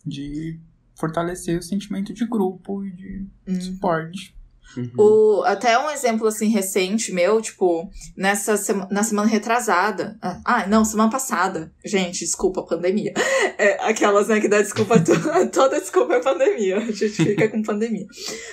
De 0.06 0.58
fortalecer 0.94 1.58
o 1.58 1.62
sentimento 1.62 2.14
de 2.14 2.26
grupo 2.26 2.84
e 2.84 2.90
de 2.92 3.26
uhum. 3.46 3.60
suporte. 3.60 4.34
Uhum. 4.76 4.90
O, 4.96 5.42
até 5.44 5.78
um 5.78 5.90
exemplo 5.90 6.26
assim 6.26 6.48
recente 6.48 7.12
meu, 7.12 7.40
tipo, 7.40 7.90
nessa 8.16 8.56
sema, 8.56 8.86
na 8.90 9.02
semana 9.02 9.28
retrasada. 9.28 10.16
Ah, 10.44 10.66
não, 10.66 10.84
semana 10.84 11.10
passada. 11.10 11.72
Gente, 11.84 12.20
desculpa, 12.20 12.62
pandemia. 12.62 13.12
É, 13.58 13.84
aquelas, 13.88 14.28
né, 14.28 14.40
que 14.40 14.48
dá 14.48 14.60
desculpa, 14.60 14.96
toda 15.52 15.80
desculpa 15.80 16.14
é 16.14 16.20
pandemia. 16.20 16.78
A 16.78 16.92
gente 16.92 17.08
fica 17.10 17.48
com 17.48 17.62
pandemia. 17.62 18.06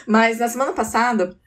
Mas 0.07 0.39
na 0.39 0.47
semana 0.47 0.73
passada, 0.73 1.37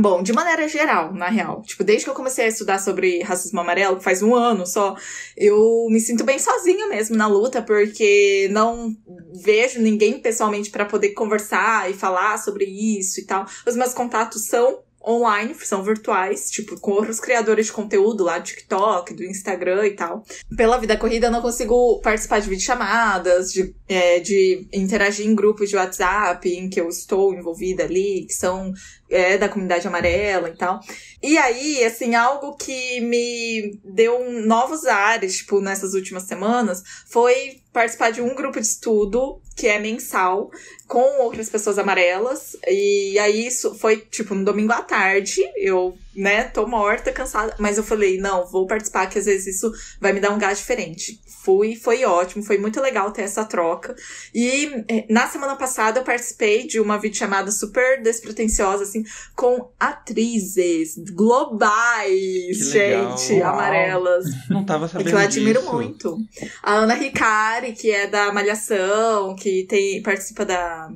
Bom, 0.00 0.22
de 0.22 0.32
maneira 0.32 0.68
geral, 0.68 1.12
na 1.12 1.28
real. 1.28 1.62
Tipo, 1.62 1.82
desde 1.82 2.04
que 2.04 2.10
eu 2.10 2.14
comecei 2.14 2.44
a 2.44 2.48
estudar 2.48 2.78
sobre 2.78 3.20
racismo 3.22 3.60
amarelo, 3.60 4.00
faz 4.00 4.22
um 4.22 4.34
ano 4.34 4.64
só, 4.66 4.94
eu 5.36 5.86
me 5.90 5.98
sinto 5.98 6.24
bem 6.24 6.38
sozinha 6.38 6.86
mesmo 6.86 7.16
na 7.16 7.26
luta, 7.26 7.60
porque 7.60 8.48
não 8.52 8.94
vejo 9.42 9.80
ninguém 9.80 10.20
pessoalmente 10.20 10.70
para 10.70 10.84
poder 10.84 11.10
conversar 11.10 11.90
e 11.90 11.94
falar 11.94 12.38
sobre 12.38 12.64
isso 12.64 13.20
e 13.20 13.24
tal. 13.24 13.44
Os 13.66 13.74
meus 13.74 13.92
contatos 13.92 14.46
são 14.46 14.82
online, 15.06 15.54
são 15.62 15.82
virtuais, 15.82 16.50
tipo, 16.50 16.78
com 16.78 16.90
outros 16.92 17.18
criadores 17.18 17.66
de 17.66 17.72
conteúdo 17.72 18.24
lá 18.24 18.38
do 18.38 18.44
TikTok, 18.44 19.14
do 19.14 19.24
Instagram 19.24 19.86
e 19.86 19.90
tal. 19.92 20.22
Pela 20.56 20.78
vida 20.78 20.96
corrida, 20.96 21.28
eu 21.28 21.30
não 21.30 21.40
consigo 21.40 22.00
participar 22.00 22.40
de 22.40 22.48
videochamadas, 22.48 23.52
de, 23.52 23.74
é, 23.88 24.20
de 24.20 24.68
interagir 24.72 25.26
em 25.26 25.34
grupos 25.34 25.70
de 25.70 25.76
WhatsApp 25.76 26.48
em 26.48 26.68
que 26.68 26.80
eu 26.80 26.88
estou 26.88 27.32
envolvida 27.32 27.84
ali, 27.84 28.26
que 28.26 28.34
são 28.34 28.72
é, 29.10 29.38
da 29.38 29.48
comunidade 29.48 29.86
amarela 29.86 30.48
e 30.48 30.56
tal. 30.56 30.80
E 31.22 31.36
aí, 31.36 31.84
assim, 31.84 32.14
algo 32.14 32.56
que 32.56 33.00
me 33.00 33.78
deu 33.84 34.30
novos 34.46 34.86
ares, 34.86 35.38
tipo, 35.38 35.60
nessas 35.60 35.94
últimas 35.94 36.24
semanas, 36.24 36.82
foi 37.10 37.60
participar 37.72 38.10
de 38.10 38.20
um 38.20 38.34
grupo 38.34 38.60
de 38.60 38.66
estudo 38.66 39.40
que 39.56 39.66
é 39.66 39.78
mensal 39.78 40.50
com 40.86 41.20
outras 41.22 41.48
pessoas 41.48 41.78
amarelas. 41.78 42.56
E 42.66 43.18
aí 43.18 43.46
isso 43.46 43.74
foi 43.74 43.98
tipo 43.98 44.34
no 44.34 44.44
domingo 44.44 44.72
à 44.72 44.82
tarde. 44.82 45.40
Eu, 45.56 45.96
né, 46.14 46.44
tô 46.44 46.66
morta, 46.66 47.12
cansada, 47.12 47.54
mas 47.58 47.76
eu 47.76 47.84
falei, 47.84 48.18
não, 48.18 48.46
vou 48.46 48.66
participar 48.66 49.06
que 49.06 49.18
às 49.18 49.26
vezes 49.26 49.56
isso 49.56 49.72
vai 50.00 50.12
me 50.12 50.20
dar 50.20 50.30
um 50.30 50.38
gás 50.38 50.58
diferente. 50.58 51.20
Fui, 51.44 51.76
foi 51.76 52.04
ótimo, 52.04 52.42
foi 52.42 52.58
muito 52.58 52.80
legal 52.80 53.10
ter 53.12 53.22
essa 53.22 53.44
troca. 53.44 53.94
E 54.34 54.84
eh, 54.88 55.06
na 55.08 55.26
semana 55.28 55.56
passada 55.56 56.00
eu 56.00 56.04
participei 56.04 56.66
de 56.66 56.80
uma 56.80 56.98
videochamada 56.98 57.50
super 57.50 58.02
despretensiosa 58.02 58.82
assim 58.82 59.04
com 59.34 59.70
atrizes 59.78 60.96
globais, 61.14 62.58
gente, 62.70 63.34
Uau. 63.34 63.54
amarelas. 63.54 64.26
Não 64.50 64.64
tava 64.64 64.88
sabendo 64.88 65.08
que 65.08 65.14
eu 65.14 65.18
admiro 65.18 65.60
disso. 65.60 65.72
muito. 65.72 66.18
A 66.62 66.74
Ana 66.74 66.94
Ricari, 66.94 67.72
que 67.72 67.90
é 67.90 68.06
da 68.06 68.32
Malhação, 68.32 69.34
que 69.36 69.64
tem 69.68 70.02
participa 70.02 70.44
da 70.44 70.90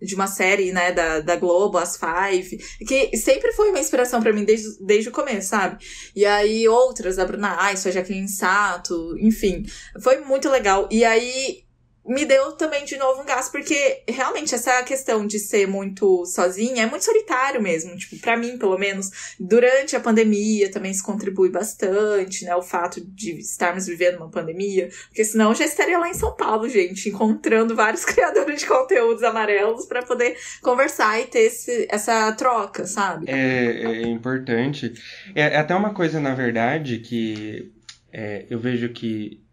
de 0.00 0.14
uma 0.14 0.26
série, 0.26 0.72
né, 0.72 0.92
da, 0.92 1.20
da 1.20 1.36
Globo, 1.36 1.78
as 1.78 1.96
Five, 1.96 2.56
que 2.86 3.16
sempre 3.16 3.52
foi 3.52 3.70
uma 3.70 3.78
inspiração 3.78 4.22
para 4.22 4.32
mim 4.32 4.44
desde, 4.44 4.84
desde 4.84 5.08
o 5.08 5.12
começo, 5.12 5.48
sabe? 5.48 5.84
E 6.14 6.24
aí 6.24 6.68
outras, 6.68 7.18
a 7.18 7.24
Bruna 7.24 7.60
Aiso, 7.62 7.88
a 7.88 7.92
Jacqueline 7.92 8.28
Sato, 8.28 9.16
enfim, 9.18 9.64
foi 10.02 10.20
muito 10.20 10.48
legal. 10.48 10.88
E 10.90 11.04
aí 11.04 11.64
me 12.10 12.24
deu 12.24 12.50
também 12.52 12.84
de 12.84 12.96
novo 12.96 13.22
um 13.22 13.24
gás, 13.24 13.48
porque 13.48 14.02
realmente 14.08 14.52
essa 14.52 14.82
questão 14.82 15.24
de 15.24 15.38
ser 15.38 15.68
muito 15.68 16.26
sozinha 16.26 16.82
é 16.82 16.86
muito 16.86 17.04
solitário 17.04 17.62
mesmo. 17.62 17.96
Tipo, 17.96 18.18
para 18.18 18.36
mim, 18.36 18.58
pelo 18.58 18.76
menos, 18.76 19.36
durante 19.38 19.94
a 19.94 20.00
pandemia 20.00 20.68
também 20.72 20.92
se 20.92 21.04
contribui 21.04 21.50
bastante, 21.50 22.44
né? 22.44 22.56
O 22.56 22.62
fato 22.62 23.00
de 23.00 23.38
estarmos 23.38 23.86
vivendo 23.86 24.16
uma 24.16 24.28
pandemia, 24.28 24.88
porque 25.06 25.24
senão 25.24 25.50
eu 25.50 25.54
já 25.54 25.64
estaria 25.64 26.00
lá 26.00 26.08
em 26.08 26.14
São 26.14 26.34
Paulo, 26.34 26.68
gente, 26.68 27.08
encontrando 27.08 27.76
vários 27.76 28.02
criadores 28.04 28.58
de 28.58 28.66
conteúdos 28.66 29.22
amarelos 29.22 29.86
para 29.86 30.02
poder 30.02 30.36
conversar 30.60 31.20
e 31.20 31.26
ter 31.26 31.42
esse, 31.42 31.86
essa 31.88 32.32
troca, 32.32 32.88
sabe? 32.88 33.30
É, 33.30 33.84
é 33.84 34.02
importante. 34.02 34.92
É, 35.32 35.42
é 35.42 35.56
até 35.58 35.76
uma 35.76 35.94
coisa, 35.94 36.18
na 36.18 36.34
verdade, 36.34 36.98
que 36.98 37.70
é, 38.12 38.46
eu 38.50 38.58
vejo 38.58 38.88
que 38.88 39.40
é, 39.40 39.49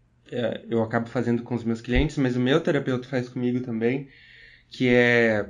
eu 0.68 0.82
acabo 0.82 1.08
fazendo 1.08 1.42
com 1.42 1.54
os 1.54 1.64
meus 1.64 1.80
clientes, 1.80 2.16
mas 2.18 2.36
o 2.36 2.40
meu 2.40 2.60
terapeuta 2.60 3.08
faz 3.08 3.28
comigo 3.28 3.60
também, 3.60 4.08
que 4.70 4.88
é 4.88 5.46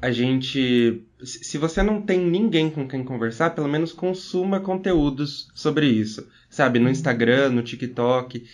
a 0.00 0.10
gente. 0.10 1.04
Se 1.22 1.56
você 1.56 1.82
não 1.82 2.02
tem 2.02 2.18
ninguém 2.18 2.68
com 2.68 2.88
quem 2.88 3.04
conversar, 3.04 3.50
pelo 3.50 3.68
menos 3.68 3.92
consuma 3.92 4.58
conteúdos 4.58 5.48
sobre 5.54 5.86
isso, 5.86 6.26
sabe? 6.50 6.80
No 6.80 6.90
Instagram, 6.90 7.50
no 7.50 7.62
TikTok. 7.62 8.44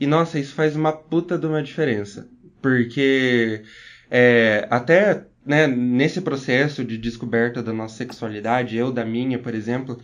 E 0.00 0.06
nossa, 0.06 0.38
isso 0.38 0.54
faz 0.54 0.74
uma 0.74 0.92
puta 0.92 1.38
de 1.38 1.46
uma 1.46 1.62
diferença. 1.62 2.28
Porque 2.60 3.62
é, 4.10 4.66
até 4.68 5.26
né, 5.46 5.66
nesse 5.66 6.20
processo 6.20 6.84
de 6.84 6.98
descoberta 6.98 7.62
da 7.62 7.72
nossa 7.72 7.96
sexualidade, 7.96 8.76
eu 8.76 8.90
da 8.90 9.04
minha, 9.04 9.38
por 9.38 9.54
exemplo, 9.54 10.00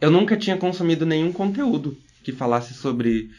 eu 0.00 0.10
nunca 0.10 0.36
tinha 0.36 0.56
consumido 0.56 1.06
nenhum 1.06 1.32
conteúdo 1.32 1.96
que 2.22 2.32
falasse 2.32 2.74
sobre 2.74 3.30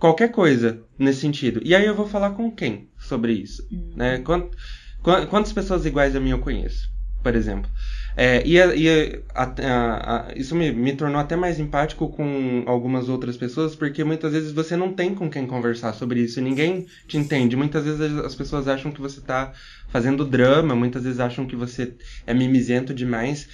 qualquer 0.00 0.32
coisa 0.32 0.82
nesse 0.98 1.20
sentido. 1.20 1.60
E 1.62 1.74
aí 1.74 1.86
eu 1.86 1.94
vou 1.94 2.08
falar 2.08 2.30
com 2.30 2.50
quem 2.50 2.88
sobre 2.98 3.32
isso? 3.34 3.64
Uhum. 3.70 3.92
Né? 3.94 4.18
Quant, 4.18 4.50
quantas 5.28 5.52
pessoas 5.52 5.86
iguais 5.86 6.16
a 6.16 6.20
mim 6.20 6.30
eu 6.30 6.40
conheço, 6.40 6.88
por 7.22 7.36
exemplo? 7.36 7.70
É, 8.16 8.44
e, 8.44 8.60
a, 8.60 8.74
e 8.74 9.22
a, 9.34 9.44
a, 9.44 10.34
isso 10.34 10.54
me, 10.56 10.72
me 10.72 10.94
tornou 10.94 11.20
até 11.20 11.36
mais 11.36 11.60
empático 11.60 12.08
com 12.08 12.64
algumas 12.66 13.08
outras 13.08 13.36
pessoas, 13.36 13.76
porque 13.76 14.02
muitas 14.02 14.32
vezes 14.32 14.52
você 14.52 14.76
não 14.76 14.92
tem 14.92 15.14
com 15.14 15.30
quem 15.30 15.46
conversar 15.46 15.92
sobre 15.92 16.20
isso, 16.20 16.40
ninguém 16.40 16.86
te 17.06 17.16
entende. 17.16 17.54
Muitas 17.54 17.84
vezes 17.84 18.18
as 18.18 18.34
pessoas 18.34 18.66
acham 18.66 18.90
que 18.90 19.00
você 19.00 19.20
está 19.20 19.52
fazendo 19.88 20.24
drama, 20.24 20.74
muitas 20.74 21.04
vezes 21.04 21.20
acham 21.20 21.46
que 21.46 21.54
você 21.54 21.94
é 22.26 22.34
mimizento 22.34 22.92
demais. 22.92 23.48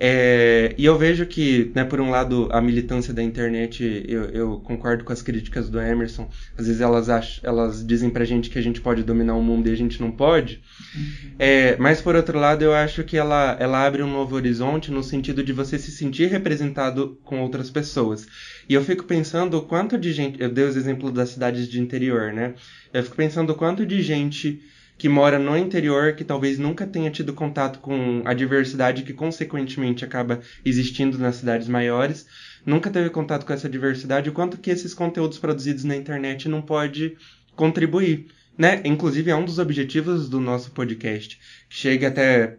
É, 0.00 0.76
e 0.78 0.84
eu 0.84 0.96
vejo 0.96 1.26
que, 1.26 1.72
né, 1.74 1.82
por 1.82 2.00
um 2.00 2.08
lado, 2.08 2.48
a 2.52 2.60
militância 2.60 3.12
da 3.12 3.20
internet, 3.20 4.04
eu, 4.06 4.24
eu, 4.26 4.60
concordo 4.60 5.02
com 5.02 5.12
as 5.12 5.22
críticas 5.22 5.68
do 5.68 5.80
Emerson. 5.80 6.30
Às 6.56 6.68
vezes 6.68 6.80
elas, 6.80 7.08
acham, 7.08 7.40
elas 7.42 7.84
dizem 7.84 8.08
pra 8.08 8.24
gente 8.24 8.48
que 8.48 8.58
a 8.60 8.62
gente 8.62 8.80
pode 8.80 9.02
dominar 9.02 9.34
o 9.34 9.42
mundo 9.42 9.68
e 9.68 9.72
a 9.72 9.76
gente 9.76 10.00
não 10.00 10.12
pode. 10.12 10.62
Uhum. 10.94 11.32
É, 11.36 11.76
mas, 11.78 12.00
por 12.00 12.14
outro 12.14 12.38
lado, 12.38 12.62
eu 12.62 12.72
acho 12.72 13.02
que 13.02 13.16
ela, 13.16 13.56
ela 13.58 13.84
abre 13.84 14.00
um 14.00 14.10
novo 14.10 14.36
horizonte 14.36 14.92
no 14.92 15.02
sentido 15.02 15.42
de 15.42 15.52
você 15.52 15.76
se 15.76 15.90
sentir 15.90 16.28
representado 16.28 17.18
com 17.24 17.40
outras 17.40 17.68
pessoas. 17.68 18.24
E 18.68 18.74
eu 18.74 18.84
fico 18.84 19.02
pensando 19.02 19.58
o 19.58 19.62
quanto 19.62 19.98
de 19.98 20.12
gente. 20.12 20.40
Eu 20.40 20.48
dei 20.48 20.64
os 20.64 20.76
exemplos 20.76 21.12
das 21.12 21.30
cidades 21.30 21.68
de 21.68 21.80
interior, 21.80 22.32
né? 22.32 22.54
Eu 22.94 23.02
fico 23.02 23.16
pensando 23.16 23.50
o 23.50 23.56
quanto 23.56 23.84
de 23.84 24.00
gente 24.00 24.60
que 24.98 25.08
mora 25.08 25.38
no 25.38 25.56
interior, 25.56 26.14
que 26.16 26.24
talvez 26.24 26.58
nunca 26.58 26.84
tenha 26.84 27.08
tido 27.08 27.32
contato 27.32 27.78
com 27.78 28.20
a 28.24 28.34
diversidade 28.34 29.04
que 29.04 29.12
consequentemente 29.12 30.04
acaba 30.04 30.40
existindo 30.64 31.16
nas 31.16 31.36
cidades 31.36 31.68
maiores, 31.68 32.26
nunca 32.66 32.90
teve 32.90 33.08
contato 33.08 33.46
com 33.46 33.52
essa 33.52 33.68
diversidade, 33.68 34.28
o 34.28 34.32
quanto 34.32 34.58
que 34.58 34.70
esses 34.70 34.92
conteúdos 34.92 35.38
produzidos 35.38 35.84
na 35.84 35.94
internet 35.94 36.48
não 36.48 36.60
pode 36.60 37.16
contribuir, 37.54 38.26
né? 38.58 38.82
Inclusive 38.84 39.30
é 39.30 39.36
um 39.36 39.44
dos 39.44 39.60
objetivos 39.60 40.28
do 40.28 40.40
nosso 40.40 40.72
podcast, 40.72 41.38
que 41.68 41.76
chegue 41.76 42.04
até 42.04 42.56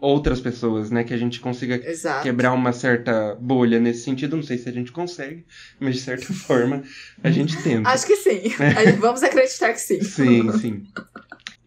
outras 0.00 0.40
pessoas, 0.40 0.88
né? 0.88 1.02
Que 1.02 1.14
a 1.14 1.18
gente 1.18 1.40
consiga 1.40 1.74
Exato. 1.84 2.22
quebrar 2.22 2.52
uma 2.52 2.72
certa 2.72 3.36
bolha 3.40 3.80
nesse 3.80 4.04
sentido. 4.04 4.36
Não 4.36 4.42
sei 4.42 4.58
se 4.58 4.68
a 4.68 4.72
gente 4.72 4.92
consegue, 4.92 5.44
mas 5.80 5.96
de 5.96 6.00
certa 6.00 6.32
forma 6.32 6.82
a 7.22 7.30
gente 7.30 7.60
tenta. 7.62 7.88
Acho 7.88 8.06
que 8.06 8.16
sim. 8.16 8.52
É. 8.60 8.92
Vamos 8.92 9.22
acreditar 9.22 9.72
que 9.72 9.80
sim. 9.80 10.02
Sim, 10.02 10.52
sim 10.58 10.86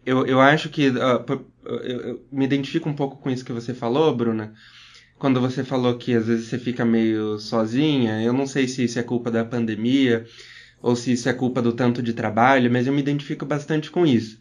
eu, 0.06 0.24
eu 0.24 0.40
acho 0.40 0.70
que. 0.70 0.88
Uh, 0.88 1.44
eu, 1.64 2.00
eu 2.00 2.26
me 2.30 2.44
identifico 2.44 2.88
um 2.88 2.94
pouco 2.94 3.16
com 3.16 3.28
isso 3.28 3.44
que 3.44 3.52
você 3.52 3.74
falou, 3.74 4.14
Bruna. 4.14 4.54
Quando 5.18 5.40
você 5.40 5.64
falou 5.64 5.96
que 5.96 6.14
às 6.14 6.26
vezes 6.26 6.46
você 6.46 6.58
fica 6.58 6.84
meio 6.84 7.38
sozinha, 7.38 8.22
eu 8.22 8.32
não 8.32 8.46
sei 8.46 8.68
se 8.68 8.84
isso 8.84 8.98
é 8.98 9.02
culpa 9.02 9.30
da 9.30 9.44
pandemia 9.44 10.26
ou 10.82 10.94
se 10.94 11.12
isso 11.12 11.28
é 11.28 11.32
culpa 11.32 11.60
do 11.62 11.72
tanto 11.72 12.02
de 12.02 12.12
trabalho, 12.12 12.70
mas 12.70 12.86
eu 12.86 12.92
me 12.92 13.00
identifico 13.00 13.44
bastante 13.46 13.90
com 13.90 14.06
isso. 14.06 14.38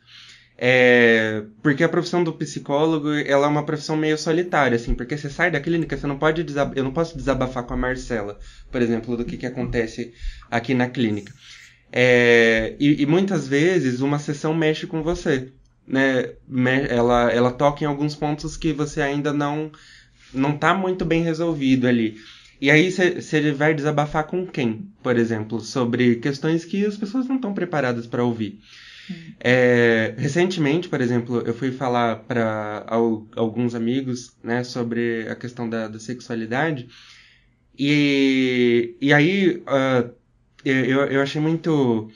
É, 0.57 1.43
porque 1.61 1.83
a 1.83 1.89
profissão 1.89 2.23
do 2.23 2.33
psicólogo 2.33 3.11
ela 3.13 3.45
é 3.45 3.49
uma 3.49 3.65
profissão 3.65 3.97
meio 3.97 4.17
solitária, 4.17 4.75
assim, 4.75 4.93
porque 4.93 5.17
você 5.17 5.29
sai 5.29 5.51
da 5.51 5.59
clínica, 5.59 5.97
você 5.97 6.07
não 6.07 6.17
pode 6.17 6.43
desab... 6.43 6.77
eu 6.77 6.83
não 6.83 6.93
posso 6.93 7.17
desabafar 7.17 7.63
com 7.63 7.73
a 7.73 7.77
Marcela, 7.77 8.39
por 8.71 8.81
exemplo, 8.81 9.17
do 9.17 9.25
que, 9.25 9.37
que 9.37 9.45
acontece 9.45 10.13
aqui 10.49 10.73
na 10.73 10.87
clínica. 10.89 11.33
É, 11.91 12.75
e, 12.79 13.03
e, 13.03 13.05
muitas 13.05 13.47
vezes 13.47 14.01
uma 14.01 14.19
sessão 14.19 14.53
mexe 14.53 14.85
com 14.85 15.01
você, 15.01 15.51
né? 15.87 16.33
Ela, 16.89 17.31
ela 17.31 17.51
toca 17.51 17.83
em 17.83 17.87
alguns 17.87 18.15
pontos 18.15 18.57
que 18.57 18.73
você 18.73 19.01
ainda 19.01 19.31
não 19.31 19.71
não 20.33 20.55
está 20.55 20.73
muito 20.73 21.05
bem 21.05 21.23
resolvido 21.23 21.87
ali. 21.87 22.17
E 22.59 22.71
aí 22.71 22.91
você 22.91 23.51
vai 23.51 23.73
desabafar 23.73 24.25
com 24.25 24.45
quem, 24.45 24.87
por 25.03 25.17
exemplo, 25.17 25.59
sobre 25.59 26.15
questões 26.17 26.65
que 26.65 26.85
as 26.85 26.97
pessoas 26.97 27.27
não 27.27 27.35
estão 27.35 27.53
preparadas 27.53 28.07
para 28.07 28.23
ouvir. 28.23 28.59
Hum. 29.09 29.13
É, 29.39 30.15
recentemente, 30.17 30.89
por 30.89 31.01
exemplo, 31.01 31.43
eu 31.45 31.53
fui 31.53 31.71
falar 31.71 32.17
para 32.17 32.85
alguns 33.35 33.75
amigos 33.75 34.35
né, 34.43 34.63
sobre 34.63 35.27
a 35.29 35.35
questão 35.35 35.69
da, 35.69 35.87
da 35.87 35.99
sexualidade. 35.99 36.87
E, 37.77 38.95
e 39.01 39.13
aí 39.13 39.57
uh, 39.57 40.09
eu, 40.71 41.05
eu 41.05 41.21
achei 41.21 41.41
muito, 41.41 42.09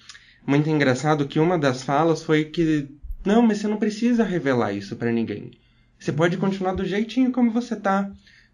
muito 0.45 0.69
engraçado 0.69 1.27
que 1.27 1.39
uma 1.39 1.57
das 1.57 1.83
falas 1.83 2.23
foi 2.23 2.45
que 2.45 2.87
não, 3.25 3.41
mas 3.41 3.59
você 3.59 3.67
não 3.67 3.77
precisa 3.77 4.23
revelar 4.23 4.73
isso 4.73 4.95
para 4.95 5.11
ninguém. 5.11 5.51
Você 5.99 6.11
pode 6.11 6.37
continuar 6.37 6.73
do 6.73 6.85
jeitinho 6.85 7.31
como 7.31 7.51
você 7.51 7.75
tá. 7.75 8.09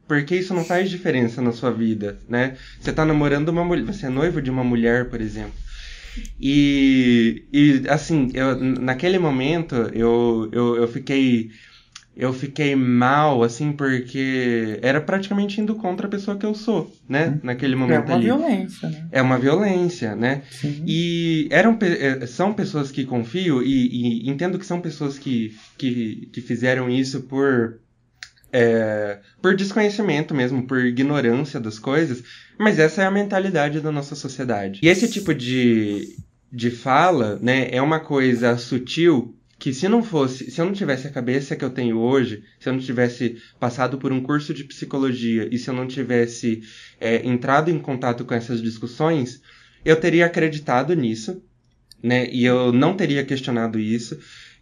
Porque 0.08 0.36
isso 0.36 0.54
não 0.54 0.64
faz 0.64 0.90
diferença 0.90 1.42
na 1.42 1.52
sua 1.52 1.72
vida, 1.72 2.20
né? 2.30 2.56
Você 2.80 2.94
tá 2.94 3.04
namorando 3.04 3.50
uma 3.50 3.66
mulher, 3.66 3.86
você 3.86 4.06
é 4.06 4.10
noivo 4.10 4.42
de 4.42 4.52
uma 4.52 4.64
mulher, 4.64 5.10
por 5.10 5.20
exemplo. 5.20 5.54
E, 6.40 7.46
e 7.52 7.84
assim, 7.90 8.30
eu, 8.34 8.56
naquele 8.56 9.18
momento 9.18 9.76
eu, 9.94 10.48
eu, 10.52 10.76
eu 10.78 10.88
fiquei 10.88 11.50
eu 12.16 12.32
fiquei 12.32 12.76
mal, 12.76 13.44
assim, 13.44 13.74
porque 13.74 14.80
era 14.82 15.02
praticamente 15.02 15.60
indo 15.60 15.76
contra 15.76 16.08
a 16.08 16.10
pessoa 16.10 16.38
que 16.38 16.46
eu 16.46 16.56
sou, 16.56 16.94
né? 17.10 17.28
Uhum. 17.28 17.40
Naquele 17.44 17.76
momento 17.76 18.10
ali. 18.12 18.30
É 18.30 18.34
uma 18.34 18.46
ali. 18.46 18.56
violência, 18.56 18.90
né? 18.90 19.08
É 19.12 19.22
uma 19.22 19.38
violência, 19.38 20.16
né? 20.16 20.44
Sim. 20.50 20.84
E 20.88 21.48
eram, 21.52 21.78
é, 21.82 22.26
são 22.26 22.54
pessoas 22.54 22.90
que 22.90 23.04
confio 23.04 23.62
e, 23.62 24.24
e 24.24 24.30
entendo 24.30 24.58
que 24.58 24.66
são 24.66 24.80
pessoas 24.80 25.20
que, 25.20 25.58
que, 25.78 26.30
que 26.32 26.40
fizeram 26.40 26.90
isso 26.90 27.24
por, 27.24 27.82
é, 28.54 29.20
por 29.42 29.54
desconhecimento 29.54 30.34
mesmo, 30.34 30.66
por 30.66 30.86
ignorância 30.86 31.60
das 31.60 31.78
coisas, 31.78 32.24
mas 32.58 32.80
essa 32.80 33.02
é 33.02 33.06
a 33.06 33.12
mentalidade 33.12 33.82
da 33.82 33.92
nossa 33.92 34.16
sociedade. 34.16 34.80
E 34.82 34.88
esse 34.88 35.12
tipo 35.12 35.34
de, 35.34 36.16
de 36.50 36.72
fala, 36.72 37.38
né, 37.42 37.68
é 37.72 37.82
uma 37.82 38.00
coisa 38.00 38.58
sutil 38.58 39.36
que 39.66 39.74
se 39.74 39.90
não 39.90 40.04
fosse, 40.04 40.52
se 40.52 40.62
eu 40.62 40.66
não 40.68 40.74
tivesse 40.74 41.08
a 41.08 41.10
cabeça 41.10 41.56
que 41.56 41.66
eu 41.66 41.72
tenho 41.72 41.98
hoje, 41.98 42.44
se 42.60 42.70
eu 42.70 42.74
não 42.74 42.80
tivesse 42.80 43.42
passado 43.60 43.98
por 43.98 44.12
um 44.12 44.22
curso 44.22 44.54
de 44.54 44.64
psicologia 44.64 45.50
e 45.52 45.58
se 45.58 45.68
eu 45.68 45.74
não 45.74 45.88
tivesse 45.88 46.62
é, 47.02 47.26
entrado 47.26 47.72
em 47.72 47.80
contato 47.80 48.24
com 48.26 48.36
essas 48.36 48.62
discussões, 48.62 49.42
eu 49.84 50.00
teria 50.00 50.28
acreditado 50.28 50.94
nisso, 50.94 51.42
né? 52.04 52.30
E 52.32 52.46
eu 52.46 52.72
não 52.72 52.96
teria 52.96 53.26
questionado 53.26 53.80
isso. 53.80 54.20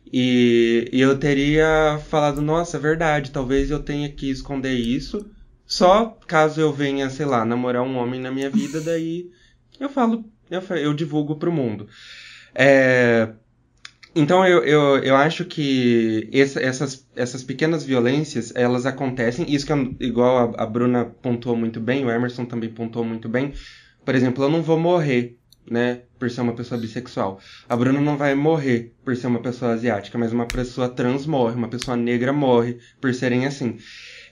E, 0.10 0.90
e 0.94 1.02
eu 1.02 1.18
teria 1.20 2.00
falado, 2.08 2.42
nossa, 2.42 2.80
verdade, 2.80 3.32
talvez 3.32 3.72
eu 3.72 3.80
tenha 3.80 4.08
que 4.08 4.32
esconder 4.32 4.74
isso. 4.74 5.30
Só 5.66 6.18
caso 6.26 6.62
eu 6.62 6.72
venha, 6.72 7.10
sei 7.10 7.26
lá, 7.26 7.44
namorar 7.44 7.84
um 7.84 7.98
homem 7.98 8.22
na 8.22 8.32
minha 8.32 8.50
vida, 8.50 8.80
daí 8.80 9.30
eu 9.78 9.90
falo, 9.90 10.24
eu, 10.50 10.62
eu 10.78 10.94
divulgo 10.94 11.36
pro 11.36 11.52
mundo. 11.52 11.90
É, 12.56 13.34
então 14.16 14.46
eu, 14.46 14.64
eu, 14.64 14.98
eu 15.00 15.16
acho 15.16 15.46
que 15.46 16.30
essa, 16.32 16.60
essas, 16.60 17.08
essas 17.16 17.44
pequenas 17.44 17.84
violências, 17.84 18.54
elas 18.56 18.86
acontecem, 18.86 19.46
isso 19.52 19.66
que 19.66 19.74
é 19.74 19.76
igual 20.00 20.54
a, 20.56 20.64
a 20.64 20.66
Bruna 20.66 21.06
pontuou 21.06 21.56
muito 21.56 21.80
bem, 21.80 22.06
o 22.06 22.12
Emerson 22.12 22.46
também 22.46 22.70
pontuou 22.70 23.06
muito 23.06 23.28
bem. 23.28 23.54
Por 24.06 24.16
exemplo, 24.16 24.44
eu 24.44 24.50
não 24.50 24.62
vou 24.62 24.78
morrer, 24.78 25.38
né, 25.70 26.02
por 26.20 26.30
ser 26.30 26.42
uma 26.42 26.54
pessoa 26.54 26.80
bissexual. 26.80 27.40
A 27.68 27.76
Bruna 27.76 28.02
não 28.02 28.18
vai 28.18 28.36
morrer 28.36 28.94
por 29.04 29.16
ser 29.16 29.28
uma 29.28 29.40
pessoa 29.40 29.72
asiática, 29.74 30.18
mas 30.18 30.34
uma 30.34 30.46
pessoa 30.46 30.90
trans 30.90 31.26
morre, 31.26 31.56
uma 31.56 31.70
pessoa 31.70 31.98
negra 31.98 32.34
morre 32.34 32.78
por 33.02 33.14
serem 33.14 33.46
assim. 33.46 33.78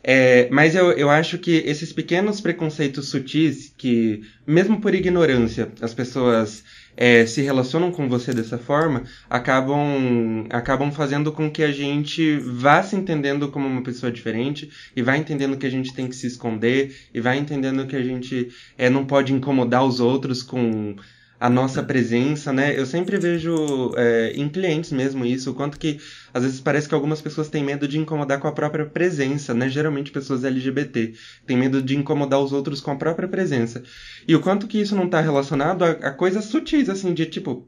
É, 0.04 0.50
mas 0.50 0.76
eu, 0.76 0.92
eu 0.94 1.10
acho 1.10 1.38
que 1.38 1.58
esses 1.58 1.94
pequenos 1.94 2.42
preconceitos 2.42 3.10
sutis, 3.10 3.74
que, 3.78 4.22
mesmo 4.48 4.82
por 4.82 4.96
ignorância, 4.96 5.72
as 5.80 5.94
pessoas 5.94 6.64
é, 6.96 7.26
se 7.26 7.42
relacionam 7.42 7.92
com 7.92 8.08
você 8.08 8.34
dessa 8.34 8.58
forma, 8.58 9.04
acabam, 9.30 10.46
acabam 10.50 10.92
fazendo 10.92 11.32
com 11.32 11.50
que 11.50 11.64
a 11.64 11.72
gente 11.72 12.38
vá 12.38 12.84
se 12.84 12.96
entendendo 12.96 13.50
como 13.50 13.68
uma 13.68 13.84
pessoa 13.84 14.12
diferente 14.12 14.70
e 14.96 15.02
vá 15.02 15.18
entendendo 15.18 15.58
que 15.58 15.66
a 15.66 15.72
gente 15.72 15.94
tem 15.94 16.08
que 16.08 16.16
se 16.16 16.28
esconder 16.28 16.96
e 17.14 17.22
vai 17.22 17.38
entendendo 17.38 17.88
que 17.88 17.96
a 17.96 18.04
gente 18.04 18.50
é, 18.78 18.89
não 18.89 19.06
pode 19.06 19.34
incomodar 19.34 19.86
os 19.86 20.00
outros 20.00 20.44
com 20.44 20.96
a 21.42 21.50
nossa 21.50 21.82
presença, 21.82 22.54
né? 22.54 22.80
Eu 22.80 22.86
sempre 22.86 23.18
vejo 23.18 23.92
é, 23.98 24.32
em 24.36 24.48
clientes 24.48 24.92
mesmo 24.92 25.26
isso, 25.26 25.50
o 25.50 25.56
quanto 25.56 25.80
que 25.80 25.98
às 26.32 26.44
vezes 26.44 26.60
parece 26.60 26.88
que 26.88 26.94
algumas 26.94 27.20
pessoas 27.20 27.50
têm 27.50 27.64
medo 27.64 27.88
de 27.88 27.98
incomodar 27.98 28.38
com 28.38 28.48
a 28.48 28.52
própria 28.52 28.86
presença, 28.86 29.52
né? 29.52 29.68
Geralmente 29.68 30.12
pessoas 30.12 30.44
LGBT 30.44 31.12
têm 31.48 31.58
medo 31.58 31.82
de 31.82 31.98
incomodar 31.98 32.39
os 32.39 32.54
outros 32.54 32.80
com 32.80 32.92
a 32.92 32.96
própria 32.96 33.28
presença. 33.28 33.82
E 34.28 34.36
o 34.36 34.39
quanto 34.39 34.68
que 34.68 34.80
isso 34.80 34.96
não 34.96 35.06
está 35.06 35.20
relacionado 35.20 35.84
a, 35.84 35.89
a 35.89 36.12
coisas 36.12 36.46
sutis, 36.46 36.88
assim, 36.88 37.12
de 37.12 37.26
tipo, 37.26 37.68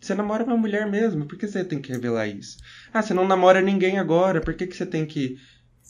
você 0.00 0.14
namora 0.14 0.42
uma 0.42 0.56
mulher 0.56 0.86
mesmo, 0.86 1.26
por 1.26 1.36
que 1.36 1.46
você 1.46 1.62
tem 1.62 1.78
que 1.78 1.92
revelar 1.92 2.26
isso? 2.26 2.56
Ah, 2.90 3.02
você 3.02 3.12
não 3.12 3.28
namora 3.28 3.60
ninguém 3.60 3.98
agora, 3.98 4.40
por 4.40 4.54
que, 4.54 4.66
que 4.66 4.74
você 4.74 4.86
tem 4.86 5.04
que 5.04 5.36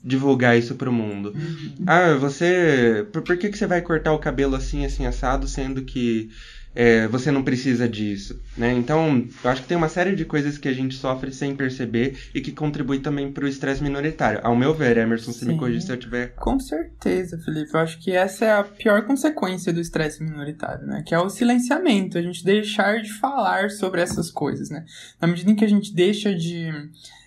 divulgar 0.03 0.59
isso 0.59 0.75
pro 0.75 0.91
mundo? 0.91 1.33
Uhum. 1.33 1.85
Ah, 1.87 2.17
você. 2.17 3.07
Por, 3.13 3.23
por 3.23 3.37
que, 3.37 3.49
que 3.49 3.57
você 3.57 3.69
vai 3.69 3.81
cortar 3.81 4.13
o 4.13 4.19
cabelo 4.19 4.57
assim, 4.57 4.85
assim, 4.85 5.07
assado, 5.07 5.47
sendo 5.47 5.81
que 5.81 6.29
é, 6.75 7.09
você 7.09 7.31
não 7.31 7.43
precisa 7.43 7.89
disso, 7.89 8.41
né? 8.57 8.73
Então, 8.73 9.27
eu 9.43 9.51
acho 9.51 9.63
que 9.63 9.69
tem 9.69 9.77
uma 9.77 9.89
série 9.89 10.15
de 10.15 10.25
coisas 10.25 10.57
que 10.57 10.69
a 10.69 10.73
gente 10.73 10.95
sofre 10.95 11.33
sem 11.33 11.57
perceber 11.57 12.17
e 12.35 12.41
que 12.41 12.53
contribui 12.53 13.01
também 13.01 13.33
para 13.33 13.45
o 13.45 13.49
estresse 13.49 13.83
minoritário. 13.83 14.41
Ao 14.43 14.55
meu 14.55 14.73
ver, 14.73 14.97
Emerson, 14.97 15.33
se 15.33 15.45
me 15.45 15.57
corrigir 15.57 15.83
se 15.83 15.93
eu 15.93 15.97
tiver... 15.97 16.35
Com 16.37 16.61
certeza, 16.61 17.39
Felipe. 17.39 17.75
Eu 17.75 17.81
acho 17.81 17.99
que 17.99 18.13
essa 18.13 18.45
é 18.45 18.53
a 18.53 18.63
pior 18.63 19.05
consequência 19.05 19.73
do 19.73 19.81
estresse 19.81 20.23
minoritário, 20.23 20.87
né? 20.87 21.03
Que 21.05 21.15
é 21.15 21.19
o 21.19 21.29
silenciamento, 21.29 22.17
a 22.17 22.23
gente 22.23 22.45
deixar 22.45 23.03
de 23.03 23.13
falar 23.15 23.71
sobre 23.71 24.01
essas 24.01 24.31
coisas, 24.31 24.71
né? 24.71 24.85
Na 25.21 25.27
medida 25.27 25.51
em 25.51 25.57
que 25.57 25.65
a 25.65 25.69
gente 25.69 25.93
deixa 25.93 26.35
de 26.35 26.71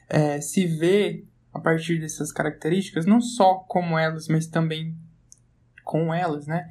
é, 0.10 0.40
se 0.40 0.66
ver 0.66 1.28
a 1.54 1.60
partir 1.60 2.00
dessas 2.00 2.32
características, 2.32 3.06
não 3.06 3.22
só 3.22 3.56
como 3.56 3.98
elas, 3.98 4.28
mas 4.28 4.48
também 4.48 4.96
com 5.84 6.14
elas, 6.14 6.48
né? 6.48 6.70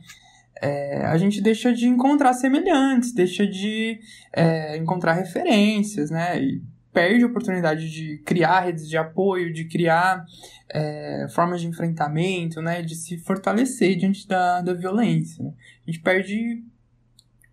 É, 0.62 1.04
a 1.06 1.18
gente 1.18 1.40
deixa 1.40 1.74
de 1.74 1.88
encontrar 1.88 2.32
semelhantes, 2.34 3.12
deixa 3.12 3.44
de 3.44 3.98
é, 4.32 4.76
encontrar 4.76 5.14
referências, 5.14 6.08
né? 6.08 6.40
E 6.40 6.62
perde 6.92 7.24
a 7.24 7.26
oportunidade 7.26 7.90
de 7.90 8.18
criar 8.18 8.60
redes 8.60 8.88
de 8.88 8.96
apoio, 8.96 9.52
de 9.52 9.64
criar 9.64 10.24
é, 10.70 11.26
formas 11.34 11.60
de 11.60 11.66
enfrentamento, 11.66 12.62
né, 12.62 12.82
de 12.82 12.94
se 12.94 13.16
fortalecer 13.18 13.96
diante 13.96 14.28
da, 14.28 14.60
da 14.60 14.74
violência. 14.74 15.42
Né? 15.42 15.52
A 15.86 15.90
gente 15.90 16.02
perde 16.02 16.62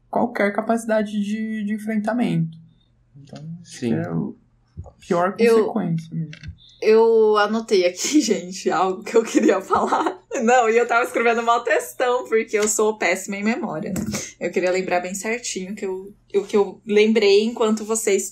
qualquer 0.09 0.53
capacidade 0.53 1.11
de, 1.23 1.63
de 1.63 1.73
enfrentamento. 1.73 2.57
Então, 3.15 3.43
Sim. 3.63 3.93
é 3.93 4.01
a 4.01 4.91
pior 4.99 5.31
consequência 5.31 6.09
eu, 6.11 6.17
mesmo. 6.17 6.31
Eu 6.81 7.37
anotei 7.37 7.87
aqui, 7.87 8.19
gente, 8.21 8.69
algo 8.69 9.03
que 9.03 9.15
eu 9.15 9.23
queria 9.23 9.61
falar. 9.61 10.18
Não, 10.35 10.69
e 10.69 10.77
eu 10.77 10.87
tava 10.87 11.03
escrevendo 11.03 11.41
mal 11.41 11.63
textão, 11.63 12.25
porque 12.25 12.57
eu 12.57 12.67
sou 12.67 12.97
péssima 12.97 13.35
em 13.35 13.43
memória, 13.43 13.91
né? 13.91 14.05
Eu 14.39 14.51
queria 14.51 14.71
lembrar 14.71 14.99
bem 14.99 15.13
certinho 15.15 15.75
que 15.75 15.85
eu, 15.85 16.13
o 16.35 16.43
que 16.43 16.55
eu 16.55 16.79
lembrei 16.85 17.43
enquanto 17.43 17.83
vocês 17.83 18.31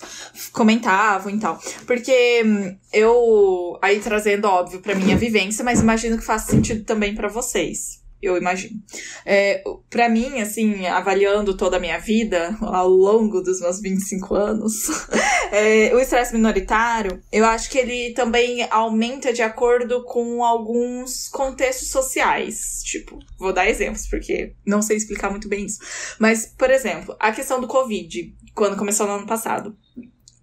comentavam 0.53 1.33
e 1.33 1.39
tal. 1.39 1.59
Porque 1.85 2.43
hum, 2.45 2.77
eu, 2.93 3.79
aí 3.81 3.99
trazendo, 3.99 4.45
óbvio, 4.45 4.79
pra 4.79 4.95
minha 4.95 5.17
vivência, 5.17 5.65
mas 5.65 5.81
imagino 5.81 6.17
que 6.17 6.23
faz 6.23 6.43
sentido 6.43 6.83
também 6.85 7.15
para 7.15 7.27
vocês 7.27 8.06
eu 8.21 8.35
imagino. 8.35 8.81
É, 9.25 9.63
para 9.89 10.09
mim, 10.09 10.41
assim, 10.41 10.87
avaliando 10.87 11.55
toda 11.55 11.77
a 11.77 11.79
minha 11.79 11.99
vida 11.99 12.57
ao 12.61 12.89
longo 12.89 13.41
dos 13.41 13.61
meus 13.61 13.79
25 13.79 14.35
anos, 14.35 14.89
é, 15.51 15.93
o 15.93 15.99
estresse 15.99 16.33
minoritário, 16.33 17.21
eu 17.31 17.45
acho 17.45 17.69
que 17.69 17.77
ele 17.77 18.13
também 18.13 18.67
aumenta 18.71 19.31
de 19.31 19.41
acordo 19.41 20.03
com 20.03 20.43
alguns 20.43 21.27
contextos 21.27 21.89
sociais. 21.89 22.81
Tipo, 22.83 23.19
vou 23.37 23.53
dar 23.53 23.69
exemplos, 23.69 24.07
porque 24.07 24.53
não 24.65 24.81
sei 24.81 24.97
explicar 24.97 25.29
muito 25.29 25.47
bem 25.47 25.65
isso. 25.65 25.79
Mas, 26.19 26.45
por 26.57 26.71
exemplo, 26.71 27.15
a 27.19 27.31
questão 27.31 27.61
do 27.61 27.67
Covid, 27.67 28.33
quando 28.55 28.77
começou 28.77 29.05
no 29.05 29.13
ano 29.13 29.27
passado. 29.27 29.77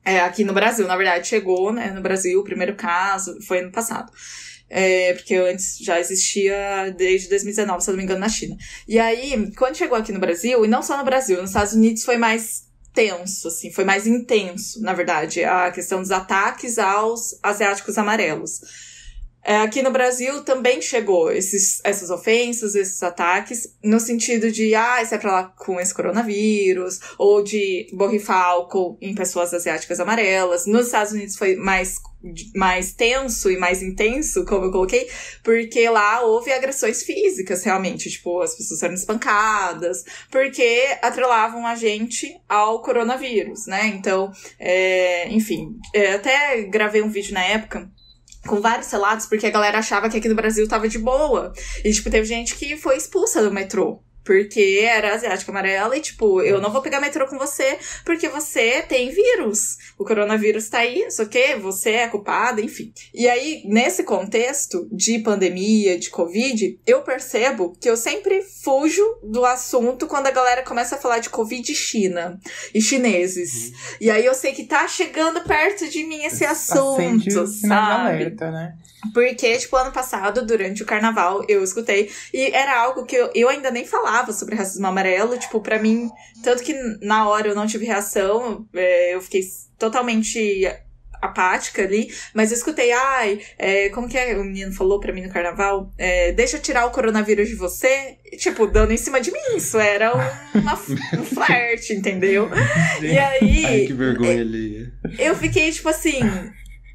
É, 0.04 0.20
aqui 0.20 0.44
no 0.44 0.52
Brasil, 0.52 0.86
na 0.86 0.96
verdade, 0.96 1.26
chegou, 1.26 1.72
né, 1.72 1.90
no 1.90 2.02
Brasil, 2.02 2.38
o 2.38 2.44
primeiro 2.44 2.76
caso 2.76 3.40
foi 3.40 3.60
ano 3.60 3.72
passado. 3.72 4.12
É, 4.76 5.12
porque 5.14 5.36
antes 5.36 5.78
já 5.78 6.00
existia 6.00 6.92
desde 6.98 7.28
2019, 7.28 7.80
se 7.80 7.88
eu 7.88 7.92
não 7.92 7.98
me 7.98 8.02
engano, 8.02 8.18
na 8.18 8.28
China. 8.28 8.56
E 8.88 8.98
aí, 8.98 9.52
quando 9.56 9.76
chegou 9.76 9.96
aqui 9.96 10.10
no 10.10 10.18
Brasil, 10.18 10.64
e 10.64 10.68
não 10.68 10.82
só 10.82 10.98
no 10.98 11.04
Brasil, 11.04 11.40
nos 11.40 11.50
Estados 11.50 11.74
Unidos 11.74 12.02
foi 12.02 12.16
mais 12.16 12.64
tenso, 12.92 13.46
assim, 13.46 13.70
foi 13.70 13.84
mais 13.84 14.04
intenso, 14.04 14.82
na 14.82 14.92
verdade, 14.92 15.44
a 15.44 15.70
questão 15.70 16.00
dos 16.00 16.10
ataques 16.10 16.76
aos 16.76 17.38
asiáticos 17.40 17.96
amarelos. 17.96 18.60
É, 19.44 19.58
aqui 19.58 19.82
no 19.82 19.90
Brasil 19.90 20.42
também 20.42 20.80
chegou 20.80 21.30
esses, 21.30 21.80
essas 21.84 22.08
ofensas, 22.08 22.74
esses 22.74 23.02
ataques, 23.02 23.76
no 23.82 24.00
sentido 24.00 24.50
de, 24.50 24.74
ah, 24.74 25.02
isso 25.02 25.14
é 25.14 25.18
pra 25.18 25.32
lá 25.32 25.44
com 25.44 25.78
esse 25.78 25.92
coronavírus, 25.92 26.98
ou 27.18 27.44
de 27.44 27.86
borrifar 27.92 28.42
álcool 28.42 28.96
em 29.02 29.14
pessoas 29.14 29.52
asiáticas 29.52 30.00
amarelas. 30.00 30.66
Nos 30.66 30.86
Estados 30.86 31.12
Unidos 31.12 31.36
foi 31.36 31.56
mais, 31.56 31.96
mais 32.54 32.94
tenso 32.94 33.50
e 33.50 33.58
mais 33.58 33.82
intenso, 33.82 34.46
como 34.46 34.64
eu 34.64 34.72
coloquei, 34.72 35.10
porque 35.42 35.86
lá 35.90 36.22
houve 36.22 36.50
agressões 36.50 37.02
físicas, 37.02 37.62
realmente. 37.64 38.08
Tipo, 38.08 38.40
as 38.40 38.56
pessoas 38.56 38.82
eram 38.82 38.94
espancadas, 38.94 40.04
porque 40.30 40.96
atrelavam 41.02 41.66
a 41.66 41.74
gente 41.74 42.34
ao 42.48 42.80
coronavírus, 42.80 43.66
né? 43.66 43.88
Então, 43.88 44.32
é, 44.58 45.28
enfim, 45.28 45.76
é, 45.92 46.14
até 46.14 46.62
gravei 46.62 47.02
um 47.02 47.10
vídeo 47.10 47.34
na 47.34 47.44
época 47.44 47.92
com 48.46 48.60
vários 48.60 48.90
relatos, 48.90 49.26
porque 49.26 49.46
a 49.46 49.50
galera 49.50 49.78
achava 49.78 50.08
que 50.08 50.16
aqui 50.16 50.28
no 50.28 50.34
Brasil 50.34 50.66
tava 50.68 50.88
de 50.88 50.98
boa. 50.98 51.52
E, 51.84 51.92
tipo, 51.92 52.10
teve 52.10 52.26
gente 52.26 52.54
que 52.54 52.76
foi 52.76 52.96
expulsa 52.96 53.42
do 53.42 53.50
metrô. 53.50 54.02
Porque 54.24 54.80
era 54.82 55.14
asiática 55.14 55.50
amarela 55.50 55.96
e, 55.96 56.00
tipo, 56.00 56.40
eu 56.42 56.60
não 56.60 56.70
vou 56.70 56.82
pegar 56.82 57.00
metrô 57.00 57.26
com 57.26 57.38
você 57.38 57.78
porque 58.04 58.28
você 58.28 58.82
tem 58.82 59.10
vírus. 59.10 59.76
O 59.98 60.04
coronavírus 60.04 60.68
tá 60.68 60.78
aí, 60.78 61.10
só 61.10 61.24
que 61.24 61.56
você 61.56 61.90
é 61.90 62.08
culpada, 62.08 62.60
enfim. 62.60 62.92
E 63.12 63.28
aí, 63.28 63.62
nesse 63.66 64.02
contexto 64.02 64.88
de 64.90 65.18
pandemia, 65.18 65.98
de 65.98 66.10
Covid, 66.10 66.78
eu 66.86 67.02
percebo 67.02 67.76
que 67.80 67.88
eu 67.88 67.96
sempre 67.96 68.42
fujo 68.42 69.04
do 69.22 69.44
assunto 69.44 70.06
quando 70.06 70.26
a 70.26 70.30
galera 70.30 70.62
começa 70.62 70.96
a 70.96 70.98
falar 70.98 71.18
de 71.18 71.30
Covid 71.30 71.70
e 71.70 71.74
China 71.74 72.38
e 72.74 72.80
chineses. 72.80 73.68
Uhum. 73.68 73.74
E 74.00 74.10
aí 74.10 74.24
eu 74.24 74.34
sei 74.34 74.52
que 74.52 74.64
tá 74.64 74.86
chegando 74.88 75.42
perto 75.42 75.88
de 75.88 76.04
mim 76.04 76.24
esse 76.24 76.44
assunto, 76.44 77.46
sabe? 77.46 78.14
Alerta, 78.14 78.50
né? 78.50 78.74
Porque, 79.12 79.56
tipo, 79.58 79.76
ano 79.76 79.92
passado, 79.92 80.44
durante 80.46 80.82
o 80.82 80.86
carnaval, 80.86 81.44
eu 81.48 81.62
escutei. 81.62 82.10
E 82.32 82.50
era 82.52 82.80
algo 82.80 83.04
que 83.04 83.16
eu, 83.16 83.30
eu 83.34 83.48
ainda 83.48 83.70
nem 83.70 83.84
falava 83.84 84.32
sobre 84.32 84.54
racismo 84.54 84.86
amarelo. 84.86 85.38
Tipo, 85.38 85.60
para 85.60 85.78
mim, 85.78 86.10
tanto 86.42 86.62
que 86.62 86.74
na 87.02 87.28
hora 87.28 87.48
eu 87.48 87.54
não 87.54 87.66
tive 87.66 87.86
reação, 87.86 88.66
é, 88.74 89.14
eu 89.14 89.20
fiquei 89.20 89.42
totalmente 89.78 90.66
apática 91.24 91.82
ali, 91.82 92.08
mas 92.34 92.50
eu 92.50 92.56
escutei, 92.56 92.92
ai, 92.92 93.40
é, 93.58 93.88
como 93.90 94.08
que 94.08 94.18
é? 94.18 94.36
O 94.36 94.44
menino 94.44 94.72
falou 94.72 95.00
pra 95.00 95.12
mim 95.12 95.22
no 95.22 95.32
carnaval, 95.32 95.90
é, 95.96 96.32
deixa 96.32 96.56
eu 96.56 96.62
tirar 96.62 96.86
o 96.86 96.90
coronavírus 96.90 97.48
de 97.48 97.54
você, 97.54 98.16
tipo, 98.38 98.66
dando 98.66 98.92
em 98.92 98.96
cima 98.96 99.20
de 99.20 99.32
mim, 99.32 99.56
isso 99.56 99.78
era 99.78 100.12
uma, 100.54 100.74
um 101.18 101.24
flerte, 101.24 101.94
entendeu? 101.94 102.50
E 103.00 103.18
aí... 103.18 103.64
Ai, 103.64 103.80
que 103.86 103.94
vergonha 103.94 104.40
ali. 104.40 104.92
Eu 105.18 105.34
fiquei, 105.34 105.70
tipo 105.72 105.88
assim, 105.88 106.20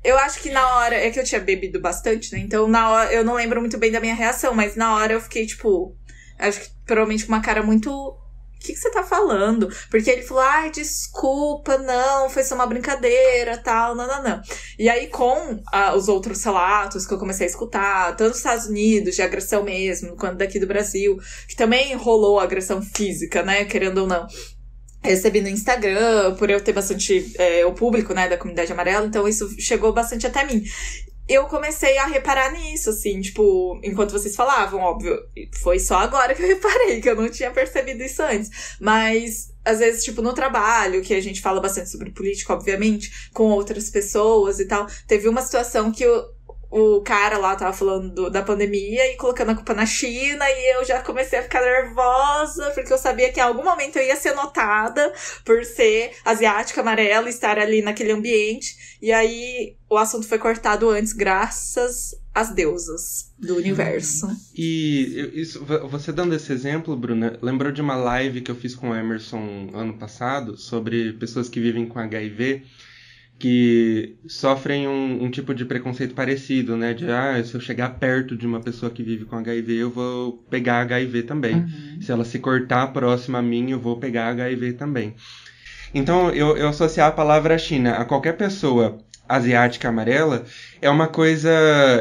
eu 0.04 0.18
acho 0.18 0.42
que 0.42 0.50
na 0.50 0.78
hora. 0.78 0.96
É 0.96 1.10
que 1.10 1.20
eu 1.20 1.24
tinha 1.24 1.42
bebido 1.42 1.80
bastante, 1.80 2.32
né? 2.34 2.40
Então 2.40 2.68
na 2.68 2.90
hora. 2.90 3.14
Eu 3.14 3.24
não 3.24 3.36
lembro 3.36 3.60
muito 3.60 3.78
bem 3.78 3.92
da 3.92 4.00
minha 4.00 4.16
reação, 4.16 4.54
mas 4.54 4.76
na 4.76 4.96
hora 4.96 5.14
eu 5.14 5.22
fiquei, 5.22 5.46
tipo. 5.46 5.96
Acho 6.38 6.62
que 6.62 6.70
provavelmente 6.86 7.26
com 7.26 7.34
uma 7.34 7.42
cara 7.42 7.62
muito. 7.64 7.92
O 7.92 8.62
que, 8.62 8.74
que 8.74 8.80
você 8.80 8.92
tá 8.92 9.04
falando? 9.04 9.70
Porque 9.90 10.10
ele 10.10 10.22
falou, 10.22 10.44
ai, 10.44 10.70
desculpa, 10.70 11.78
não, 11.78 12.30
foi 12.30 12.44
só 12.44 12.56
uma 12.56 12.68
brincadeira, 12.68 13.58
tal, 13.58 13.96
não, 13.96 14.06
não, 14.06 14.22
não. 14.22 14.42
E 14.78 14.90
aí, 14.90 15.08
com 15.08 15.64
ah, 15.72 15.96
os 15.96 16.10
outros 16.10 16.44
relatos 16.44 17.06
que 17.08 17.14
eu 17.14 17.18
comecei 17.18 17.48
a 17.48 17.50
escutar, 17.50 18.18
tanto 18.18 18.32
nos 18.32 18.38
Estados 18.40 18.66
Unidos, 18.66 19.16
de 19.16 19.22
agressão 19.22 19.64
mesmo, 19.64 20.18
quanto 20.18 20.40
daqui 20.40 20.60
do 20.60 20.68
Brasil, 20.68 21.18
que 21.48 21.56
também 21.56 21.96
rolou 21.96 22.38
agressão 22.38 22.82
física, 22.82 23.44
né, 23.44 23.64
querendo 23.64 24.00
ou 24.00 24.08
não 24.08 24.28
recebi 25.02 25.42
no 25.42 25.48
Instagram, 25.48 26.36
por 26.36 26.50
eu 26.50 26.62
ter 26.62 26.74
bastante 26.74 27.34
é, 27.38 27.66
o 27.66 27.74
público, 27.74 28.14
né, 28.14 28.28
da 28.28 28.38
comunidade 28.38 28.72
amarela, 28.72 29.06
então 29.06 29.28
isso 29.28 29.50
chegou 29.60 29.94
bastante 29.94 30.28
até 30.28 30.44
mim. 30.46 30.64
Eu 31.28 31.46
comecei 31.46 31.96
a 32.00 32.08
reparar 32.08 32.52
nisso, 32.52 32.90
assim, 32.90 33.22
tipo, 33.22 33.80
enquanto 33.84 34.12
vocês 34.12 34.36
falavam, 34.36 34.80
óbvio, 34.82 35.16
foi 35.62 35.78
só 35.78 36.00
agora 36.00 36.34
que 36.34 36.42
eu 36.42 36.48
reparei, 36.48 37.00
que 37.00 37.08
eu 37.08 37.16
não 37.16 37.30
tinha 37.30 37.52
percebido 37.52 38.02
isso 38.02 38.24
antes. 38.24 38.50
Mas, 38.82 39.54
às 39.64 39.78
vezes, 39.78 40.04
tipo, 40.04 40.24
no 40.24 40.34
trabalho, 40.34 41.04
que 41.04 41.14
a 41.14 41.22
gente 41.22 41.40
fala 41.40 41.62
bastante 41.62 41.92
sobre 41.92 42.10
política, 42.10 42.52
obviamente, 42.52 43.30
com 43.32 43.44
outras 43.44 43.92
pessoas 43.92 44.60
e 44.60 44.66
tal, 44.66 44.88
teve 45.08 45.30
uma 45.30 45.44
situação 45.44 45.92
que 45.92 46.04
eu, 46.04 46.26
o 46.72 47.02
cara 47.02 47.38
lá 47.38 47.56
tava 47.56 47.74
falando 47.74 48.14
do, 48.14 48.30
da 48.30 48.44
pandemia 48.44 49.12
e 49.12 49.18
colocando 49.18 49.50
a 49.52 49.56
culpa 49.56 49.74
na 49.74 49.86
China 49.86 50.46
e 50.48 50.76
eu 50.76 50.86
já 50.86 51.02
comecei 51.02 51.40
a 51.40 51.44
ficar 51.44 51.62
nervosa 51.62 52.70
porque 52.72 52.94
eu 52.94 52.98
sabia 52.98 53.32
que 53.32 53.40
em 53.40 53.44
algum 53.44 53.64
momento 53.64 53.98
eu 53.98 54.06
ia 54.06 54.16
ser 54.16 54.34
notada 54.36 55.12
por 55.44 55.66
ser 55.66 56.12
asiática 56.24 56.82
amarela 56.82 57.28
estar 57.28 57.58
ali 57.58 57.82
naquele 57.82 58.12
ambiente. 58.12 58.98
E 59.02 59.12
aí 59.12 59.76
o 59.90 59.98
assunto 59.98 60.28
foi 60.28 60.38
cortado 60.38 60.90
antes, 60.90 61.14
graças 61.14 62.16
às 62.34 62.54
deusas 62.54 63.34
do 63.40 63.56
universo. 63.56 64.28
E 64.56 65.32
isso, 65.34 65.66
você 65.90 66.12
dando 66.12 66.36
esse 66.36 66.54
exemplo, 66.54 66.96
Bruna, 66.96 67.40
lembrou 67.42 67.72
de 67.72 67.82
uma 67.82 67.96
live 67.96 68.42
que 68.42 68.52
eu 68.52 68.56
fiz 68.56 68.76
com 68.76 68.92
o 68.92 68.96
Emerson 68.96 69.70
ano 69.74 69.98
passado 69.98 70.56
sobre 70.56 71.14
pessoas 71.14 71.50
que 71.50 71.60
vivem 71.60 71.88
com 71.88 71.98
HIV 71.98 72.64
que 73.40 74.18
sofrem 74.28 74.86
um, 74.86 75.24
um, 75.24 75.32
tipo 75.32 75.56
de 75.56 75.64
preconceito 75.64 76.14
parecido, 76.14 76.76
né? 76.76 76.94
De, 76.94 77.10
ah, 77.10 77.42
se 77.42 77.56
eu 77.56 77.62
chegar 77.62 77.98
perto 77.98 78.36
de 78.36 78.46
uma 78.46 78.60
pessoa 78.60 78.92
que 78.92 79.02
vive 79.02 79.24
com 79.24 79.38
HIV, 79.38 79.74
eu 79.76 79.90
vou 79.90 80.34
pegar 80.50 80.82
HIV 80.82 81.24
também. 81.24 81.56
Uhum. 81.56 82.02
Se 82.02 82.12
ela 82.12 82.26
se 82.26 82.38
cortar 82.38 82.88
próxima 82.88 83.40
a 83.40 83.42
mim, 83.42 83.72
eu 83.72 83.80
vou 83.80 83.98
pegar 83.98 84.28
HIV 84.28 84.74
também. 84.74 85.16
Então, 85.94 86.30
eu, 86.32 86.58
eu 86.58 86.68
associar 86.68 87.08
a 87.08 87.14
palavra 87.14 87.58
China 87.58 87.94
a 87.94 88.06
qualquer 88.06 88.34
pessoa 88.34 88.98
asiática 89.30 89.88
amarela 89.88 90.44
é 90.82 90.90
uma 90.90 91.08
coisa 91.08 91.52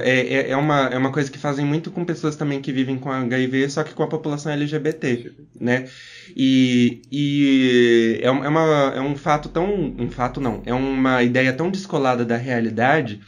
é, 0.02 0.20
é, 0.20 0.50
é, 0.50 0.56
uma, 0.56 0.86
é 0.86 0.96
uma 0.96 1.12
coisa 1.12 1.30
que 1.30 1.38
fazem 1.38 1.64
muito 1.64 1.90
com 1.90 2.04
pessoas 2.04 2.34
também 2.34 2.62
que 2.62 2.72
vivem 2.72 2.96
com 2.96 3.12
HIV, 3.12 3.68
só 3.68 3.84
que 3.84 3.92
com 3.92 4.02
a 4.02 4.08
população 4.08 4.50
LGBT, 4.50 5.32
né? 5.60 5.86
E, 6.34 7.02
e 7.12 8.20
é, 8.22 8.26
é, 8.26 8.30
uma, 8.30 8.92
é 8.94 9.00
um 9.00 9.14
fato 9.14 9.50
tão. 9.50 9.68
Um 9.98 10.10
fato 10.10 10.40
não, 10.40 10.62
é 10.64 10.72
uma 10.72 11.22
ideia 11.22 11.52
tão 11.52 11.70
descolada 11.70 12.24
da 12.24 12.36
realidade 12.36 13.20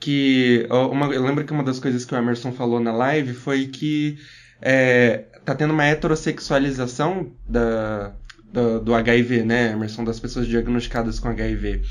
que. 0.00 0.66
Uma, 0.90 1.06
eu 1.12 1.22
lembro 1.22 1.44
que 1.44 1.52
uma 1.52 1.62
das 1.62 1.78
coisas 1.78 2.04
que 2.04 2.14
o 2.14 2.18
Emerson 2.18 2.52
falou 2.52 2.80
na 2.80 2.92
live 2.92 3.34
foi 3.34 3.66
que 3.66 4.18
é, 4.62 5.24
tá 5.44 5.54
tendo 5.54 5.72
uma 5.72 5.84
heterossexualização 5.84 7.30
da, 7.46 8.12
do, 8.52 8.80
do 8.80 8.94
HIV, 8.94 9.42
né, 9.42 9.72
Emerson? 9.72 10.04
Das 10.04 10.20
pessoas 10.20 10.46
diagnosticadas 10.46 11.18
com 11.18 11.28
HIV 11.28 11.82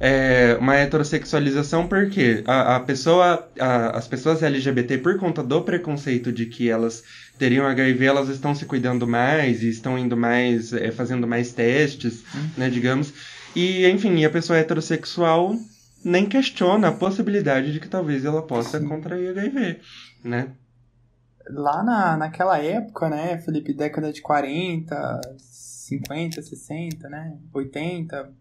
é, 0.00 0.56
uma 0.60 0.74
heterossexualização 0.76 1.86
porque 1.86 2.42
a, 2.46 2.76
a 2.76 2.80
pessoa, 2.80 3.48
a, 3.58 3.96
as 3.96 4.08
pessoas 4.08 4.42
LGBT, 4.42 4.98
por 4.98 5.18
conta 5.18 5.42
do 5.42 5.62
preconceito 5.62 6.32
de 6.32 6.46
que 6.46 6.68
elas 6.68 7.02
teriam 7.38 7.66
HIV, 7.66 8.04
elas 8.04 8.28
estão 8.28 8.54
se 8.54 8.64
cuidando 8.64 9.06
mais 9.06 9.62
e 9.62 9.68
estão 9.68 9.98
indo 9.98 10.16
mais, 10.16 10.72
é, 10.72 10.90
fazendo 10.90 11.26
mais 11.26 11.52
testes, 11.52 12.24
uhum. 12.34 12.50
né, 12.56 12.70
digamos. 12.70 13.12
E, 13.54 13.86
enfim, 13.86 14.24
a 14.24 14.30
pessoa 14.30 14.58
heterossexual 14.58 15.54
nem 16.04 16.26
questiona 16.26 16.88
a 16.88 16.92
possibilidade 16.92 17.72
de 17.72 17.80
que 17.80 17.88
talvez 17.88 18.24
ela 18.24 18.42
possa 18.42 18.78
Sim. 18.78 18.86
contrair 18.86 19.30
HIV, 19.30 19.80
né? 20.22 20.48
Lá 21.48 21.82
na, 21.82 22.16
naquela 22.16 22.58
época, 22.58 23.08
né, 23.08 23.38
Felipe, 23.38 23.72
década 23.72 24.12
de 24.12 24.20
40, 24.20 25.20
50, 25.38 26.42
60, 26.42 27.08
né, 27.08 27.36
80, 27.52 28.32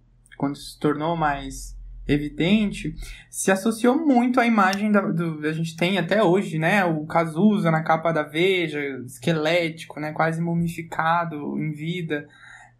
quando 0.43 0.57
se 0.57 0.77
tornou 0.77 1.15
mais 1.15 1.73
evidente, 2.05 2.93
se 3.29 3.49
associou 3.49 3.97
muito 4.05 4.41
à 4.41 4.45
imagem 4.45 4.91
da, 4.91 4.99
do, 4.99 5.39
a 5.47 5.53
gente 5.53 5.73
tem 5.77 5.97
até 5.97 6.21
hoje, 6.21 6.59
né, 6.59 6.83
o 6.83 7.05
Cazuza 7.05 7.71
na 7.71 7.81
capa 7.81 8.11
da 8.11 8.23
Veja, 8.23 8.77
esquelético, 9.05 10.01
né, 10.01 10.11
quase 10.11 10.41
mumificado 10.41 11.57
em 11.57 11.71
vida, 11.71 12.27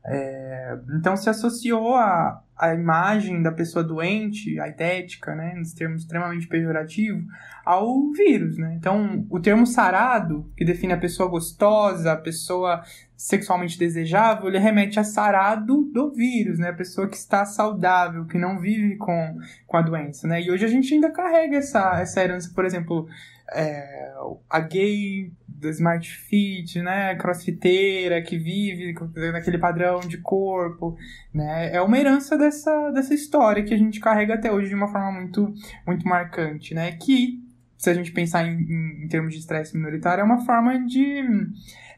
é, 0.06 0.78
então 1.00 1.16
se 1.16 1.30
associou 1.30 1.96
a, 1.96 2.44
a 2.58 2.74
imagem 2.74 3.42
da 3.42 3.54
pessoa 3.54 3.82
doente, 3.82 4.60
a 4.60 4.68
idética, 4.68 5.34
né, 5.34 5.54
nos 5.56 5.74
termos 5.74 6.02
extremamente 6.02 6.46
pejorativos, 6.50 7.24
ao 7.64 8.12
vírus, 8.12 8.58
né? 8.58 8.76
Então, 8.78 9.26
o 9.30 9.40
termo 9.40 9.66
sarado, 9.66 10.52
que 10.58 10.66
define 10.66 10.92
a 10.92 10.98
pessoa 10.98 11.30
gostosa, 11.30 12.12
a 12.12 12.18
pessoa 12.18 12.84
sexualmente 13.24 13.80
desejável, 13.80 14.50
ele 14.50 14.60
remete 14.60 15.00
a 15.00 15.04
sarado 15.04 15.86
do 15.94 16.12
vírus, 16.12 16.60
né? 16.60 16.72
A 16.72 16.74
pessoa 16.74 17.08
que 17.08 17.16
está 17.16 17.46
saudável, 17.46 18.26
que 18.26 18.38
não 18.38 18.60
vive 18.60 18.98
com, 18.98 19.38
com 19.66 19.78
a 19.78 19.82
doença, 19.82 20.28
né? 20.28 20.42
E 20.42 20.52
hoje 20.52 20.66
a 20.66 20.68
gente 20.68 20.94
ainda 20.94 21.10
carrega 21.10 21.56
essa, 21.56 22.02
essa 22.02 22.22
herança, 22.22 22.52
por 22.54 22.66
exemplo, 22.66 23.08
é, 23.54 24.12
a 24.50 24.60
gay 24.60 25.32
do 25.48 25.70
Smart 25.70 26.06
Fit, 26.06 26.82
né, 26.82 27.16
crossfiteira, 27.16 28.22
que 28.22 28.38
vive 28.38 28.94
naquele 29.32 29.58
padrão 29.58 30.02
de 30.02 30.18
corpo, 30.18 30.98
né, 31.34 31.74
é 31.74 31.82
uma 31.82 31.98
herança 31.98 32.38
dessa, 32.38 32.92
dessa 32.92 33.14
história 33.14 33.64
que 33.64 33.74
a 33.74 33.78
gente 33.78 34.02
carrega 34.02 34.34
até 34.34 34.52
hoje 34.52 34.68
de 34.68 34.76
uma 34.76 34.92
forma 34.92 35.14
muito, 35.14 35.54
muito 35.88 36.06
marcante, 36.06 36.74
né, 36.74 36.92
que, 36.92 37.42
se 37.78 37.90
a 37.90 37.94
gente 37.94 38.12
pensar 38.12 38.46
em, 38.46 38.60
em, 38.60 39.06
em 39.06 39.08
termos 39.08 39.34
de 39.34 39.40
estresse 39.40 39.78
minoritário, 39.78 40.22
é 40.22 40.26
uma 40.26 40.44
forma 40.44 40.78
de 40.86 41.24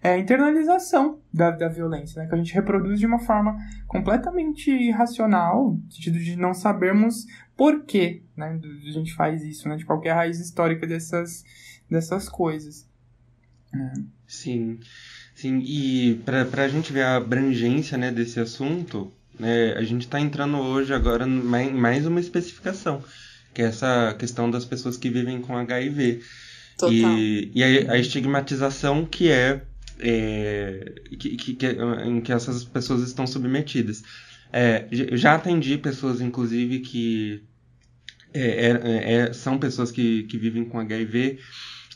é, 0.05 0.19
internalização 0.19 1.19
da, 1.33 1.49
da 1.49 1.67
violência, 1.67 2.21
né, 2.21 2.29
que 2.29 2.35
a 2.35 2.37
gente 2.37 2.53
reproduz 2.53 2.99
de 2.99 3.07
uma 3.07 3.17
forma 3.17 3.57
completamente 3.87 4.69
irracional, 4.69 5.79
no 5.83 5.91
sentido 5.91 6.19
de 6.19 6.35
não 6.35 6.53
sabermos 6.53 7.25
por 7.57 7.85
que 7.85 8.21
né, 8.37 8.59
a 8.61 8.91
gente 8.91 9.15
faz 9.15 9.43
isso, 9.43 9.67
né, 9.67 9.75
de 9.75 9.83
qualquer 9.83 10.13
raiz 10.13 10.39
histórica 10.39 10.85
dessas, 10.85 11.43
dessas 11.89 12.29
coisas. 12.29 12.87
É. 13.73 13.93
Sim, 14.27 14.79
sim. 15.33 15.63
E 15.65 16.21
para 16.23 16.63
a 16.63 16.67
gente 16.67 16.93
ver 16.93 17.01
a 17.01 17.15
abrangência 17.15 17.97
né, 17.97 18.11
desse 18.11 18.39
assunto, 18.39 19.11
né, 19.39 19.73
a 19.73 19.81
gente 19.81 20.01
está 20.01 20.19
entrando 20.19 20.57
hoje 20.57 20.93
agora 20.93 21.25
em 21.25 21.73
mais 21.73 22.05
uma 22.05 22.19
especificação, 22.19 23.03
que 23.55 23.63
é 23.63 23.65
essa 23.65 24.13
questão 24.19 24.51
das 24.51 24.65
pessoas 24.65 24.97
que 24.97 25.09
vivem 25.09 25.41
com 25.41 25.57
HIV. 25.57 26.21
Total. 26.77 26.93
E, 26.93 27.51
e 27.55 27.63
a, 27.63 27.93
a 27.93 27.97
estigmatização 27.97 29.03
que 29.03 29.31
é, 29.31 29.61
é 29.99 30.93
que, 31.17 31.35
que, 31.35 31.53
que, 31.53 31.67
em 32.05 32.21
que 32.21 32.31
essas 32.31 32.63
pessoas 32.63 33.01
estão 33.01 33.25
submetidas. 33.25 34.03
É, 34.51 34.87
já 34.91 35.35
atendi 35.35 35.77
pessoas, 35.77 36.21
inclusive, 36.21 36.79
que 36.79 37.43
é, 38.33 38.71
é, 38.71 39.13
é, 39.13 39.33
são 39.33 39.57
pessoas 39.57 39.91
que, 39.91 40.23
que 40.23 40.37
vivem 40.37 40.65
com 40.65 40.79
HIV 40.79 41.39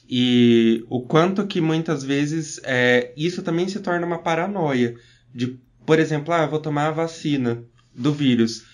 e 0.09 0.83
o 0.89 1.01
quanto 1.01 1.45
que 1.45 1.61
muitas 1.61 2.03
vezes 2.03 2.59
é, 2.63 3.13
isso 3.15 3.43
também 3.43 3.67
se 3.67 3.79
torna 3.79 4.07
uma 4.07 4.17
paranoia. 4.17 4.95
De, 5.33 5.59
por 5.85 5.99
exemplo, 5.99 6.33
ah, 6.33 6.47
vou 6.47 6.59
tomar 6.59 6.87
a 6.87 6.91
vacina 6.91 7.63
do 7.93 8.11
vírus. 8.11 8.65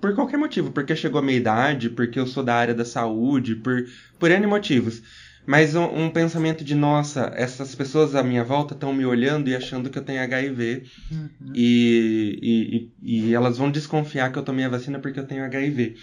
Por 0.00 0.14
qualquer 0.14 0.36
motivo, 0.36 0.70
porque 0.70 0.94
chegou 0.94 1.18
a 1.18 1.22
minha 1.22 1.36
idade, 1.36 1.90
porque 1.90 2.20
eu 2.20 2.26
sou 2.26 2.44
da 2.44 2.54
área 2.54 2.74
da 2.74 2.84
saúde, 2.84 3.56
por, 3.56 3.84
por 4.18 4.30
N 4.30 4.46
motivos. 4.46 5.02
Mas 5.46 5.74
um, 5.74 5.84
um 5.84 6.10
pensamento 6.10 6.62
de, 6.62 6.74
nossa, 6.74 7.32
essas 7.34 7.74
pessoas 7.74 8.14
à 8.14 8.22
minha 8.22 8.44
volta 8.44 8.74
estão 8.74 8.92
me 8.92 9.04
olhando 9.04 9.48
e 9.48 9.56
achando 9.56 9.90
que 9.90 9.98
eu 9.98 10.04
tenho 10.04 10.22
HIV. 10.22 10.84
Uhum. 11.10 11.28
E, 11.54 12.90
e, 13.02 13.28
e, 13.28 13.34
elas 13.34 13.58
vão 13.58 13.70
desconfiar 13.70 14.30
que 14.30 14.38
eu 14.38 14.42
tomei 14.42 14.64
a 14.64 14.68
vacina 14.68 14.98
porque 14.98 15.18
eu 15.18 15.26
tenho 15.26 15.44
HIV. 15.44 15.96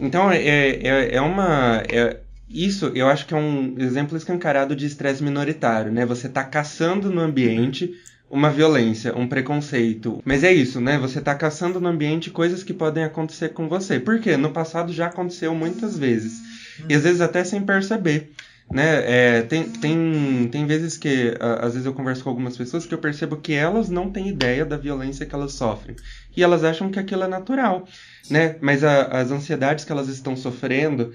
Então, 0.00 0.30
é, 0.30 0.38
é, 0.38 1.14
é 1.16 1.20
uma. 1.20 1.82
É, 1.88 2.20
isso 2.48 2.90
eu 2.94 3.08
acho 3.08 3.26
que 3.26 3.34
é 3.34 3.36
um 3.36 3.74
exemplo 3.78 4.16
escancarado 4.16 4.74
de 4.74 4.86
estresse 4.86 5.22
minoritário, 5.22 5.92
né? 5.92 6.06
Você 6.06 6.28
está 6.28 6.42
caçando 6.42 7.10
no 7.10 7.20
ambiente 7.20 7.94
uma 8.30 8.50
violência, 8.50 9.16
um 9.16 9.26
preconceito. 9.26 10.20
Mas 10.24 10.44
é 10.44 10.52
isso, 10.52 10.80
né? 10.80 10.98
Você 10.98 11.18
está 11.18 11.34
caçando 11.34 11.80
no 11.80 11.88
ambiente 11.88 12.30
coisas 12.30 12.62
que 12.62 12.74
podem 12.74 13.04
acontecer 13.04 13.50
com 13.50 13.68
você. 13.68 13.98
Por 13.98 14.20
quê? 14.20 14.36
No 14.36 14.50
passado 14.50 14.92
já 14.92 15.06
aconteceu 15.06 15.54
muitas 15.54 15.98
vezes. 15.98 16.40
E 16.88 16.94
às 16.94 17.02
vezes 17.02 17.20
até 17.20 17.42
sem 17.44 17.60
perceber. 17.62 18.32
Né? 18.70 19.38
É, 19.38 19.42
tem, 19.42 19.64
tem, 19.70 20.48
tem 20.50 20.66
vezes 20.66 20.98
que, 20.98 21.34
às 21.40 21.72
vezes 21.72 21.86
eu 21.86 21.94
converso 21.94 22.22
com 22.22 22.28
algumas 22.28 22.56
pessoas 22.56 22.84
que 22.84 22.92
eu 22.92 22.98
percebo 22.98 23.38
que 23.38 23.54
elas 23.54 23.88
não 23.88 24.10
têm 24.10 24.28
ideia 24.28 24.64
da 24.64 24.76
violência 24.76 25.24
que 25.24 25.34
elas 25.34 25.52
sofrem. 25.52 25.96
E 26.36 26.42
elas 26.42 26.62
acham 26.64 26.90
que 26.90 26.98
aquilo 26.98 27.22
é 27.22 27.28
natural, 27.28 27.88
né? 28.30 28.56
Mas 28.60 28.84
a, 28.84 29.04
as 29.04 29.30
ansiedades 29.30 29.84
que 29.84 29.92
elas 29.92 30.08
estão 30.08 30.36
sofrendo, 30.36 31.12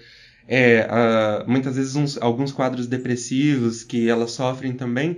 é, 0.48 0.88
uh, 0.88 1.50
muitas 1.50 1.76
vezes 1.76 1.96
uns, 1.96 2.18
alguns 2.20 2.52
quadros 2.52 2.88
depressivos 2.88 3.84
que 3.84 4.10
elas 4.10 4.32
sofrem 4.32 4.74
também, 4.74 5.18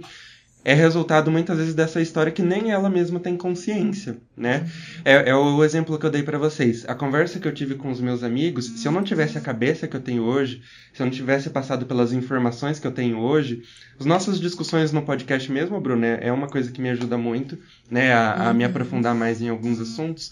é 0.65 0.73
resultado 0.73 1.31
muitas 1.31 1.59
vezes 1.59 1.75
dessa 1.75 2.01
história 2.01 2.31
que 2.31 2.41
nem 2.41 2.71
ela 2.71 2.89
mesma 2.89 3.19
tem 3.19 3.37
consciência, 3.37 4.17
né? 4.35 4.67
É, 5.05 5.29
é 5.29 5.35
o 5.35 5.63
exemplo 5.63 5.97
que 5.99 6.05
eu 6.07 6.09
dei 6.09 6.23
para 6.23 6.39
vocês. 6.39 6.83
A 6.89 6.95
conversa 6.95 7.39
que 7.39 7.47
eu 7.47 7.53
tive 7.53 7.75
com 7.75 7.91
os 7.91 8.01
meus 8.01 8.23
amigos, 8.23 8.65
se 8.65 8.87
eu 8.87 8.91
não 8.91 9.03
tivesse 9.03 9.37
a 9.37 9.41
cabeça 9.41 9.87
que 9.87 9.95
eu 9.95 10.01
tenho 10.01 10.23
hoje, 10.23 10.63
se 10.91 11.03
eu 11.03 11.05
não 11.05 11.13
tivesse 11.13 11.51
passado 11.51 11.85
pelas 11.85 12.11
informações 12.13 12.79
que 12.79 12.87
eu 12.87 12.91
tenho 12.91 13.19
hoje, 13.19 13.61
as 13.99 14.07
nossas 14.07 14.39
discussões 14.39 14.91
no 14.91 15.03
podcast 15.03 15.51
mesmo, 15.51 15.79
Bruno, 15.79 16.03
é, 16.03 16.31
uma 16.31 16.47
coisa 16.47 16.71
que 16.71 16.81
me 16.81 16.89
ajuda 16.89 17.15
muito, 17.15 17.59
né, 17.89 18.11
a, 18.11 18.49
a 18.49 18.53
me 18.53 18.63
aprofundar 18.63 19.13
mais 19.13 19.43
em 19.43 19.49
alguns 19.49 19.79
assuntos. 19.79 20.31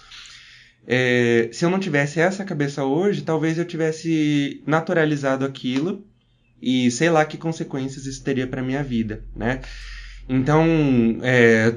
É, 0.88 1.48
se 1.52 1.64
eu 1.64 1.70
não 1.70 1.80
tivesse 1.80 2.20
essa 2.20 2.44
cabeça 2.44 2.84
hoje, 2.84 3.22
talvez 3.22 3.60
eu 3.60 3.66
tivesse 3.66 4.64
naturalizado 4.66 5.46
aquilo 5.46 6.04
e 6.60 6.90
sei 6.90 7.12
lá 7.12 7.24
que 7.24 7.38
consequências 7.38 8.08
isso 8.08 8.24
teria 8.24 8.48
para 8.48 8.64
minha 8.64 8.84
vida, 8.84 9.24
né? 9.36 9.62
Então, 10.28 10.66
é, 11.22 11.76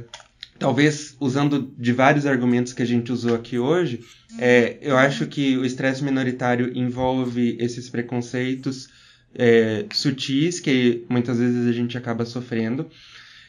talvez 0.58 1.16
usando 1.20 1.72
de 1.78 1.92
vários 1.92 2.26
argumentos 2.26 2.72
que 2.72 2.82
a 2.82 2.86
gente 2.86 3.12
usou 3.12 3.34
aqui 3.34 3.58
hoje, 3.58 4.00
é, 4.38 4.78
eu 4.80 4.96
acho 4.96 5.26
que 5.26 5.56
o 5.56 5.64
estresse 5.64 6.04
minoritário 6.04 6.76
envolve 6.76 7.56
esses 7.60 7.88
preconceitos 7.88 8.88
é, 9.34 9.84
sutis 9.92 10.60
que 10.60 11.04
muitas 11.08 11.38
vezes 11.38 11.66
a 11.66 11.72
gente 11.72 11.96
acaba 11.96 12.24
sofrendo. 12.24 12.88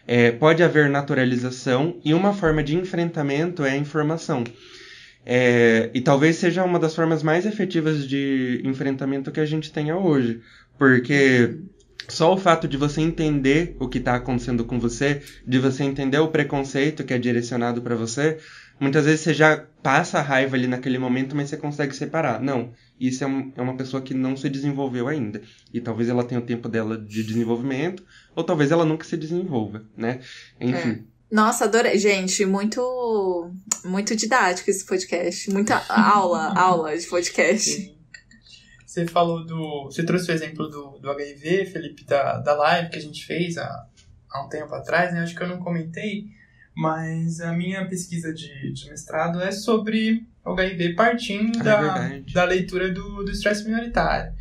É, 0.06 0.32
pode 0.32 0.64
haver 0.64 0.90
naturalização 0.90 2.00
e 2.04 2.14
uma 2.14 2.34
forma 2.34 2.64
de 2.64 2.76
enfrentamento 2.76 3.64
é 3.64 3.72
a 3.72 3.78
informação. 3.78 4.44
É, 5.26 5.90
e 5.94 6.00
talvez 6.00 6.38
seja 6.38 6.64
uma 6.64 6.80
das 6.80 6.96
formas 6.96 7.22
mais 7.22 7.46
efetivas 7.46 8.08
de 8.08 8.62
enfrentamento 8.64 9.32
que 9.32 9.42
a 9.42 9.46
gente 9.46 9.72
tenha 9.72 9.98
hoje. 9.98 10.40
Porque 10.78 11.58
só 12.08 12.34
o 12.34 12.38
fato 12.38 12.68
de 12.68 12.78
você 12.78 13.02
entender 13.02 13.76
o 13.80 13.88
que 13.88 13.98
está 13.98 14.16
acontecendo 14.16 14.64
com 14.64 14.80
você, 14.80 15.22
de 15.46 15.60
você 15.60 15.84
entender 15.84 16.20
o 16.20 16.30
preconceito 16.30 17.04
que 17.04 17.14
é 17.14 17.18
direcionado 17.18 17.82
para 17.82 17.96
você, 17.96 18.38
muitas 18.80 19.06
vezes 19.06 19.22
você 19.22 19.34
já 19.34 19.66
passa 19.84 20.20
a 20.20 20.22
raiva 20.22 20.56
ali 20.56 20.68
naquele 20.68 20.98
momento, 20.98 21.36
mas 21.36 21.50
você 21.50 21.58
consegue 21.58 21.96
separar. 21.96 22.42
Não, 22.42 22.72
isso 23.00 23.24
é, 23.24 23.28
um, 23.28 23.52
é 23.56 23.62
uma 23.62 23.76
pessoa 23.76 24.02
que 24.02 24.14
não 24.14 24.38
se 24.38 24.50
desenvolveu 24.50 25.08
ainda. 25.08 25.42
E 25.74 25.82
talvez 25.82 26.10
ela 26.10 26.24
tenha 26.24 26.40
o 26.40 26.46
tempo 26.46 26.70
dela 26.70 26.98
de 26.98 27.24
desenvolvimento, 27.24 28.04
ou 28.36 28.44
talvez 28.44 28.72
ela 28.72 28.86
nunca 28.86 29.06
se 29.06 29.18
desenvolva, 29.18 29.84
né? 29.96 30.20
Enfim. 30.60 30.90
É. 30.90 31.18
Nossa, 31.30 31.66
adorei. 31.66 32.00
Gente, 32.00 32.46
muito 32.46 33.52
muito 33.84 34.16
didático 34.16 34.70
esse 34.70 34.86
podcast. 34.86 35.52
Muita 35.52 35.84
aula, 35.90 36.54
aula 36.58 36.98
de 36.98 37.06
podcast. 37.06 37.97
Você 38.98 39.06
falou 39.06 39.46
do. 39.46 39.84
Você 39.86 40.04
trouxe 40.04 40.32
o 40.32 40.34
exemplo 40.34 40.68
do, 40.68 40.98
do 40.98 41.12
HIV, 41.12 41.68
Felipe, 41.68 42.04
da, 42.04 42.40
da 42.40 42.56
live 42.56 42.90
que 42.90 42.98
a 42.98 43.02
gente 43.02 43.24
fez 43.24 43.56
há, 43.56 43.86
há 44.32 44.44
um 44.44 44.50
tempo 44.50 44.74
atrás, 44.74 45.14
né? 45.14 45.20
Acho 45.20 45.36
que 45.36 45.44
eu 45.44 45.48
não 45.48 45.60
comentei, 45.60 46.26
mas 46.76 47.40
a 47.40 47.54
minha 47.54 47.88
pesquisa 47.88 48.34
de, 48.34 48.74
de 48.74 48.90
mestrado 48.90 49.40
é 49.40 49.52
sobre 49.52 50.26
o 50.44 50.52
HIV 50.52 50.96
partindo 50.96 51.60
é 51.60 51.64
da, 51.64 52.10
da 52.34 52.44
leitura 52.46 52.92
do, 52.92 53.24
do 53.24 53.30
estresse 53.30 53.66
minoritário. 53.66 54.34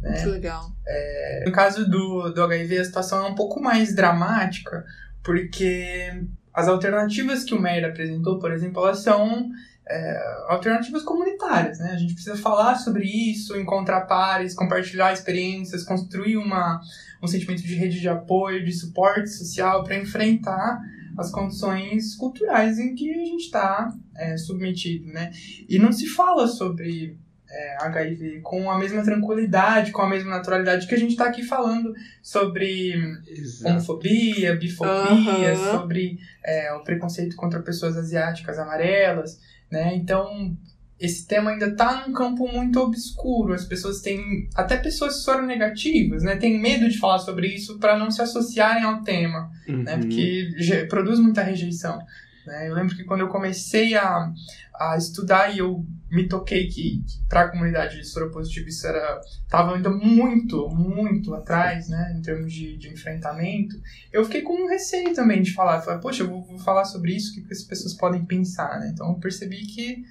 Né? 0.00 0.12
Muito 0.12 0.30
legal. 0.30 0.70
É, 0.86 1.42
no 1.44 1.50
caso 1.50 1.90
do, 1.90 2.30
do 2.30 2.40
HIV, 2.44 2.78
a 2.78 2.84
situação 2.84 3.26
é 3.26 3.28
um 3.28 3.34
pouco 3.34 3.60
mais 3.60 3.96
dramática, 3.96 4.84
porque 5.24 6.22
as 6.52 6.68
alternativas 6.68 7.42
que 7.42 7.52
o 7.52 7.60
Meyer 7.60 7.86
apresentou, 7.90 8.38
por 8.38 8.52
exemplo, 8.52 8.80
elas 8.84 9.00
são 9.00 9.50
é, 9.88 10.44
alternativas 10.48 11.02
comunitárias. 11.02 11.78
Né? 11.78 11.92
A 11.92 11.96
gente 11.96 12.14
precisa 12.14 12.36
falar 12.36 12.76
sobre 12.76 13.04
isso, 13.04 13.56
encontrar 13.56 14.02
pares, 14.02 14.54
compartilhar 14.54 15.12
experiências, 15.12 15.82
construir 15.82 16.36
uma, 16.36 16.80
um 17.22 17.26
sentimento 17.26 17.62
de 17.62 17.74
rede 17.74 18.00
de 18.00 18.08
apoio, 18.08 18.64
de 18.64 18.72
suporte 18.72 19.28
social 19.30 19.84
para 19.84 19.96
enfrentar 19.96 20.80
as 21.16 21.30
condições 21.30 22.16
culturais 22.16 22.78
em 22.78 22.94
que 22.94 23.10
a 23.10 23.24
gente 23.24 23.44
está 23.44 23.92
é, 24.16 24.36
submetido, 24.36 25.12
né? 25.12 25.30
E 25.68 25.78
não 25.78 25.92
se 25.92 26.08
fala 26.08 26.48
sobre 26.48 27.16
é, 27.48 27.76
HIV 27.84 28.40
com 28.40 28.68
a 28.68 28.78
mesma 28.78 29.02
tranquilidade, 29.02 29.92
com 29.92 30.02
a 30.02 30.08
mesma 30.08 30.30
naturalidade 30.30 30.88
que 30.88 30.94
a 30.94 30.98
gente 30.98 31.12
está 31.12 31.26
aqui 31.26 31.44
falando 31.44 31.94
sobre 32.20 32.94
Exato. 33.28 33.70
homofobia, 33.70 34.56
bifobia, 34.56 35.54
uhum. 35.54 35.70
sobre 35.70 36.18
é, 36.44 36.72
o 36.72 36.82
preconceito 36.82 37.36
contra 37.36 37.62
pessoas 37.62 37.96
asiáticas 37.96 38.58
amarelas, 38.58 39.40
né? 39.70 39.94
Então 39.94 40.56
esse 40.98 41.26
tema 41.26 41.50
ainda 41.50 41.66
está 41.66 42.06
num 42.06 42.12
campo 42.12 42.46
muito 42.50 42.80
obscuro. 42.80 43.52
As 43.52 43.64
pessoas 43.64 44.00
têm, 44.00 44.48
até 44.54 44.76
pessoas 44.76 45.18
que 45.18 45.24
foram 45.24 45.44
negativas, 45.44 46.22
né, 46.22 46.36
têm 46.36 46.58
medo 46.58 46.88
de 46.88 46.98
falar 46.98 47.18
sobre 47.18 47.48
isso 47.48 47.78
para 47.78 47.98
não 47.98 48.10
se 48.10 48.22
associarem 48.22 48.84
ao 48.84 49.02
tema, 49.02 49.50
né, 49.66 49.74
uhum. 49.74 49.82
né, 49.82 49.98
porque 49.98 50.86
produz 50.88 51.18
muita 51.18 51.42
rejeição. 51.42 51.98
Né? 52.46 52.68
Eu 52.68 52.74
lembro 52.74 52.96
que 52.96 53.04
quando 53.04 53.20
eu 53.20 53.28
comecei 53.28 53.94
a, 53.96 54.32
a 54.74 54.96
estudar 54.96 55.54
e 55.54 55.58
eu 55.58 55.84
me 56.14 56.28
toquei 56.28 56.68
que, 56.68 57.02
que 57.02 57.26
para 57.28 57.42
a 57.42 57.48
comunidade 57.48 57.96
de 57.96 58.04
soropositivo 58.04 58.68
isso 58.68 58.86
era 58.86 59.20
estava 59.42 59.74
ainda 59.74 59.90
muito, 59.90 60.68
muito 60.68 61.34
atrás, 61.34 61.88
né, 61.88 62.14
em 62.16 62.22
termos 62.22 62.52
de, 62.52 62.76
de 62.76 62.88
enfrentamento, 62.88 63.76
eu 64.12 64.24
fiquei 64.24 64.42
com 64.42 64.54
um 64.54 64.68
receio 64.68 65.12
também 65.12 65.42
de 65.42 65.52
falar. 65.52 65.80
Falei, 65.82 66.00
poxa, 66.00 66.22
eu 66.22 66.28
vou, 66.28 66.42
vou 66.42 66.58
falar 66.58 66.84
sobre 66.84 67.14
isso, 67.14 67.32
o 67.32 67.34
que, 67.34 67.42
que 67.42 67.52
as 67.52 67.62
pessoas 67.62 67.94
podem 67.94 68.24
pensar, 68.24 68.78
né? 68.78 68.90
Então 68.92 69.08
eu 69.08 69.14
percebi 69.14 69.66
que 69.66 70.04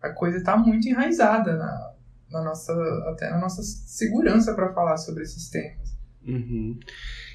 a 0.00 0.10
coisa 0.10 0.38
está 0.38 0.56
muito 0.56 0.88
enraizada 0.88 1.56
na, 1.56 1.92
na 2.30 2.42
nossa 2.42 2.72
até 3.10 3.30
na 3.30 3.38
nossa 3.38 3.62
segurança 3.62 4.54
para 4.54 4.72
falar 4.72 4.96
sobre 4.96 5.22
esses 5.22 5.48
temas. 5.48 5.92
Uhum. 6.26 6.78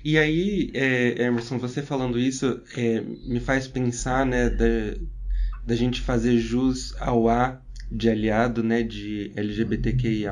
E 0.03 0.17
aí, 0.17 0.71
é, 0.73 1.23
Emerson, 1.23 1.57
você 1.57 1.81
falando 1.81 2.17
isso 2.17 2.61
é, 2.75 3.01
me 3.01 3.39
faz 3.39 3.67
pensar, 3.67 4.25
né, 4.25 4.49
da, 4.49 4.97
da 5.65 5.75
gente 5.75 6.01
fazer 6.01 6.37
jus 6.37 6.95
ao 6.99 7.27
A 7.27 7.61
de 7.91 8.09
aliado, 8.09 8.63
né, 8.63 8.83
de 8.83 9.31
LGBTQIA+. 9.35 10.31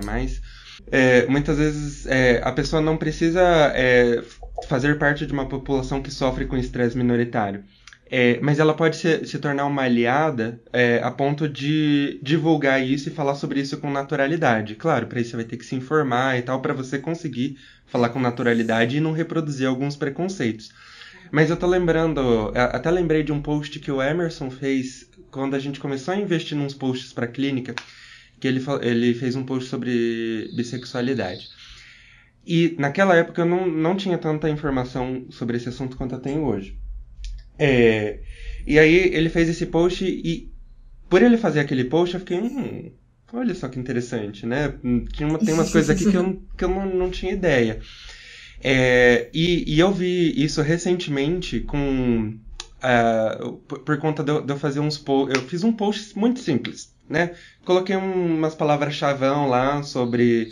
É, 0.92 1.26
muitas 1.28 1.58
vezes 1.58 2.06
é, 2.06 2.42
a 2.44 2.52
pessoa 2.52 2.82
não 2.82 2.98
precisa 2.98 3.42
é, 3.76 4.22
fazer 4.68 4.98
parte 4.98 5.26
de 5.26 5.34
uma 5.34 5.48
população 5.48 6.02
que 6.02 6.12
sofre 6.12 6.46
com 6.46 6.58
estresse 6.58 6.98
minoritário. 6.98 7.64
É, 8.08 8.40
mas 8.40 8.60
ela 8.60 8.74
pode 8.74 8.98
se, 8.98 9.26
se 9.26 9.40
tornar 9.40 9.66
uma 9.66 9.82
aliada 9.82 10.62
é, 10.72 11.02
a 11.04 11.10
ponto 11.10 11.50
de 11.50 12.20
divulgar 12.22 12.82
isso 12.82 13.10
e 13.10 13.12
falar 13.12 13.34
sobre 13.34 13.60
isso 13.60 13.78
com 13.78 13.90
naturalidade. 13.90 14.76
Claro, 14.76 15.08
para 15.08 15.20
isso 15.20 15.32
você 15.32 15.38
vai 15.38 15.46
ter 15.46 15.58
que 15.58 15.66
se 15.66 15.76
informar 15.76 16.38
e 16.38 16.44
tal, 16.44 16.62
para 16.62 16.74
você 16.74 17.00
conseguir 17.00 17.58
falar 17.88 18.10
com 18.10 18.20
naturalidade 18.20 18.98
e 18.98 19.00
não 19.00 19.12
reproduzir 19.12 19.68
alguns 19.68 19.96
preconceitos. 19.96 20.72
Mas 21.32 21.50
eu 21.50 21.58
tô 21.58 21.68
lembrando, 21.68 22.52
até 22.56 22.90
lembrei 22.92 23.24
de 23.24 23.32
um 23.32 23.42
post 23.42 23.80
que 23.80 23.92
o 23.92 24.02
Emerson 24.02 24.50
fez 24.50 25.10
quando 25.32 25.56
a 25.56 25.60
gente 25.60 25.80
começou 25.80 26.14
a 26.14 26.18
investir 26.18 26.58
nos 26.58 26.74
posts 26.74 27.12
para 27.12 27.28
clínica, 27.28 27.76
que 28.40 28.48
ele, 28.48 28.64
ele 28.82 29.14
fez 29.14 29.36
um 29.36 29.44
post 29.44 29.70
sobre 29.70 30.50
bissexualidade. 30.56 31.48
E 32.46 32.76
naquela 32.78 33.16
época 33.16 33.42
eu 33.42 33.46
não, 33.46 33.68
não 33.68 33.96
tinha 33.96 34.18
tanta 34.18 34.50
informação 34.50 35.26
sobre 35.32 35.58
esse 35.58 35.68
assunto 35.68 35.98
quanto 35.98 36.16
eu 36.16 36.20
tenho 36.20 36.44
hoje. 36.44 36.78
É, 37.58 38.20
e 38.68 38.78
aí 38.78 39.14
ele 39.14 39.30
fez 39.30 39.50
esse 39.50 39.66
post 39.66 40.06
e 40.06 40.52
por 41.10 41.22
ele 41.22 41.38
fazer 41.38 41.60
aquele 41.60 41.86
post 41.86 42.14
eu 42.14 42.20
fiquei, 42.20 42.40
hum, 42.40 42.92
olha 43.34 43.56
só 43.56 43.68
que 43.68 43.80
interessante, 43.80 44.46
né? 44.46 44.74
Tinha 45.14 45.28
uma, 45.28 45.40
tem 45.40 45.54
umas 45.54 45.72
coisas 45.72 45.90
aqui 45.90 46.10
que 46.10 46.18
eu, 46.18 46.42
que 46.58 46.64
eu 46.64 46.70
não, 46.70 46.86
não 46.86 47.10
tinha 47.10 47.32
ideia. 47.32 47.80
É, 48.62 49.30
e, 49.34 49.76
e 49.76 49.80
eu 49.80 49.92
vi 49.92 50.34
isso 50.44 50.62
recentemente 50.62 51.60
com. 51.60 52.38
Uh, 52.78 53.54
por, 53.68 53.80
por, 53.80 53.98
conta 53.98 54.24
de 54.24 54.32
eu, 54.32 54.42
de 54.42 54.54
eu 54.54 54.58
fazer 54.58 54.80
uns 54.80 54.98
posts. 54.98 55.36
Eu 55.36 55.48
fiz 55.48 55.64
um 55.64 55.74
post 55.74 56.18
muito 56.18 56.40
simples, 56.40 56.94
né? 57.10 57.36
Coloquei 57.64 57.96
um, 57.96 58.38
umas 58.38 58.56
palavras-chavão 58.56 59.48
lá 59.48 59.82
sobre 59.82 60.50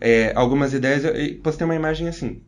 é, 0.00 0.32
algumas 0.34 0.72
ideias 0.74 1.04
e 1.04 1.34
postei 1.34 1.64
uma 1.64 1.76
imagem 1.76 2.08
assim 2.08 2.42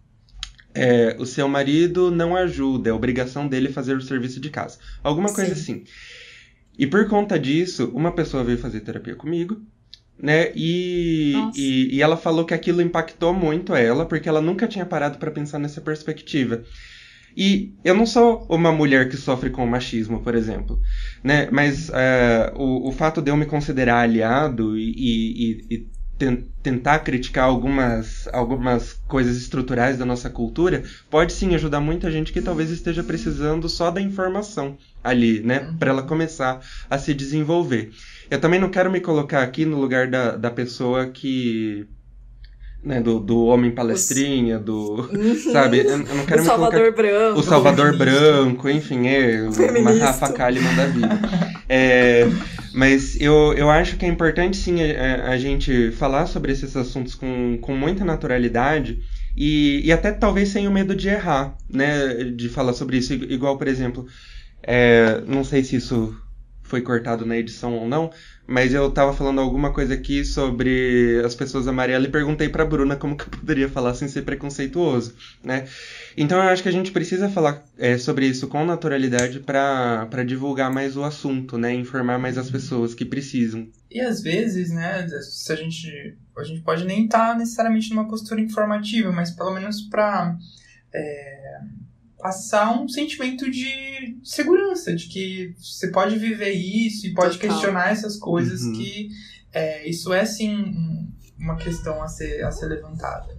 é, 0.79 1.17
o 1.19 1.27
seu 1.27 1.49
marido 1.49 2.11
não 2.11 2.37
ajuda, 2.37 2.91
é 2.91 2.93
obrigação 2.93 3.49
dele 3.49 3.73
fazer 3.73 3.97
o 3.97 4.01
serviço 4.01 4.41
de 4.41 4.49
casa. 4.49 4.79
Alguma 5.03 5.29
Sim. 5.29 5.35
coisa 5.35 5.53
assim. 5.53 5.85
E 6.79 6.87
por 6.87 7.09
conta 7.09 7.37
disso, 7.39 7.91
uma 7.93 8.13
pessoa 8.13 8.45
veio 8.45 8.59
fazer 8.59 8.81
terapia 8.81 9.17
comigo, 9.17 9.61
né? 10.21 10.51
E, 10.55 11.35
e, 11.55 11.97
e, 11.97 12.03
ela 12.03 12.16
falou 12.16 12.45
que 12.45 12.55
aquilo 12.55 12.83
impactou 12.83 13.33
muito 13.33 13.75
ela, 13.75 14.05
porque 14.05 14.29
ela 14.29 14.41
nunca 14.41 14.66
tinha 14.66 14.85
parado 14.85 15.19
para 15.19 15.31
pensar 15.31 15.59
nessa 15.59 15.81
perspectiva. 15.81 16.62
E 17.37 17.73
eu 17.85 17.95
não 17.95 18.05
sou 18.05 18.47
uma 18.49 18.73
mulher 18.73 19.09
que 19.09 19.16
sofre 19.16 19.51
com 19.51 19.64
machismo, 19.64 20.21
por 20.21 20.35
exemplo, 20.35 20.81
né? 21.23 21.49
Mas 21.53 21.89
uh, 21.89 22.57
o, 22.57 22.89
o 22.89 22.93
fato 22.93 23.23
de 23.23 23.31
eu 23.31 23.37
me 23.37 23.47
considerar 23.47 24.01
aliado 24.01 24.77
e, 24.77 24.91
e, 24.91 25.75
e 25.75 25.87
tentar 26.62 26.99
criticar 27.01 27.45
algumas, 27.45 28.29
algumas 28.33 28.95
coisas 29.07 29.37
estruturais 29.37 29.97
da 29.97 30.05
nossa 30.05 30.29
cultura, 30.29 30.83
pode 31.09 31.33
sim 31.33 31.55
ajudar 31.55 31.81
muita 31.81 32.11
gente 32.11 32.33
que 32.33 32.43
talvez 32.43 32.71
esteja 32.71 33.03
precisando 33.05 33.69
só 33.69 33.91
da 33.91 34.01
informação 34.01 34.77
ali, 35.03 35.41
né? 35.41 35.61
Uhum. 35.61 35.77
Para 35.77 35.91
ela 35.91 36.03
começar 36.03 36.61
a 36.91 36.99
se 36.99 37.14
desenvolver. 37.14 37.91
Eu 38.31 38.41
também 38.41 38.59
não 38.61 38.69
quero 38.69 38.91
me 38.91 39.01
colocar 39.01 39.43
aqui 39.43 39.64
no 39.64 39.79
lugar 39.79 40.09
da, 40.09 40.37
da 40.37 40.51
pessoa 40.51 41.07
que. 41.07 41.87
Né, 42.83 43.01
do, 43.01 43.19
do 43.19 43.45
homem 43.47 43.71
palestrinha, 43.73 44.59
do. 44.59 45.09
Sabe? 45.53 45.79
Eu, 45.79 45.99
não 45.99 46.27
quero 46.27 46.41
o 46.41 46.45
me 46.45 46.51
Salvador 46.51 46.81
colocar... 46.81 47.03
Branco. 47.03 47.41
O 47.41 47.43
Salvador 47.43 47.97
Branco, 47.97 48.69
enfim, 48.69 49.09
é 49.09 49.43
uma 49.81 49.93
Rafa 49.93 50.33
Kalimann 50.33 50.75
da 50.75 50.87
vida. 50.87 51.19
É. 51.71 52.27
Mas 52.73 53.19
eu, 53.21 53.55
eu 53.55 53.71
acho 53.71 53.97
que 53.97 54.05
é 54.05 54.09
importante 54.09 54.57
sim 54.57 54.83
a, 54.83 55.31
a 55.31 55.39
gente 55.39 55.91
falar 55.93 56.27
sobre 56.27 56.53
esses 56.53 56.77
assuntos 56.77 57.14
com, 57.14 57.59
com 57.61 57.75
muita 57.75 58.05
naturalidade 58.05 58.99
e, 59.37 59.81
e 59.85 59.93
até 59.93 60.12
talvez 60.12 60.49
sem 60.51 60.66
o 60.69 60.71
medo 60.71 60.95
de 60.95 61.09
errar, 61.09 61.55
né? 61.69 62.25
De 62.25 62.49
falar 62.49 62.73
sobre 62.73 62.99
isso. 62.99 63.12
Igual, 63.14 63.57
por 63.57 63.69
exemplo, 63.69 64.05
é, 64.62 65.23
não 65.27 65.45
sei 65.45 65.62
se 65.62 65.77
isso 65.77 66.14
foi 66.62 66.83
cortado 66.83 67.25
na 67.25 67.37
edição 67.39 67.75
ou 67.75 67.89
não, 67.89 68.11
mas 68.47 68.75
eu 68.75 68.91
tava 68.91 69.12
falando 69.12 69.41
alguma 69.41 69.73
coisa 69.73 69.95
aqui 69.95 70.23
sobre 70.23 71.21
as 71.25 71.35
pessoas 71.35 71.66
amarelas 71.66 72.07
e 72.07 72.12
perguntei 72.12 72.49
pra 72.49 72.64
Bruna 72.64 72.95
como 72.95 73.16
que 73.16 73.25
eu 73.25 73.31
poderia 73.31 73.69
falar 73.69 73.95
sem 73.95 74.07
ser 74.07 74.23
preconceituoso, 74.23 75.14
né? 75.43 75.64
Então 76.23 76.43
eu 76.43 76.49
acho 76.49 76.62
que 76.62 76.69
a 76.69 76.73
gente 76.73 76.91
precisa 76.91 77.29
falar 77.29 77.64
é, 77.79 77.97
sobre 77.97 78.27
isso 78.27 78.49
com 78.49 78.64
naturalidade 78.64 79.41
para 79.41 80.25
divulgar 80.27 80.71
mais 80.71 80.97
o 80.97 81.05
assunto, 81.05 81.57
né? 81.57 81.73
Informar 81.75 82.19
mais 82.19 82.37
as 82.37 82.51
pessoas 82.51 82.95
que 82.95 83.05
precisam. 83.05 83.69
E 83.91 84.01
às 84.01 84.21
vezes, 84.21 84.71
né, 84.71 85.07
se 85.09 85.53
a 85.53 85.57
gente. 85.57 86.16
A 86.37 86.45
gente 86.45 86.61
pode 86.61 86.85
nem 86.85 87.05
estar 87.05 87.33
tá 87.33 87.35
necessariamente 87.35 87.91
numa 87.91 88.07
postura 88.07 88.41
informativa, 88.41 89.11
mas 89.11 89.33
pelo 89.33 89.53
menos 89.53 89.83
para 89.83 90.37
é, 90.95 91.61
passar 92.19 92.81
um 92.81 92.89
sentimento 92.89 93.51
de 93.51 94.19
segurança, 94.23 94.95
de 94.95 95.09
que 95.09 95.55
você 95.59 95.89
pode 95.89 96.19
viver 96.19 96.51
isso 96.53 97.07
e 97.07 97.14
pode 97.14 97.39
Total. 97.39 97.51
questionar 97.51 97.91
essas 97.91 98.16
coisas, 98.16 98.62
uhum. 98.62 98.73
que 98.73 99.09
é, 99.53 99.89
isso 99.89 100.12
é 100.12 100.25
sim 100.25 101.09
uma 101.39 101.57
questão 101.57 102.03
a 102.03 102.09
ser, 102.09 102.45
a 102.45 102.51
ser 102.51 102.66
levantada. 102.66 103.38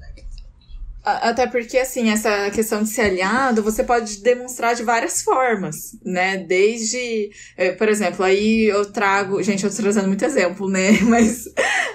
Até 1.17 1.47
porque, 1.47 1.77
assim, 1.77 2.09
essa 2.09 2.49
questão 2.51 2.83
de 2.83 2.89
ser 2.89 3.01
aliado, 3.01 3.63
você 3.63 3.83
pode 3.83 4.21
demonstrar 4.21 4.75
de 4.75 4.83
várias 4.83 5.21
formas, 5.21 5.97
né? 6.03 6.37
Desde, 6.37 7.29
é, 7.57 7.71
por 7.71 7.89
exemplo, 7.89 8.23
aí 8.23 8.65
eu 8.65 8.91
trago. 8.91 9.41
Gente, 9.41 9.63
eu 9.63 9.69
tô 9.69 9.81
trazendo 9.81 10.07
muito 10.07 10.23
exemplo, 10.25 10.69
né? 10.69 10.91
Mas 11.07 11.45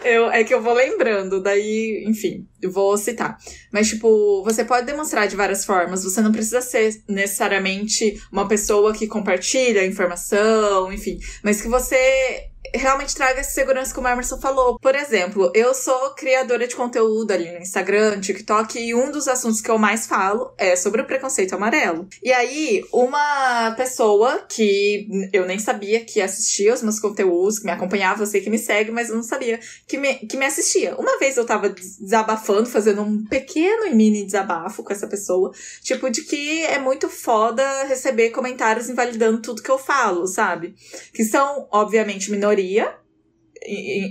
eu, 0.04 0.30
é 0.30 0.44
que 0.44 0.54
eu 0.54 0.62
vou 0.62 0.74
lembrando, 0.74 1.42
daí, 1.42 2.04
enfim, 2.06 2.46
vou 2.70 2.96
citar. 2.96 3.36
Mas, 3.72 3.88
tipo, 3.88 4.42
você 4.44 4.64
pode 4.64 4.86
demonstrar 4.86 5.26
de 5.28 5.36
várias 5.36 5.64
formas. 5.64 6.04
Você 6.04 6.20
não 6.20 6.32
precisa 6.32 6.60
ser 6.60 7.02
necessariamente 7.08 8.20
uma 8.32 8.48
pessoa 8.48 8.92
que 8.92 9.06
compartilha 9.06 9.86
informação, 9.86 10.92
enfim. 10.92 11.18
Mas 11.42 11.60
que 11.60 11.68
você 11.68 12.53
realmente 12.74 13.14
traga 13.14 13.40
essa 13.40 13.52
segurança 13.52 13.94
como 13.94 14.08
o 14.08 14.10
Emerson 14.10 14.40
falou. 14.40 14.78
Por 14.78 14.94
exemplo, 14.94 15.50
eu 15.54 15.72
sou 15.74 16.10
criadora 16.10 16.66
de 16.66 16.74
conteúdo 16.74 17.30
ali 17.30 17.50
no 17.52 17.58
Instagram, 17.58 18.20
TikTok, 18.20 18.78
e 18.78 18.94
um 18.94 19.10
dos 19.10 19.28
assuntos 19.28 19.60
que 19.60 19.70
eu 19.70 19.78
mais 19.78 20.06
falo 20.06 20.52
é 20.58 20.74
sobre 20.74 21.00
o 21.00 21.06
preconceito 21.06 21.54
amarelo. 21.54 22.08
E 22.22 22.32
aí, 22.32 22.84
uma 22.92 23.72
pessoa 23.76 24.44
que 24.48 25.08
eu 25.32 25.46
nem 25.46 25.58
sabia 25.58 26.04
que 26.04 26.20
assistia 26.20 26.74
os 26.74 26.82
meus 26.82 26.98
conteúdos, 26.98 27.58
que 27.58 27.64
me 27.64 27.72
acompanhava, 27.72 28.22
eu 28.22 28.26
sei 28.26 28.40
que 28.40 28.50
me 28.50 28.58
segue, 28.58 28.90
mas 28.90 29.08
eu 29.08 29.16
não 29.16 29.22
sabia 29.22 29.60
que 29.86 29.96
me, 29.96 30.14
que 30.14 30.36
me 30.36 30.46
assistia. 30.46 30.96
Uma 30.96 31.18
vez 31.18 31.36
eu 31.36 31.46
tava 31.46 31.68
desabafando, 31.68 32.66
fazendo 32.66 33.02
um 33.02 33.24
pequeno 33.24 33.86
e 33.86 33.94
mini 33.94 34.24
desabafo 34.24 34.82
com 34.82 34.92
essa 34.92 35.06
pessoa, 35.06 35.52
tipo, 35.82 36.10
de 36.10 36.22
que 36.22 36.64
é 36.64 36.78
muito 36.78 37.08
foda 37.08 37.84
receber 37.84 38.30
comentários 38.30 38.88
invalidando 38.88 39.40
tudo 39.40 39.62
que 39.62 39.70
eu 39.70 39.78
falo, 39.78 40.26
sabe? 40.26 40.74
Que 41.12 41.24
são, 41.24 41.68
obviamente, 41.70 42.30
minorias 42.30 42.63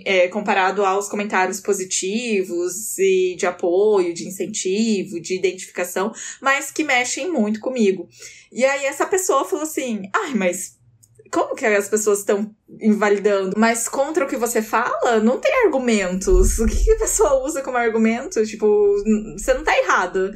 é, 0.05 0.27
comparado 0.29 0.83
aos 0.83 1.07
comentários 1.07 1.59
positivos 1.59 2.97
e 2.97 3.35
de 3.37 3.45
apoio, 3.45 4.13
de 4.13 4.27
incentivo, 4.27 5.21
de 5.21 5.35
identificação, 5.35 6.11
mas 6.41 6.71
que 6.71 6.83
mexem 6.83 7.31
muito 7.31 7.59
comigo. 7.59 8.07
E 8.51 8.65
aí 8.65 8.85
essa 8.85 9.05
pessoa 9.05 9.45
falou 9.45 9.63
assim: 9.63 10.09
ai, 10.13 10.33
mas 10.33 10.77
como 11.31 11.55
que 11.55 11.65
as 11.65 11.89
pessoas 11.89 12.19
estão 12.19 12.53
invalidando? 12.79 13.55
Mas 13.57 13.89
contra 13.89 14.25
o 14.25 14.27
que 14.27 14.37
você 14.37 14.61
fala, 14.61 15.19
não 15.19 15.39
tem 15.39 15.65
argumentos. 15.65 16.59
O 16.59 16.67
que 16.67 16.91
a 16.91 16.99
pessoa 16.99 17.43
usa 17.43 17.61
como 17.61 17.77
argumento? 17.77 18.45
Tipo, 18.45 18.67
você 19.35 19.53
não 19.53 19.63
tá 19.63 19.75
errado. 19.77 20.31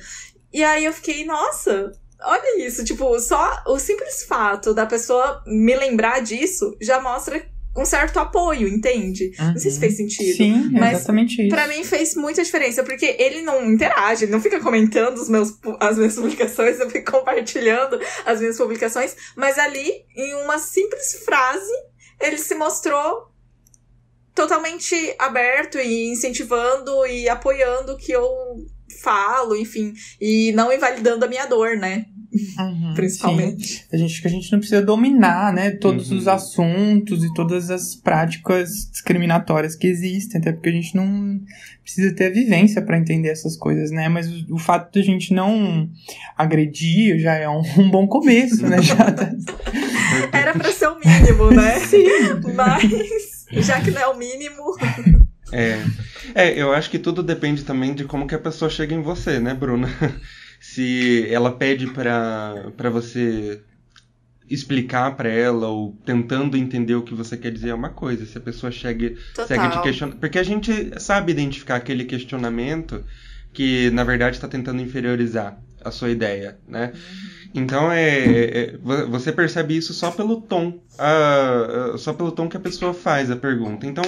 E 0.51 0.63
aí 0.63 0.85
eu 0.85 0.93
fiquei, 0.93 1.23
nossa, 1.23 1.91
olha 2.23 2.65
isso. 2.65 2.83
Tipo, 2.83 3.19
só 3.19 3.63
o 3.67 3.77
simples 3.77 4.23
fato 4.23 4.73
da 4.73 4.87
pessoa 4.87 5.43
me 5.45 5.75
lembrar 5.75 6.21
disso 6.21 6.75
já 6.81 6.99
mostra 6.99 7.45
um 7.77 7.85
certo 7.85 8.19
apoio, 8.19 8.67
entende? 8.67 9.31
Uhum. 9.39 9.51
Não 9.51 9.57
sei 9.57 9.71
se 9.71 9.79
fez 9.79 9.93
uhum. 9.93 9.97
sentido. 9.97 10.37
Sim, 10.37 10.69
mas 10.71 10.97
exatamente 10.97 11.41
isso. 11.41 11.49
Pra 11.49 11.67
mim 11.67 11.83
fez 11.83 12.15
muita 12.15 12.43
diferença, 12.43 12.83
porque 12.83 13.15
ele 13.19 13.41
não 13.41 13.71
interage, 13.71 14.25
ele 14.25 14.31
não 14.31 14.41
fica 14.41 14.59
comentando 14.59 15.17
os 15.17 15.29
meus, 15.29 15.53
as 15.79 15.97
minhas 15.97 16.15
publicações, 16.17 16.79
eu 16.79 16.89
fico 16.89 17.11
compartilhando 17.11 17.99
as 18.25 18.39
minhas 18.39 18.57
publicações, 18.57 19.15
mas 19.35 19.57
ali, 19.59 19.91
em 20.15 20.33
uma 20.43 20.57
simples 20.57 21.21
frase, 21.23 21.71
ele 22.19 22.37
se 22.37 22.55
mostrou 22.55 23.31
totalmente 24.33 25.15
aberto 25.17 25.79
e 25.79 26.09
incentivando 26.11 27.05
e 27.07 27.27
apoiando 27.27 27.93
o 27.93 27.97
que 27.97 28.11
eu 28.11 28.27
falo, 29.01 29.55
enfim, 29.55 29.93
e 30.19 30.51
não 30.53 30.71
invalidando 30.71 31.25
a 31.25 31.27
minha 31.27 31.45
dor, 31.45 31.77
né? 31.77 32.05
Uhum, 32.59 32.93
Principalmente. 32.95 33.67
Sim. 33.67 33.83
A 33.91 33.97
gente 33.97 34.21
que 34.21 34.27
a 34.27 34.31
gente 34.31 34.51
não 34.51 34.59
precisa 34.59 34.81
dominar, 34.81 35.53
né, 35.53 35.71
todos 35.71 36.11
uhum. 36.11 36.17
os 36.17 36.27
assuntos 36.27 37.23
e 37.23 37.33
todas 37.33 37.69
as 37.69 37.95
práticas 37.95 38.89
discriminatórias 38.91 39.75
que 39.75 39.87
existem, 39.87 40.39
até 40.39 40.51
porque 40.51 40.69
a 40.69 40.73
gente 40.73 40.95
não 40.95 41.39
precisa 41.83 42.13
ter 42.13 42.25
a 42.25 42.29
vivência 42.29 42.81
para 42.81 42.97
entender 42.97 43.29
essas 43.29 43.55
coisas, 43.55 43.91
né? 43.91 44.09
Mas 44.09 44.27
o, 44.29 44.55
o, 44.55 44.57
fato 44.57 44.91
de 44.91 44.99
a 44.99 45.03
gente 45.03 45.33
não 45.33 45.89
agredir 46.37 47.17
já 47.17 47.35
é 47.35 47.47
um, 47.47 47.61
um 47.77 47.89
bom 47.89 48.05
começo, 48.05 48.67
né? 48.67 48.81
Já 48.81 49.11
tá... 49.11 49.31
Era 50.33 50.53
para 50.53 50.71
ser 50.71 50.87
o 50.87 50.99
mínimo, 50.99 51.51
né? 51.51 51.79
Sim. 51.87 52.05
Mas 52.55 53.65
já 53.65 53.79
que 53.79 53.91
não 53.91 54.01
é 54.01 54.07
o 54.07 54.17
mínimo. 54.17 54.75
É. 55.53 55.79
é, 56.35 56.61
eu 56.61 56.73
acho 56.73 56.89
que 56.89 56.99
tudo 56.99 57.23
depende 57.23 57.63
também 57.63 57.93
de 57.93 58.03
como 58.03 58.27
que 58.27 58.35
a 58.35 58.39
pessoa 58.39 58.69
chega 58.69 58.93
em 58.93 59.01
você, 59.01 59.39
né, 59.39 59.53
Bruna? 59.53 59.87
Se 60.59 61.27
ela 61.29 61.51
pede 61.51 61.87
para 61.87 62.89
você 62.91 63.61
explicar 64.49 65.15
para 65.15 65.29
ela 65.29 65.67
ou 65.67 65.95
tentando 66.05 66.55
entender 66.55 66.95
o 66.95 67.03
que 67.03 67.13
você 67.13 67.35
quer 67.35 67.51
dizer 67.51 67.69
é 67.69 67.73
uma 67.73 67.89
coisa. 67.89 68.25
Se 68.25 68.37
a 68.37 68.41
pessoa 68.41 68.71
chega, 68.71 69.15
segue 69.47 69.69
te 69.69 69.81
questionando. 69.81 70.17
Porque 70.19 70.39
a 70.39 70.43
gente 70.43 70.91
sabe 70.99 71.31
identificar 71.31 71.75
aquele 71.75 72.05
questionamento 72.05 73.03
que, 73.53 73.89
na 73.91 74.03
verdade, 74.03 74.37
está 74.37 74.47
tentando 74.47 74.81
inferiorizar 74.81 75.59
a 75.83 75.91
sua 75.91 76.09
ideia, 76.09 76.57
né? 76.67 76.91
Uhum. 76.93 77.37
Então 77.55 77.91
é, 77.91 78.09
é, 78.09 78.59
é 78.59 78.77
você 79.07 79.31
percebe 79.31 79.75
isso 79.75 79.93
só 79.93 80.11
pelo 80.11 80.41
tom, 80.41 80.79
uh, 80.97 81.97
só 81.97 82.13
pelo 82.13 82.31
tom 82.31 82.49
que 82.49 82.57
a 82.57 82.59
pessoa 82.59 82.93
faz 82.93 83.31
a 83.31 83.35
pergunta. 83.35 83.85
Então 83.85 84.03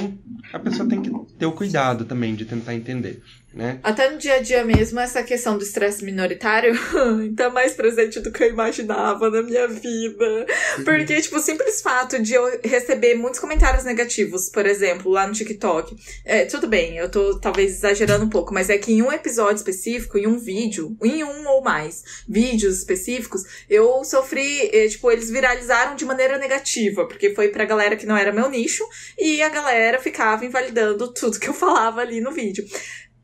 a 0.52 0.60
pessoa 0.60 0.88
tem 0.88 1.02
que 1.02 1.12
ter 1.38 1.46
o 1.46 1.52
cuidado 1.52 2.06
também 2.06 2.36
de 2.36 2.46
tentar 2.46 2.74
entender. 2.74 3.22
Né? 3.52 3.80
Até 3.82 4.12
no 4.12 4.20
dia 4.20 4.36
a 4.36 4.42
dia 4.42 4.64
mesmo, 4.64 5.00
essa 5.00 5.24
questão 5.24 5.58
do 5.58 5.64
estresse 5.64 6.06
minoritário 6.06 6.78
tá 7.36 7.50
mais 7.50 7.74
presente 7.74 8.20
do 8.20 8.32
que 8.32 8.44
eu 8.44 8.50
imaginava 8.50 9.28
na 9.30 9.42
minha 9.42 9.68
vida. 9.68 10.46
Porque, 10.86 11.20
tipo, 11.20 11.38
o 11.38 11.40
simples 11.40 11.82
fato 11.82 12.22
de 12.22 12.36
eu 12.36 12.60
receber 12.64 13.16
muitos 13.16 13.40
comentários 13.40 13.84
negativos, 13.84 14.50
por 14.50 14.68
exemplo, 14.68 15.12
lá 15.12 15.26
no 15.26 15.34
TikTok. 15.34 15.96
É, 16.24 16.46
tudo 16.46 16.68
bem, 16.68 16.98
eu 16.98 17.10
tô 17.10 17.40
talvez 17.40 17.72
exagerando 17.72 18.26
um 18.26 18.30
pouco, 18.30 18.54
mas 18.54 18.70
é 18.70 18.78
que 18.78 18.94
em 18.94 19.02
um 19.02 19.12
episódio 19.12 19.56
específico, 19.56 20.18
em 20.20 20.28
um 20.28 20.38
vídeo, 20.38 20.96
em 21.04 21.24
um 21.24 21.48
ou 21.48 21.64
mais 21.64 22.04
vídeos 22.28 22.78
específicos, 22.78 23.44
eu 23.68 24.04
sofri, 24.04 24.70
é, 24.72 24.88
tipo, 24.88 25.10
eles 25.10 25.30
viralizaram 25.30 25.96
de 25.96 26.06
maneira 26.06 26.38
negativa, 26.38 26.70
porque 27.08 27.34
foi 27.34 27.50
pra 27.50 27.66
galera 27.66 27.96
que 27.96 28.06
não 28.06 28.18
era 28.18 28.32
meu 28.32 28.50
nicho, 28.50 28.84
e 29.18 29.42
a 29.42 29.50
galera 29.50 30.00
ficava 30.00 30.46
invalidando 30.46 31.14
tudo 31.14 31.40
que 31.40 31.50
eu 31.50 31.54
falava 31.54 32.02
ali 32.02 32.22
no 32.22 32.32
vídeo. 32.32 32.64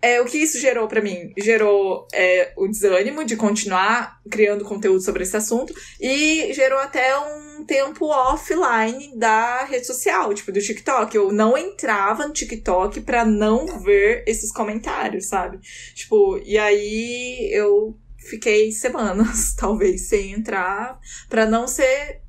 É, 0.06 0.22
o 0.22 0.26
que 0.26 0.38
isso 0.38 0.60
gerou 0.60 0.88
para 0.88 1.01
mim? 1.01 1.34
Gerou 1.36 2.08
é, 2.14 2.53
o 2.56 2.68
desânimo 2.68 3.26
de 3.26 3.36
continuar 3.36 4.20
criando 4.30 4.64
conteúdo 4.64 5.01
sobre 5.01 5.24
esse 5.24 5.36
assunto 5.36 5.74
e 5.99 6.53
gerou 6.53 6.78
até 6.78 7.18
um 7.18 7.66
tempo 7.66 8.06
offline 8.06 9.18
da 9.18 9.64
rede 9.66 9.88
social, 9.88 10.32
tipo 10.36 10.51
do 10.51 10.62
TikTok. 10.62 11.16
Eu 11.16 11.32
não 11.32 11.58
entrava 11.58 12.28
no 12.28 12.34
TikTok 12.34 13.01
para 13.01 13.26
não 13.26 13.80
ver 13.82 14.24
esses 14.28 14.51
comentários, 14.51 15.28
sabe? 15.28 15.60
Tipo, 15.95 16.39
e 16.45 16.56
aí 16.56 17.49
eu 17.51 17.97
fiquei 18.30 18.72
semanas, 18.72 19.56
talvez, 19.58 20.08
sem 20.08 20.34
entrar, 20.34 20.99
para 21.28 21.47
não 21.47 21.68
ser 21.68 22.22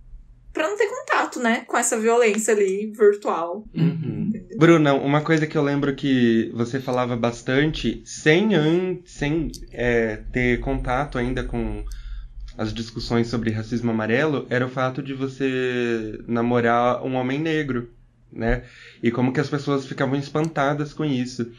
para 0.56 0.70
não 0.70 0.76
ter 0.78 0.86
contato, 0.86 1.38
né, 1.38 1.64
com 1.66 1.76
essa 1.76 2.00
violência 2.00 2.54
ali 2.54 2.90
virtual. 2.96 3.62
Uhum. 3.74 4.32
Bruna, 4.56 4.94
uma 4.94 5.20
coisa 5.20 5.46
que 5.46 5.56
eu 5.56 5.62
lembro 5.62 5.94
que 5.94 6.50
você 6.54 6.80
falava 6.80 7.14
bastante, 7.14 8.00
sem, 8.06 8.54
an 8.54 8.96
sem 9.04 9.52
é, 9.70 10.16
ter 10.32 10.58
contato 10.60 11.18
ainda 11.18 11.44
com 11.44 11.84
as 12.56 12.72
discussões 12.72 13.26
sobre 13.26 13.50
racismo 13.50 13.90
amarelo, 13.90 14.46
era 14.48 14.64
o 14.64 14.70
fato 14.70 15.02
de 15.02 15.12
você 15.12 16.18
namorar 16.26 17.04
um 17.04 17.16
homem 17.16 17.38
negro, 17.38 17.90
né? 18.32 18.62
E 19.02 19.10
como 19.10 19.34
que 19.34 19.40
as 19.40 19.50
pessoas 19.50 19.86
ficavam 19.86 20.18
espantadas 20.18 20.94
com 20.94 21.04
isso. 21.04 21.52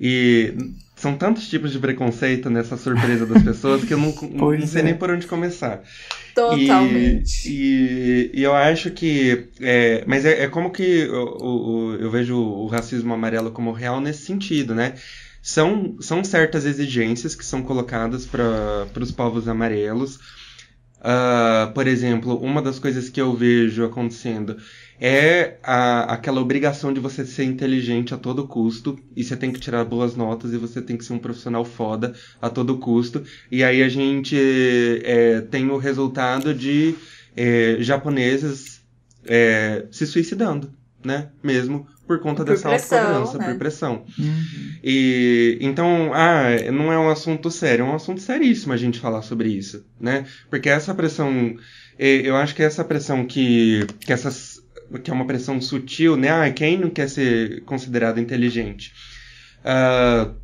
E 0.00 0.54
são 0.94 1.16
tantos 1.16 1.48
tipos 1.48 1.72
de 1.72 1.80
preconceito 1.80 2.48
nessa 2.48 2.76
surpresa 2.76 3.26
das 3.26 3.42
pessoas 3.42 3.82
que 3.82 3.92
eu 3.92 3.98
não, 3.98 4.14
não 4.56 4.66
sei 4.68 4.82
é. 4.82 4.84
nem 4.84 4.94
por 4.94 5.10
onde 5.10 5.26
começar. 5.26 5.82
Totalmente. 6.34 7.48
E, 7.48 8.30
e, 8.34 8.40
e 8.40 8.42
eu 8.42 8.54
acho 8.54 8.90
que. 8.90 9.48
É, 9.60 10.04
mas 10.06 10.24
é, 10.24 10.44
é, 10.44 10.48
como 10.48 10.70
que 10.70 10.82
eu, 10.82 11.96
eu 12.00 12.10
vejo 12.10 12.36
o 12.36 12.66
racismo 12.66 13.12
amarelo 13.12 13.50
como 13.50 13.72
real 13.72 14.00
nesse 14.00 14.24
sentido, 14.26 14.74
né? 14.74 14.94
São, 15.42 15.96
são 16.00 16.22
certas 16.22 16.66
exigências 16.66 17.34
que 17.34 17.44
são 17.44 17.62
colocadas 17.62 18.26
para 18.26 18.86
os 19.00 19.10
povos 19.10 19.48
amarelos. 19.48 20.16
Uh, 21.00 21.72
por 21.72 21.86
exemplo, 21.86 22.36
uma 22.38 22.60
das 22.60 22.78
coisas 22.78 23.08
que 23.08 23.20
eu 23.20 23.34
vejo 23.34 23.84
acontecendo 23.84 24.58
é 25.00 25.56
a, 25.62 26.12
aquela 26.12 26.40
obrigação 26.40 26.92
de 26.92 27.00
você 27.00 27.24
ser 27.24 27.44
inteligente 27.44 28.12
a 28.12 28.18
todo 28.18 28.46
custo 28.46 28.98
e 29.16 29.24
você 29.24 29.34
tem 29.36 29.50
que 29.50 29.58
tirar 29.58 29.84
boas 29.84 30.14
notas 30.14 30.52
e 30.52 30.58
você 30.58 30.82
tem 30.82 30.96
que 30.96 31.04
ser 31.04 31.14
um 31.14 31.18
profissional 31.18 31.64
foda 31.64 32.12
a 32.40 32.50
todo 32.50 32.76
custo. 32.78 33.24
E 33.50 33.64
aí 33.64 33.82
a 33.82 33.88
gente 33.88 34.36
é, 35.04 35.40
tem 35.40 35.70
o 35.70 35.78
resultado 35.78 36.52
de 36.52 36.94
é, 37.34 37.76
japoneses 37.80 38.82
é, 39.24 39.86
se 39.90 40.06
suicidando, 40.06 40.70
né? 41.02 41.30
Mesmo 41.42 41.86
por 42.06 42.18
conta 42.18 42.44
por 42.44 42.50
dessa 42.50 42.68
autocobrança, 42.68 43.38
né? 43.38 43.44
por 43.46 43.58
pressão. 43.58 44.04
Uhum. 44.18 44.44
E 44.82 45.58
então, 45.60 46.10
ah, 46.12 46.48
não 46.72 46.92
é 46.92 46.98
um 46.98 47.08
assunto 47.08 47.50
sério, 47.52 47.84
é 47.84 47.88
um 47.88 47.94
assunto 47.94 48.20
seríssimo 48.20 48.72
a 48.72 48.76
gente 48.76 48.98
falar 48.98 49.22
sobre 49.22 49.48
isso, 49.48 49.86
né? 49.98 50.26
Porque 50.50 50.68
essa 50.68 50.92
pressão, 50.92 51.54
é, 51.96 52.16
eu 52.16 52.34
acho 52.34 52.54
que 52.54 52.64
essa 52.64 52.82
pressão 52.82 53.24
que, 53.24 53.86
que 54.00 54.12
essas 54.12 54.49
que 54.98 55.10
é 55.10 55.14
uma 55.14 55.26
pressão 55.26 55.60
sutil, 55.60 56.16
né? 56.16 56.30
Ah, 56.30 56.50
quem 56.50 56.78
não 56.78 56.90
quer 56.90 57.08
ser 57.08 57.62
considerado 57.62 58.18
inteligente? 58.18 58.92
Uh, 59.60 60.34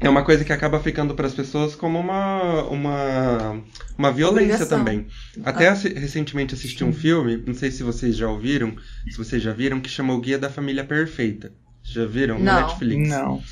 é 0.00 0.08
uma 0.08 0.24
coisa 0.24 0.44
que 0.44 0.52
acaba 0.52 0.80
ficando 0.80 1.14
para 1.14 1.26
as 1.26 1.34
pessoas 1.34 1.74
como 1.74 1.98
uma, 1.98 2.62
uma, 2.64 3.62
uma 3.98 4.10
violência 4.10 4.54
Obrigação. 4.54 4.78
também. 4.78 5.06
Até 5.44 5.68
ah. 5.68 5.74
recentemente 5.74 6.54
assisti 6.54 6.82
um 6.82 6.92
filme, 6.92 7.42
não 7.46 7.54
sei 7.54 7.70
se 7.70 7.82
vocês 7.82 8.16
já 8.16 8.26
ouviram, 8.26 8.74
se 9.10 9.18
vocês 9.18 9.42
já 9.42 9.52
viram, 9.52 9.78
que 9.78 9.90
chamou 9.90 10.18
Guia 10.18 10.38
da 10.38 10.48
Família 10.48 10.84
Perfeita. 10.84 11.52
Já 11.82 12.06
viram 12.06 12.38
não. 12.38 12.54
no 12.54 12.60
Netflix? 12.66 13.08
Não. 13.08 13.42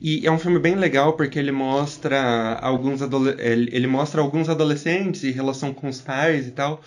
E 0.00 0.26
é 0.26 0.30
um 0.30 0.38
filme 0.38 0.58
bem 0.58 0.74
legal 0.74 1.14
porque 1.14 1.38
ele 1.38 1.52
mostra 1.52 2.58
alguns, 2.60 3.00
ele 3.38 3.86
mostra 3.86 4.20
alguns 4.20 4.48
adolescentes 4.48 5.24
em 5.24 5.30
relação 5.30 5.72
com 5.72 5.88
os 5.88 6.00
pais 6.00 6.48
e 6.48 6.50
tal. 6.50 6.82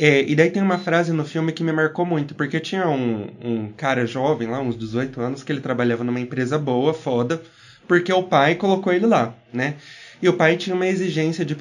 É, 0.00 0.22
e 0.22 0.36
daí 0.36 0.48
tem 0.48 0.62
uma 0.62 0.78
frase 0.78 1.12
no 1.12 1.24
filme 1.24 1.50
que 1.52 1.64
me 1.64 1.72
marcou 1.72 2.06
muito, 2.06 2.32
porque 2.32 2.60
tinha 2.60 2.88
um, 2.88 3.28
um 3.42 3.72
cara 3.72 4.06
jovem 4.06 4.46
lá, 4.46 4.60
uns 4.60 4.78
18 4.78 5.20
anos, 5.20 5.42
que 5.42 5.50
ele 5.50 5.60
trabalhava 5.60 6.04
numa 6.04 6.20
empresa 6.20 6.56
boa, 6.56 6.94
foda, 6.94 7.42
porque 7.88 8.12
o 8.12 8.22
pai 8.22 8.54
colocou 8.54 8.92
ele 8.92 9.06
lá, 9.06 9.34
né? 9.52 9.74
E 10.22 10.28
o 10.28 10.34
pai 10.34 10.56
tinha 10.56 10.76
uma 10.76 10.86
exigência 10.86 11.44
de, 11.44 11.56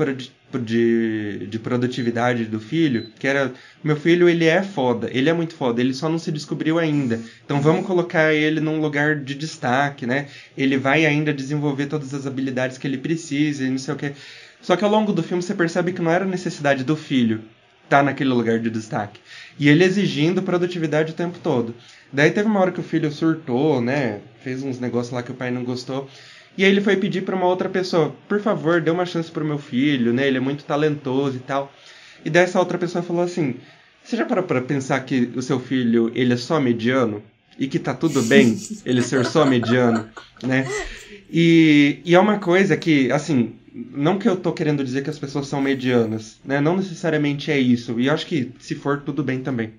de, 0.61 1.47
de 1.47 1.57
produtividade 1.57 2.45
do 2.45 2.59
filho, 2.59 3.07
que 3.17 3.27
era, 3.27 3.51
meu 3.83 3.95
filho, 3.95 4.29
ele 4.29 4.45
é 4.45 4.61
foda, 4.61 5.09
ele 5.11 5.29
é 5.31 5.33
muito 5.33 5.55
foda, 5.55 5.81
ele 5.81 5.95
só 5.95 6.07
não 6.07 6.19
se 6.19 6.31
descobriu 6.31 6.77
ainda. 6.77 7.19
Então 7.43 7.59
vamos 7.59 7.87
colocar 7.87 8.35
ele 8.35 8.59
num 8.59 8.79
lugar 8.79 9.15
de 9.15 9.33
destaque, 9.33 10.05
né? 10.05 10.27
Ele 10.55 10.77
vai 10.77 11.07
ainda 11.07 11.33
desenvolver 11.33 11.87
todas 11.87 12.13
as 12.13 12.27
habilidades 12.27 12.77
que 12.77 12.85
ele 12.85 12.99
precisa 12.99 13.65
e 13.65 13.69
não 13.71 13.79
sei 13.79 13.95
o 13.95 13.97
que. 13.97 14.13
Só 14.61 14.75
que 14.75 14.83
ao 14.83 14.91
longo 14.91 15.11
do 15.11 15.23
filme 15.23 15.41
você 15.41 15.55
percebe 15.55 15.91
que 15.91 16.03
não 16.03 16.11
era 16.11 16.23
necessidade 16.23 16.83
do 16.83 16.95
filho 16.95 17.43
tá 17.89 18.03
naquele 18.03 18.29
lugar 18.29 18.59
de 18.59 18.69
destaque. 18.69 19.19
E 19.59 19.67
ele 19.69 19.83
exigindo 19.83 20.41
produtividade 20.41 21.11
o 21.11 21.15
tempo 21.15 21.39
todo. 21.39 21.73
Daí 22.11 22.31
teve 22.31 22.47
uma 22.47 22.59
hora 22.59 22.71
que 22.71 22.79
o 22.79 22.83
filho 22.83 23.11
surtou, 23.11 23.81
né? 23.81 24.19
Fez 24.43 24.63
uns 24.63 24.79
negócios 24.79 25.13
lá 25.13 25.23
que 25.23 25.31
o 25.31 25.35
pai 25.35 25.51
não 25.51 25.63
gostou. 25.63 26.09
E 26.57 26.63
aí 26.63 26.71
ele 26.71 26.81
foi 26.81 26.95
pedir 26.95 27.21
para 27.21 27.35
uma 27.35 27.45
outra 27.45 27.69
pessoa, 27.69 28.15
por 28.27 28.41
favor, 28.41 28.81
dê 28.81 28.89
uma 28.89 29.05
chance 29.05 29.29
pro 29.29 29.45
meu 29.45 29.59
filho, 29.59 30.11
né? 30.11 30.27
Ele 30.27 30.37
é 30.37 30.41
muito 30.41 30.63
talentoso 30.63 31.37
e 31.37 31.39
tal. 31.39 31.71
E 32.25 32.29
daí 32.29 32.43
essa 32.43 32.59
outra 32.59 32.77
pessoa 32.77 33.03
falou 33.03 33.23
assim: 33.23 33.55
Você 34.03 34.17
já 34.17 34.25
parou 34.25 34.43
pra 34.43 34.61
pensar 34.61 34.99
que 35.01 35.31
o 35.35 35.41
seu 35.41 35.59
filho, 35.59 36.11
ele 36.15 36.33
é 36.33 36.37
só 36.37 36.59
mediano? 36.59 37.21
E 37.59 37.67
que 37.67 37.79
tá 37.79 37.93
tudo 37.93 38.21
bem 38.23 38.57
ele 38.85 39.01
ser 39.01 39.25
só 39.25 39.45
mediano, 39.45 40.09
né? 40.43 40.67
E, 41.29 41.99
e 42.05 42.15
é 42.15 42.19
uma 42.19 42.39
coisa 42.39 42.77
que, 42.77 43.11
assim, 43.11 43.55
não 43.91 44.17
que 44.17 44.27
eu 44.27 44.35
tô 44.37 44.51
querendo 44.51 44.83
dizer 44.83 45.03
que 45.03 45.09
as 45.09 45.19
pessoas 45.19 45.47
são 45.47 45.61
medianas, 45.61 46.39
né? 46.43 46.59
Não 46.59 46.77
necessariamente 46.77 47.51
é 47.51 47.59
isso. 47.59 47.99
E 47.99 48.09
acho 48.09 48.25
que 48.25 48.51
se 48.59 48.75
for, 48.75 49.01
tudo 49.01 49.23
bem 49.23 49.41
também. 49.41 49.73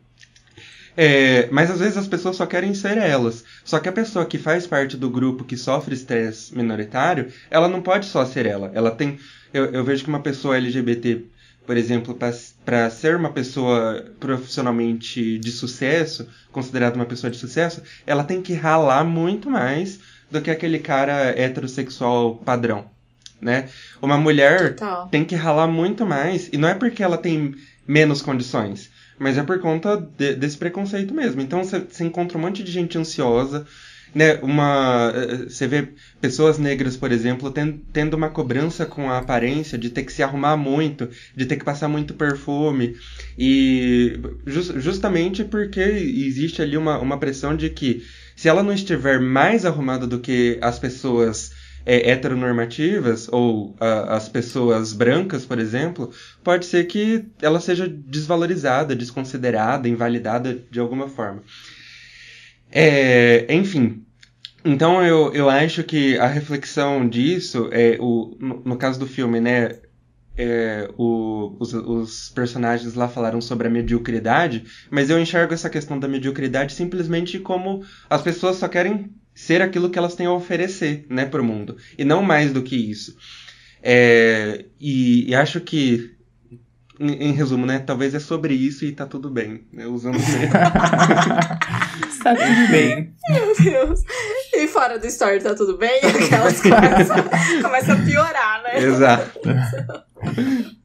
É, 0.96 1.49
mas 1.53 1.70
às 1.70 1.78
vezes 1.78 1.96
as 1.96 2.09
pessoas 2.09 2.36
só 2.36 2.44
querem 2.44 2.74
ser 2.74 2.99
elas. 2.99 3.44
Só 3.64 3.78
que 3.78 3.88
a 3.88 3.92
pessoa 3.92 4.26
que 4.26 4.36
faz 4.36 4.66
parte 4.66 4.96
do 4.96 5.09
grupo 5.09 5.44
que 5.44 5.57
sofre 5.57 5.94
estresse 5.94 6.55
minoritário, 6.57 7.32
ela 7.51 7.68
não 7.68 7.80
pode 7.80 8.07
só 8.07 8.24
ser 8.24 8.46
ela. 8.46 8.70
Ela 8.74 8.90
tem. 8.90 9.18
Eu, 9.53 9.66
eu 9.66 9.84
vejo 9.84 10.03
que 10.03 10.11
uma 10.11 10.20
pessoa 10.20 10.57
LGBT, 10.57 11.24
por 11.66 11.76
exemplo, 11.76 12.18
para 12.64 12.90
ser 12.90 13.16
uma 13.16 13.32
pessoa 13.32 14.07
profissionalmente 14.18 15.38
de 15.38 15.51
sucesso, 15.53 16.28
considerada 16.51 16.96
uma 16.96 17.07
pessoa 17.07 17.30
de 17.30 17.36
sucesso, 17.36 17.82
ela 18.07 18.24
tem 18.24 18.42
que 18.42 18.55
ralar 18.55 19.05
muito 19.05 19.51
mais 19.51 20.01
do 20.30 20.42
que 20.42 20.51
aquele 20.51 20.78
cara 20.78 21.30
heterossexual 21.38 22.36
padrão. 22.36 22.97
Né? 23.41 23.68
Uma 24.03 24.18
mulher 24.18 24.74
Total. 24.74 25.09
tem 25.09 25.24
que 25.24 25.34
ralar 25.34 25.68
muito 25.68 26.05
mais, 26.05 26.49
e 26.53 26.59
não 26.59 26.68
é 26.68 26.74
porque 26.74 27.03
ela 27.03 27.16
tem 27.16 27.55
menos 27.86 28.20
condições 28.20 28.91
mas 29.18 29.36
é 29.36 29.43
por 29.43 29.59
conta 29.59 29.97
de, 29.97 30.34
desse 30.34 30.57
preconceito 30.57 31.12
mesmo. 31.12 31.41
Então 31.41 31.62
você 31.64 32.05
encontra 32.05 32.39
um 32.39 32.41
monte 32.41 32.62
de 32.62 32.70
gente 32.70 32.97
ansiosa, 32.97 33.66
né? 34.14 34.39
Uma, 34.43 35.12
você 35.49 35.66
vê 35.66 35.89
pessoas 36.20 36.59
negras, 36.59 36.97
por 36.97 37.12
exemplo, 37.12 37.51
tendo, 37.51 37.80
tendo 37.93 38.14
uma 38.14 38.30
cobrança 38.30 38.86
com 38.86 39.11
a 39.11 39.18
aparência 39.18 39.76
de 39.76 39.91
ter 39.91 40.05
que 40.05 40.12
se 40.12 40.22
arrumar 40.22 40.57
muito, 40.57 41.09
de 41.36 41.47
ter 41.47 41.57
que 41.57 41.64
passar 41.64 41.89
muito 41.89 42.14
perfume. 42.14 42.97
E 43.36 44.18
just, 44.47 44.78
justamente 44.78 45.45
porque 45.45 45.80
existe 45.80 46.62
ali 46.62 46.76
uma, 46.76 46.99
uma 46.99 47.18
pressão 47.18 47.57
de 47.57 47.68
que 47.70 48.03
se 48.36 48.49
ela 48.49 48.62
não 48.62 48.72
estiver 48.72 49.20
mais 49.20 49.66
arrumada 49.66 50.07
do 50.07 50.20
que 50.20 50.59
as 50.62 50.78
pessoas 50.78 51.57
é, 51.85 52.11
heteronormativas, 52.11 53.29
ou 53.31 53.76
a, 53.81 54.16
as 54.16 54.29
pessoas 54.29 54.93
brancas, 54.93 55.45
por 55.45 55.59
exemplo, 55.59 56.11
pode 56.45 56.66
ser 56.66 56.85
que 56.85 57.24
ela 57.41 57.61
seja 57.61 57.89
desvalorizada, 57.89 58.95
desconsiderada, 58.95 59.89
invalidada 59.89 60.55
de 60.70 60.81
alguma 60.81 61.09
forma. 61.09 61.43
É, 62.70 63.47
enfim, 63.53 64.05
então 64.64 65.03
eu, 65.03 65.33
eu 65.33 65.49
acho 65.49 65.83
que 65.83 66.18
a 66.18 66.26
reflexão 66.26 67.09
disso 67.09 67.68
é 67.72 67.97
o 68.01 68.37
no, 68.39 68.62
no 68.64 68.76
caso 68.76 68.99
do 68.99 69.07
filme, 69.07 69.41
né? 69.41 69.79
É, 70.41 70.89
o, 70.97 71.57
os, 71.59 71.74
os, 71.74 72.29
personagens 72.31 72.95
lá 72.95 73.09
falaram 73.09 73.41
sobre 73.41 73.66
a 73.66 73.70
mediocridade, 73.70 74.64
mas 74.89 75.11
eu 75.11 75.18
enxergo 75.18 75.53
essa 75.53 75.68
questão 75.68 75.99
da 75.99 76.07
mediocridade 76.07 76.74
simplesmente 76.74 77.41
como 77.41 77.85
as 78.09 78.22
pessoas 78.22 78.55
só 78.55 78.68
querem 78.68 79.11
ser 79.39 79.62
aquilo 79.62 79.89
que 79.89 79.97
elas 79.97 80.16
têm 80.16 80.26
a 80.26 80.32
oferecer, 80.32 81.07
né, 81.09 81.24
para 81.24 81.41
o 81.41 81.45
mundo, 81.45 81.76
e 81.97 82.05
não 82.05 82.24
mais 82.24 82.53
do 82.53 82.61
que 82.61 82.74
isso. 82.74 83.16
É, 83.80 84.64
e, 84.80 85.30
e, 85.30 85.34
acho 85.36 85.61
que, 85.61 86.11
em, 86.99 87.28
em, 87.28 87.32
resumo, 87.32 87.64
né, 87.64 87.78
talvez 87.78 88.16
é 88.16 88.18
sobre 88.18 88.53
isso 88.53 88.84
e 88.84 88.91
tá 88.91 89.07
tudo 89.07 89.30
bem, 89.30 89.64
né, 89.72 89.86
usando. 89.86 90.18
tá 92.20 92.34
tudo 92.34 92.72
bem. 92.72 93.14
Meu 93.30 93.55
Deus. 93.62 94.03
E 94.55 94.66
fora 94.66 94.99
do 94.99 95.07
story 95.07 95.41
tá 95.41 95.55
tudo 95.55 95.78
bem? 95.78 96.01
Aquelas 96.01 96.61
coisas 96.61 97.09
começam 97.62 97.95
a 97.95 98.05
piorar, 98.05 98.62
né? 98.64 98.82
Exato. 98.82 99.39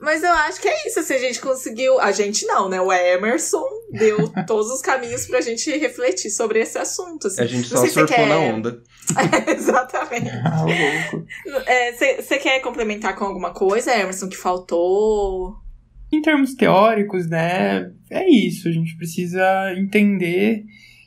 Mas 0.00 0.22
eu 0.22 0.32
acho 0.32 0.60
que 0.60 0.68
é 0.68 0.88
isso. 0.88 1.02
Se 1.02 1.12
a 1.12 1.18
gente 1.18 1.40
conseguiu. 1.40 2.00
A 2.00 2.10
gente 2.10 2.44
não, 2.46 2.68
né? 2.68 2.80
O 2.80 2.92
Emerson 2.92 3.64
deu 3.92 4.28
todos 4.46 4.70
os 4.70 4.80
caminhos 4.80 5.26
pra 5.26 5.40
gente 5.40 5.70
refletir 5.78 6.30
sobre 6.30 6.60
esse 6.60 6.78
assunto. 6.78 7.28
Assim. 7.28 7.42
A 7.42 7.46
gente 7.46 7.68
só 7.68 7.76
surfou 7.86 8.06
quer... 8.06 8.26
na 8.26 8.38
onda. 8.38 8.82
É, 9.46 9.52
exatamente. 9.54 10.30
Ah, 10.44 10.64
Você 12.18 12.34
é, 12.34 12.38
quer 12.38 12.60
complementar 12.60 13.16
com 13.16 13.24
alguma 13.24 13.52
coisa, 13.52 13.94
Emerson, 13.94 14.28
que 14.28 14.36
faltou? 14.36 15.56
Em 16.12 16.20
termos 16.20 16.54
teóricos, 16.54 17.28
né? 17.28 17.90
É 18.10 18.28
isso. 18.28 18.68
A 18.68 18.72
gente 18.72 18.96
precisa 18.96 19.72
entender 19.76 20.64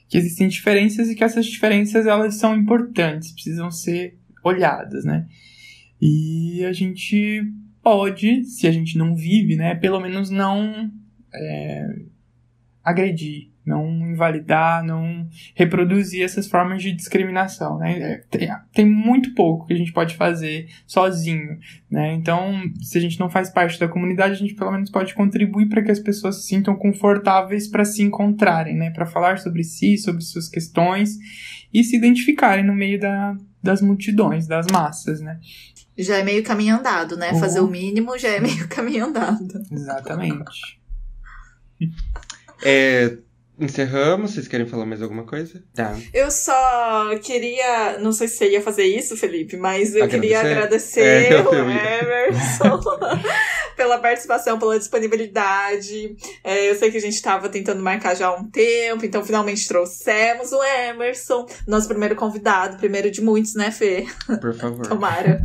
que 0.07 0.17
existem 0.17 0.47
diferenças 0.47 1.09
e 1.09 1.15
que 1.15 1.23
essas 1.23 1.45
diferenças 1.45 2.07
elas 2.07 2.35
são 2.35 2.55
importantes, 2.55 3.31
precisam 3.33 3.69
ser 3.69 4.17
olhadas, 4.43 5.03
né? 5.03 5.25
E 6.01 6.63
a 6.65 6.71
gente 6.71 7.41
pode, 7.85 8.43
se 8.45 8.65
a 8.65 8.71
gente 8.71 8.97
não 8.97 9.15
vive, 9.15 9.55
né, 9.55 9.75
pelo 9.75 9.99
menos 9.99 10.31
não 10.31 10.91
é, 11.31 11.87
agredir, 12.83 13.51
não 13.65 13.87
invalidar, 14.11 14.83
não 14.83 15.27
reproduzir 15.55 16.23
essas 16.23 16.47
formas 16.47 16.83
de 16.83 16.91
discriminação, 16.91 17.79
né? 17.79 17.99
É, 17.99 18.17
tem, 18.29 18.49
tem, 18.71 18.85
muito 18.85 19.33
pouco 19.33 19.65
que 19.65 19.73
a 19.73 19.77
gente 19.77 19.91
pode 19.91 20.15
fazer 20.15 20.67
sozinho, 20.85 21.57
né? 21.89 22.13
Então, 22.13 22.61
se 22.81 22.97
a 22.97 23.01
gente 23.01 23.19
não 23.19 23.29
faz 23.29 23.49
parte 23.49 23.79
da 23.79 23.87
comunidade, 23.87 24.33
a 24.33 24.37
gente 24.37 24.53
pelo 24.53 24.71
menos 24.71 24.91
pode 24.91 25.15
contribuir 25.15 25.67
para 25.67 25.81
que 25.81 25.91
as 25.91 25.99
pessoas 25.99 26.41
se 26.41 26.47
sintam 26.47 26.75
confortáveis 26.75 27.67
para 27.67 27.83
se 27.83 28.03
encontrarem, 28.03 28.75
né? 28.75 28.91
Para 28.91 29.05
falar 29.05 29.39
sobre 29.39 29.63
si, 29.63 29.97
sobre 29.97 30.21
suas 30.21 30.47
questões 30.47 31.17
e 31.73 31.83
se 31.83 31.97
identificarem 31.97 32.63
no 32.63 32.73
meio 32.73 32.99
da, 32.99 33.35
das 33.61 33.81
multidões, 33.81 34.47
das 34.47 34.67
massas, 34.71 35.21
né? 35.21 35.39
Já 35.97 36.17
é 36.17 36.23
meio 36.23 36.43
caminho 36.43 36.77
andado, 36.77 37.17
né? 37.17 37.31
Uhum. 37.31 37.39
Fazer 37.39 37.61
o 37.61 37.67
mínimo 37.67 38.17
já 38.17 38.29
é 38.29 38.39
meio 38.39 38.67
caminho 38.69 39.05
andado. 39.05 39.43
Exatamente. 39.71 40.79
é, 42.63 43.17
encerramos. 43.59 44.31
Vocês 44.31 44.47
querem 44.47 44.65
falar 44.65 44.85
mais 44.85 45.01
alguma 45.01 45.23
coisa? 45.23 45.63
Tá. 45.73 45.95
Eu 46.13 46.29
só 46.31 47.17
queria. 47.21 47.97
Não 47.99 48.11
sei 48.11 48.27
se 48.27 48.37
você 48.37 48.49
ia 48.51 48.61
fazer 48.61 48.85
isso, 48.85 49.15
Felipe, 49.17 49.57
mas 49.57 49.95
eu 49.95 50.03
agradecer? 50.03 50.21
queria 50.21 50.39
agradecer 50.39 51.31
é, 51.31 51.41
o 51.41 51.53
Emerson. 51.53 52.79
pela 53.85 53.99
participação, 53.99 54.57
pela 54.57 54.79
disponibilidade. 54.79 56.15
É, 56.43 56.71
eu 56.71 56.75
sei 56.75 56.89
que 56.89 56.97
a 56.97 57.01
gente 57.01 57.13
estava 57.13 57.47
tentando 57.49 57.83
marcar 57.83 58.15
já 58.15 58.27
há 58.27 58.35
um 58.35 58.49
tempo, 58.49 59.05
então 59.05 59.23
finalmente 59.23 59.67
trouxemos 59.67 60.51
o 60.51 60.63
Emerson, 60.63 61.45
nosso 61.67 61.87
primeiro 61.87 62.15
convidado, 62.15 62.77
primeiro 62.77 63.11
de 63.11 63.21
muitos, 63.21 63.53
né, 63.53 63.69
Fê? 63.69 64.07
Por 64.41 64.55
favor. 64.55 64.87
Tomara. 64.89 65.39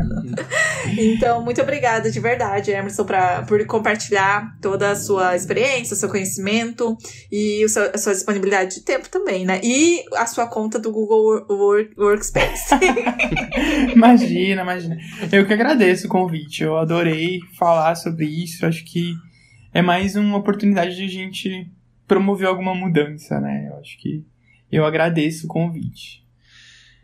então, 0.97 1.45
muito 1.45 1.61
obrigada 1.61 2.11
de 2.11 2.19
verdade, 2.19 2.71
Emerson, 2.71 3.05
pra, 3.05 3.43
por 3.43 3.65
compartilhar 3.67 4.57
toda 4.63 4.91
a 4.91 4.97
sua 4.97 5.37
experiência, 5.37 5.93
o 5.93 5.97
seu 5.97 6.09
conhecimento 6.09 6.97
e 7.31 7.63
o 7.65 7.69
seu, 7.69 7.91
a 7.93 7.99
sua 7.99 8.15
disponibilidade 8.15 8.77
de 8.77 8.81
tempo 8.83 9.09
também, 9.11 9.45
né? 9.45 9.61
E 9.63 10.03
a 10.15 10.25
sua 10.25 10.47
conta 10.47 10.79
do 10.79 10.91
Google 10.91 11.45
Work, 11.49 11.95
Workspace. 11.99 12.75
imagina, 13.95 14.63
imagina. 14.63 14.97
Eu 15.31 15.47
que 15.47 15.53
agradeço 15.53 16.07
o 16.07 16.11
convite. 16.11 16.63
Eu 16.63 16.79
adorei 16.79 17.41
falar 17.59 17.95
sobre 17.97 18.21
sobre 18.21 18.27
isso. 18.31 18.65
Acho 18.65 18.85
que 18.85 19.15
é 19.73 19.83
mais 19.83 20.17
uma 20.17 20.37
oportunidade 20.37 20.97
de 20.97 21.05
a 21.05 21.09
gente 21.09 21.71
promover 22.07 22.49
alguma 22.49 22.75
mudança, 22.75 23.41
né? 23.41 23.69
Eu 23.71 23.79
acho 23.79 23.99
que 23.99 24.25
eu 24.71 24.85
agradeço 24.85 25.47
o 25.47 25.49
convite. 25.49 26.25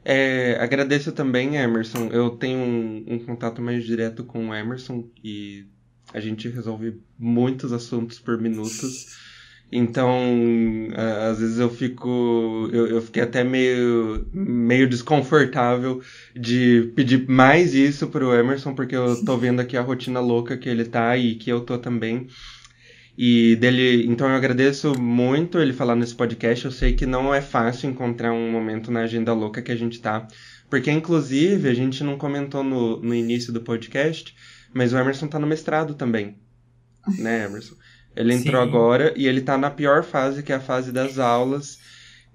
É, 0.04 0.56
agradeço 0.60 1.10
também, 1.12 1.56
Emerson. 1.56 2.08
Eu 2.12 2.30
tenho 2.30 2.58
um, 2.58 3.04
um, 3.08 3.18
contato 3.18 3.60
mais 3.60 3.84
direto 3.84 4.22
com 4.24 4.48
o 4.48 4.54
Emerson 4.54 5.08
e 5.22 5.66
a 6.14 6.20
gente 6.20 6.48
resolve 6.48 7.00
muitos 7.18 7.72
assuntos 7.72 8.18
por 8.18 8.40
minutos. 8.40 9.18
Então, 9.70 10.88
às 11.28 11.40
vezes 11.40 11.58
eu 11.58 11.68
fico. 11.68 12.70
Eu, 12.72 12.86
eu, 12.86 13.02
fiquei 13.02 13.22
até 13.22 13.42
meio, 13.42 14.26
meio 14.32 14.88
desconfortável 14.88 16.00
de 16.34 16.92
pedir 16.94 17.28
mais 17.28 17.74
isso 17.74 18.06
pro 18.06 18.32
Emerson, 18.32 18.74
porque 18.74 18.94
eu 18.94 19.24
tô 19.24 19.36
vendo 19.36 19.60
aqui 19.60 19.76
a 19.76 19.82
rotina 19.82 20.20
louca 20.20 20.56
que 20.56 20.68
ele 20.68 20.84
tá 20.84 21.16
e 21.16 21.34
que 21.34 21.50
eu 21.50 21.60
tô 21.62 21.78
também. 21.78 22.28
E 23.18 23.56
dele. 23.56 24.06
Então 24.06 24.28
eu 24.28 24.36
agradeço 24.36 24.96
muito 25.00 25.58
ele 25.58 25.72
falar 25.72 25.96
nesse 25.96 26.14
podcast. 26.14 26.64
Eu 26.64 26.70
sei 26.70 26.92
que 26.92 27.06
não 27.06 27.34
é 27.34 27.40
fácil 27.40 27.90
encontrar 27.90 28.32
um 28.32 28.50
momento 28.50 28.92
na 28.92 29.00
agenda 29.00 29.32
louca 29.32 29.62
que 29.62 29.72
a 29.72 29.76
gente 29.76 30.00
tá. 30.00 30.28
Porque, 30.70 30.90
inclusive, 30.90 31.68
a 31.68 31.74
gente 31.74 32.02
não 32.04 32.18
comentou 32.18 32.62
no, 32.62 33.00
no 33.00 33.14
início 33.14 33.52
do 33.52 33.60
podcast, 33.60 34.34
mas 34.72 34.92
o 34.92 34.98
Emerson 34.98 35.28
tá 35.28 35.38
no 35.38 35.46
mestrado 35.46 35.94
também. 35.94 36.36
Né, 37.18 37.44
Emerson? 37.44 37.76
Ele 38.16 38.34
entrou 38.34 38.62
Sim. 38.62 38.68
agora 38.68 39.12
e 39.16 39.26
ele 39.26 39.42
tá 39.42 39.58
na 39.58 39.70
pior 39.70 40.02
fase, 40.02 40.42
que 40.42 40.52
é 40.52 40.56
a 40.56 40.60
fase 40.60 40.90
das 40.90 41.18
aulas. 41.18 41.78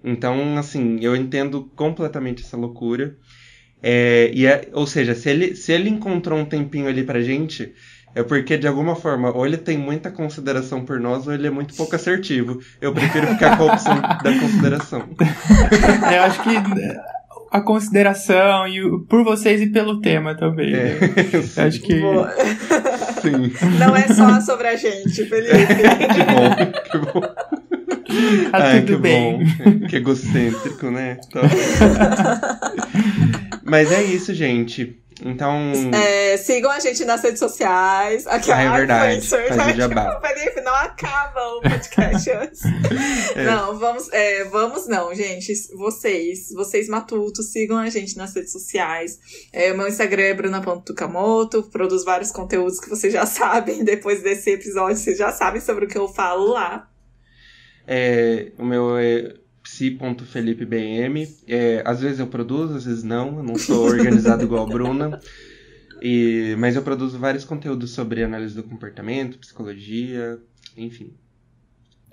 Então, 0.04 0.58
assim, 0.58 1.00
eu 1.02 1.16
entendo 1.16 1.70
completamente 1.76 2.44
essa 2.44 2.56
loucura. 2.56 3.16
É, 3.82 4.30
e 4.34 4.46
é, 4.46 4.70
ou 4.74 4.86
seja, 4.86 5.16
se 5.16 5.30
ele, 5.30 5.56
se 5.56 5.72
ele 5.72 5.90
encontrou 5.90 6.38
um 6.38 6.46
tempinho 6.46 6.88
ali 6.88 7.04
pra 7.04 7.22
gente, 7.22 7.74
É 8.14 8.24
porque, 8.24 8.58
de 8.58 8.68
alguma 8.68 8.94
forma, 8.94 9.32
ou 9.32 9.46
ele 9.46 9.58
tem 9.58 9.78
muita 9.78 10.12
consideração 10.12 10.84
por 10.84 11.00
nós, 11.00 11.28
ou 11.28 11.34
ele 11.34 11.48
é 11.48 11.50
muito 11.50 11.74
pouco 11.74 11.96
assertivo. 11.96 12.60
Eu 12.82 12.94
prefiro 12.94 13.26
ficar 13.28 13.58
com 13.58 13.64
a 13.64 13.74
opção 13.74 14.02
da 14.02 14.38
consideração. 14.38 15.10
Eu 16.14 16.24
acho 16.24 16.44
que 16.44 16.50
a 17.52 17.62
consideração 17.62 18.66
e 18.68 18.82
o, 18.84 19.02
por 19.02 19.24
vocês 19.24 19.62
e 19.62 19.68
pelo 19.68 20.00
tema 20.00 20.36
também. 20.36 20.74
É, 20.74 21.00
né? 21.00 21.66
acho 21.66 21.82
que. 21.82 22.02
Sim. 23.22 23.52
Não 23.80 23.96
é 23.96 24.08
só 24.08 24.42
sobre 24.42 24.68
a 24.68 24.76
gente, 24.76 25.26
Felipe. 25.26 25.54
que 26.14 26.24
bom, 26.24 26.56
que 26.92 26.98
bom. 26.98 27.22
Tá 28.52 28.54
Ai, 28.54 28.82
tudo 28.82 28.96
que 28.96 29.02
bem. 29.02 29.40
bom. 29.40 29.46
Que 29.88 29.96
egocêntrico, 29.98 30.90
né? 30.92 31.18
Então... 31.28 31.44
Mas 33.64 33.92
é 33.92 34.02
isso, 34.04 34.34
gente. 34.34 34.98
Então. 35.24 35.72
É, 35.94 36.38
sigam 36.38 36.72
a 36.72 36.80
gente 36.80 37.06
nas 37.06 37.22
redes 37.22 37.40
sociais. 37.40 38.26
Aqui, 38.28 38.52
ah, 38.52 38.62
é 38.62 38.70
verdade. 38.72 39.28
Faz 39.28 39.76
jabá. 39.76 40.22
Não 40.64 40.76
acaba 40.76 41.42
o 41.58 41.62
podcast 41.62 42.30
antes. 42.32 42.62
é. 43.36 43.44
Não, 43.46 43.78
vamos, 43.78 44.10
é, 44.12 44.44
vamos 44.46 44.88
não, 44.88 45.14
gente. 45.14 45.54
Vocês, 45.76 46.50
vocês 46.54 46.88
matutos, 46.88 47.52
sigam 47.52 47.78
a 47.78 47.90
gente 47.90 48.16
nas 48.18 48.34
redes 48.36 48.52
sociais. 48.52 49.20
É, 49.52 49.72
o 49.72 49.78
meu 49.78 49.88
Instagram 49.88 50.24
é 50.24 50.34
bruna.tukamoto. 50.34 51.64
Produz 51.64 52.04
vários 52.04 52.32
conteúdos 52.32 52.80
que 52.80 52.90
vocês 52.90 53.12
já 53.12 53.26
sabem. 53.28 53.84
Depois 53.84 54.22
desse 54.22 54.52
episódio, 54.52 54.98
vocês 54.98 55.18
já 55.18 55.32
sabem 55.32 55.62
sobre 55.62 55.86
o 55.86 55.88
que 55.88 55.98
eu 55.98 56.08
falo 56.08 56.54
lá. 56.54 56.90
É, 57.88 58.52
o 58.58 58.66
meu 58.66 58.98
é 58.98 59.36
psi.felipebm. 59.90 61.28
É, 61.48 61.82
às 61.86 62.02
vezes 62.02 62.20
eu 62.20 62.28
produzo, 62.28 62.76
às 62.76 62.86
vezes 62.86 63.04
não. 63.04 63.38
Eu 63.38 63.44
não 63.44 63.56
sou 63.56 63.86
organizado 63.86 64.44
igual 64.44 64.66
a 64.66 64.70
Bruna. 64.70 65.20
E, 66.02 66.56
mas 66.58 66.76
eu 66.76 66.82
produzo 66.82 67.18
vários 67.20 67.46
conteúdos 67.46 67.92
sobre 67.92 68.24
análise 68.24 68.56
do 68.56 68.64
comportamento, 68.64 69.38
psicologia, 69.38 70.40
enfim. 70.76 71.14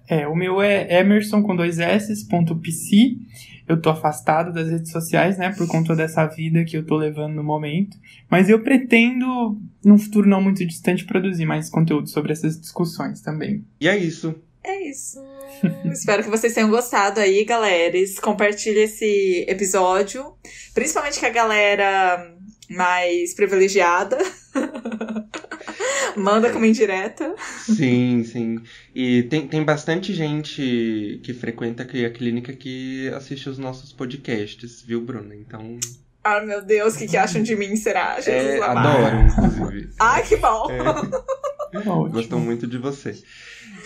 É, 0.06 0.26
o 0.26 0.34
meu 0.34 0.62
é 0.62 1.00
emerson 1.00 1.42
com 1.42 1.54
dois 1.54 1.78
s, 1.78 2.26
ponto 2.28 2.56
psi. 2.56 3.18
Eu 3.66 3.80
tô 3.80 3.90
afastado 3.90 4.52
das 4.52 4.70
redes 4.70 4.90
sociais, 4.90 5.36
né, 5.36 5.52
por 5.52 5.68
conta 5.68 5.94
dessa 5.94 6.26
vida 6.26 6.64
que 6.64 6.74
eu 6.74 6.86
tô 6.86 6.96
levando 6.96 7.34
no 7.34 7.44
momento. 7.44 7.98
Mas 8.30 8.48
eu 8.48 8.62
pretendo, 8.62 9.60
num 9.84 9.98
futuro 9.98 10.26
não 10.26 10.40
muito 10.40 10.64
distante, 10.66 11.04
produzir 11.04 11.44
mais 11.44 11.68
conteúdo 11.68 12.08
sobre 12.08 12.32
essas 12.32 12.58
discussões 12.58 13.20
também. 13.20 13.62
E 13.78 13.86
é 13.86 13.96
isso. 13.96 14.34
É 14.64 14.88
isso. 14.88 15.18
Espero 15.92 16.22
que 16.22 16.30
vocês 16.30 16.54
tenham 16.54 16.70
gostado 16.70 17.20
aí, 17.20 17.44
galera. 17.44 17.96
Compartilhe 18.20 18.80
esse 18.80 19.44
episódio. 19.48 20.34
Principalmente 20.74 21.20
com 21.20 21.26
a 21.26 21.30
galera 21.30 22.34
mais 22.70 23.34
privilegiada. 23.34 24.18
Manda 26.16 26.50
como 26.50 26.64
indireta. 26.64 27.34
Sim, 27.62 28.24
sim. 28.24 28.60
E 28.94 29.22
tem, 29.24 29.46
tem 29.46 29.64
bastante 29.64 30.12
gente 30.12 31.20
que 31.22 31.32
frequenta 31.32 31.84
a 31.84 32.10
clínica 32.10 32.52
que 32.52 33.08
assiste 33.10 33.48
os 33.48 33.58
nossos 33.58 33.92
podcasts, 33.92 34.82
viu, 34.82 35.00
Bruna? 35.00 35.34
Então. 35.34 35.78
Ah, 36.24 36.40
meu 36.40 36.62
Deus, 36.62 36.94
o 36.94 36.98
que, 36.98 37.06
que 37.06 37.16
acham 37.16 37.42
de 37.42 37.54
mim, 37.54 37.76
será? 37.76 38.20
Jesus 38.20 38.54
é, 38.54 38.62
adoram, 38.62 39.28
inclusive. 39.28 39.90
Ai, 39.98 40.26
que 40.26 40.36
bom! 40.36 40.66
É. 40.70 41.80
Gostam 42.10 42.40
muito 42.40 42.66
de 42.66 42.78
você. 42.78 43.16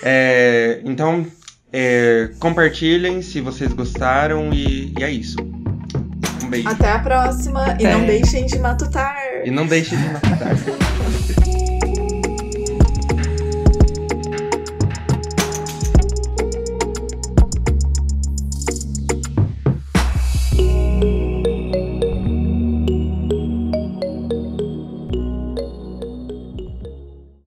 É, 0.02 0.80
então, 0.84 1.26
é, 1.72 2.30
compartilhem 2.38 3.22
se 3.22 3.40
vocês 3.40 3.72
gostaram 3.72 4.52
e, 4.52 4.92
e, 4.98 5.02
é 5.02 5.10
isso. 5.10 5.36
Um 6.42 6.50
beijo. 6.50 6.68
Até 6.68 6.90
a 6.90 6.98
próxima 6.98 7.76
e 7.80 7.84
não 7.84 8.04
deixem 8.04 8.44
de 8.46 8.58
matutar. 8.58 9.16
E 9.44 9.50
não 9.50 9.66
deixem 9.66 9.98
de 9.98 10.08
matutar. 10.08 10.52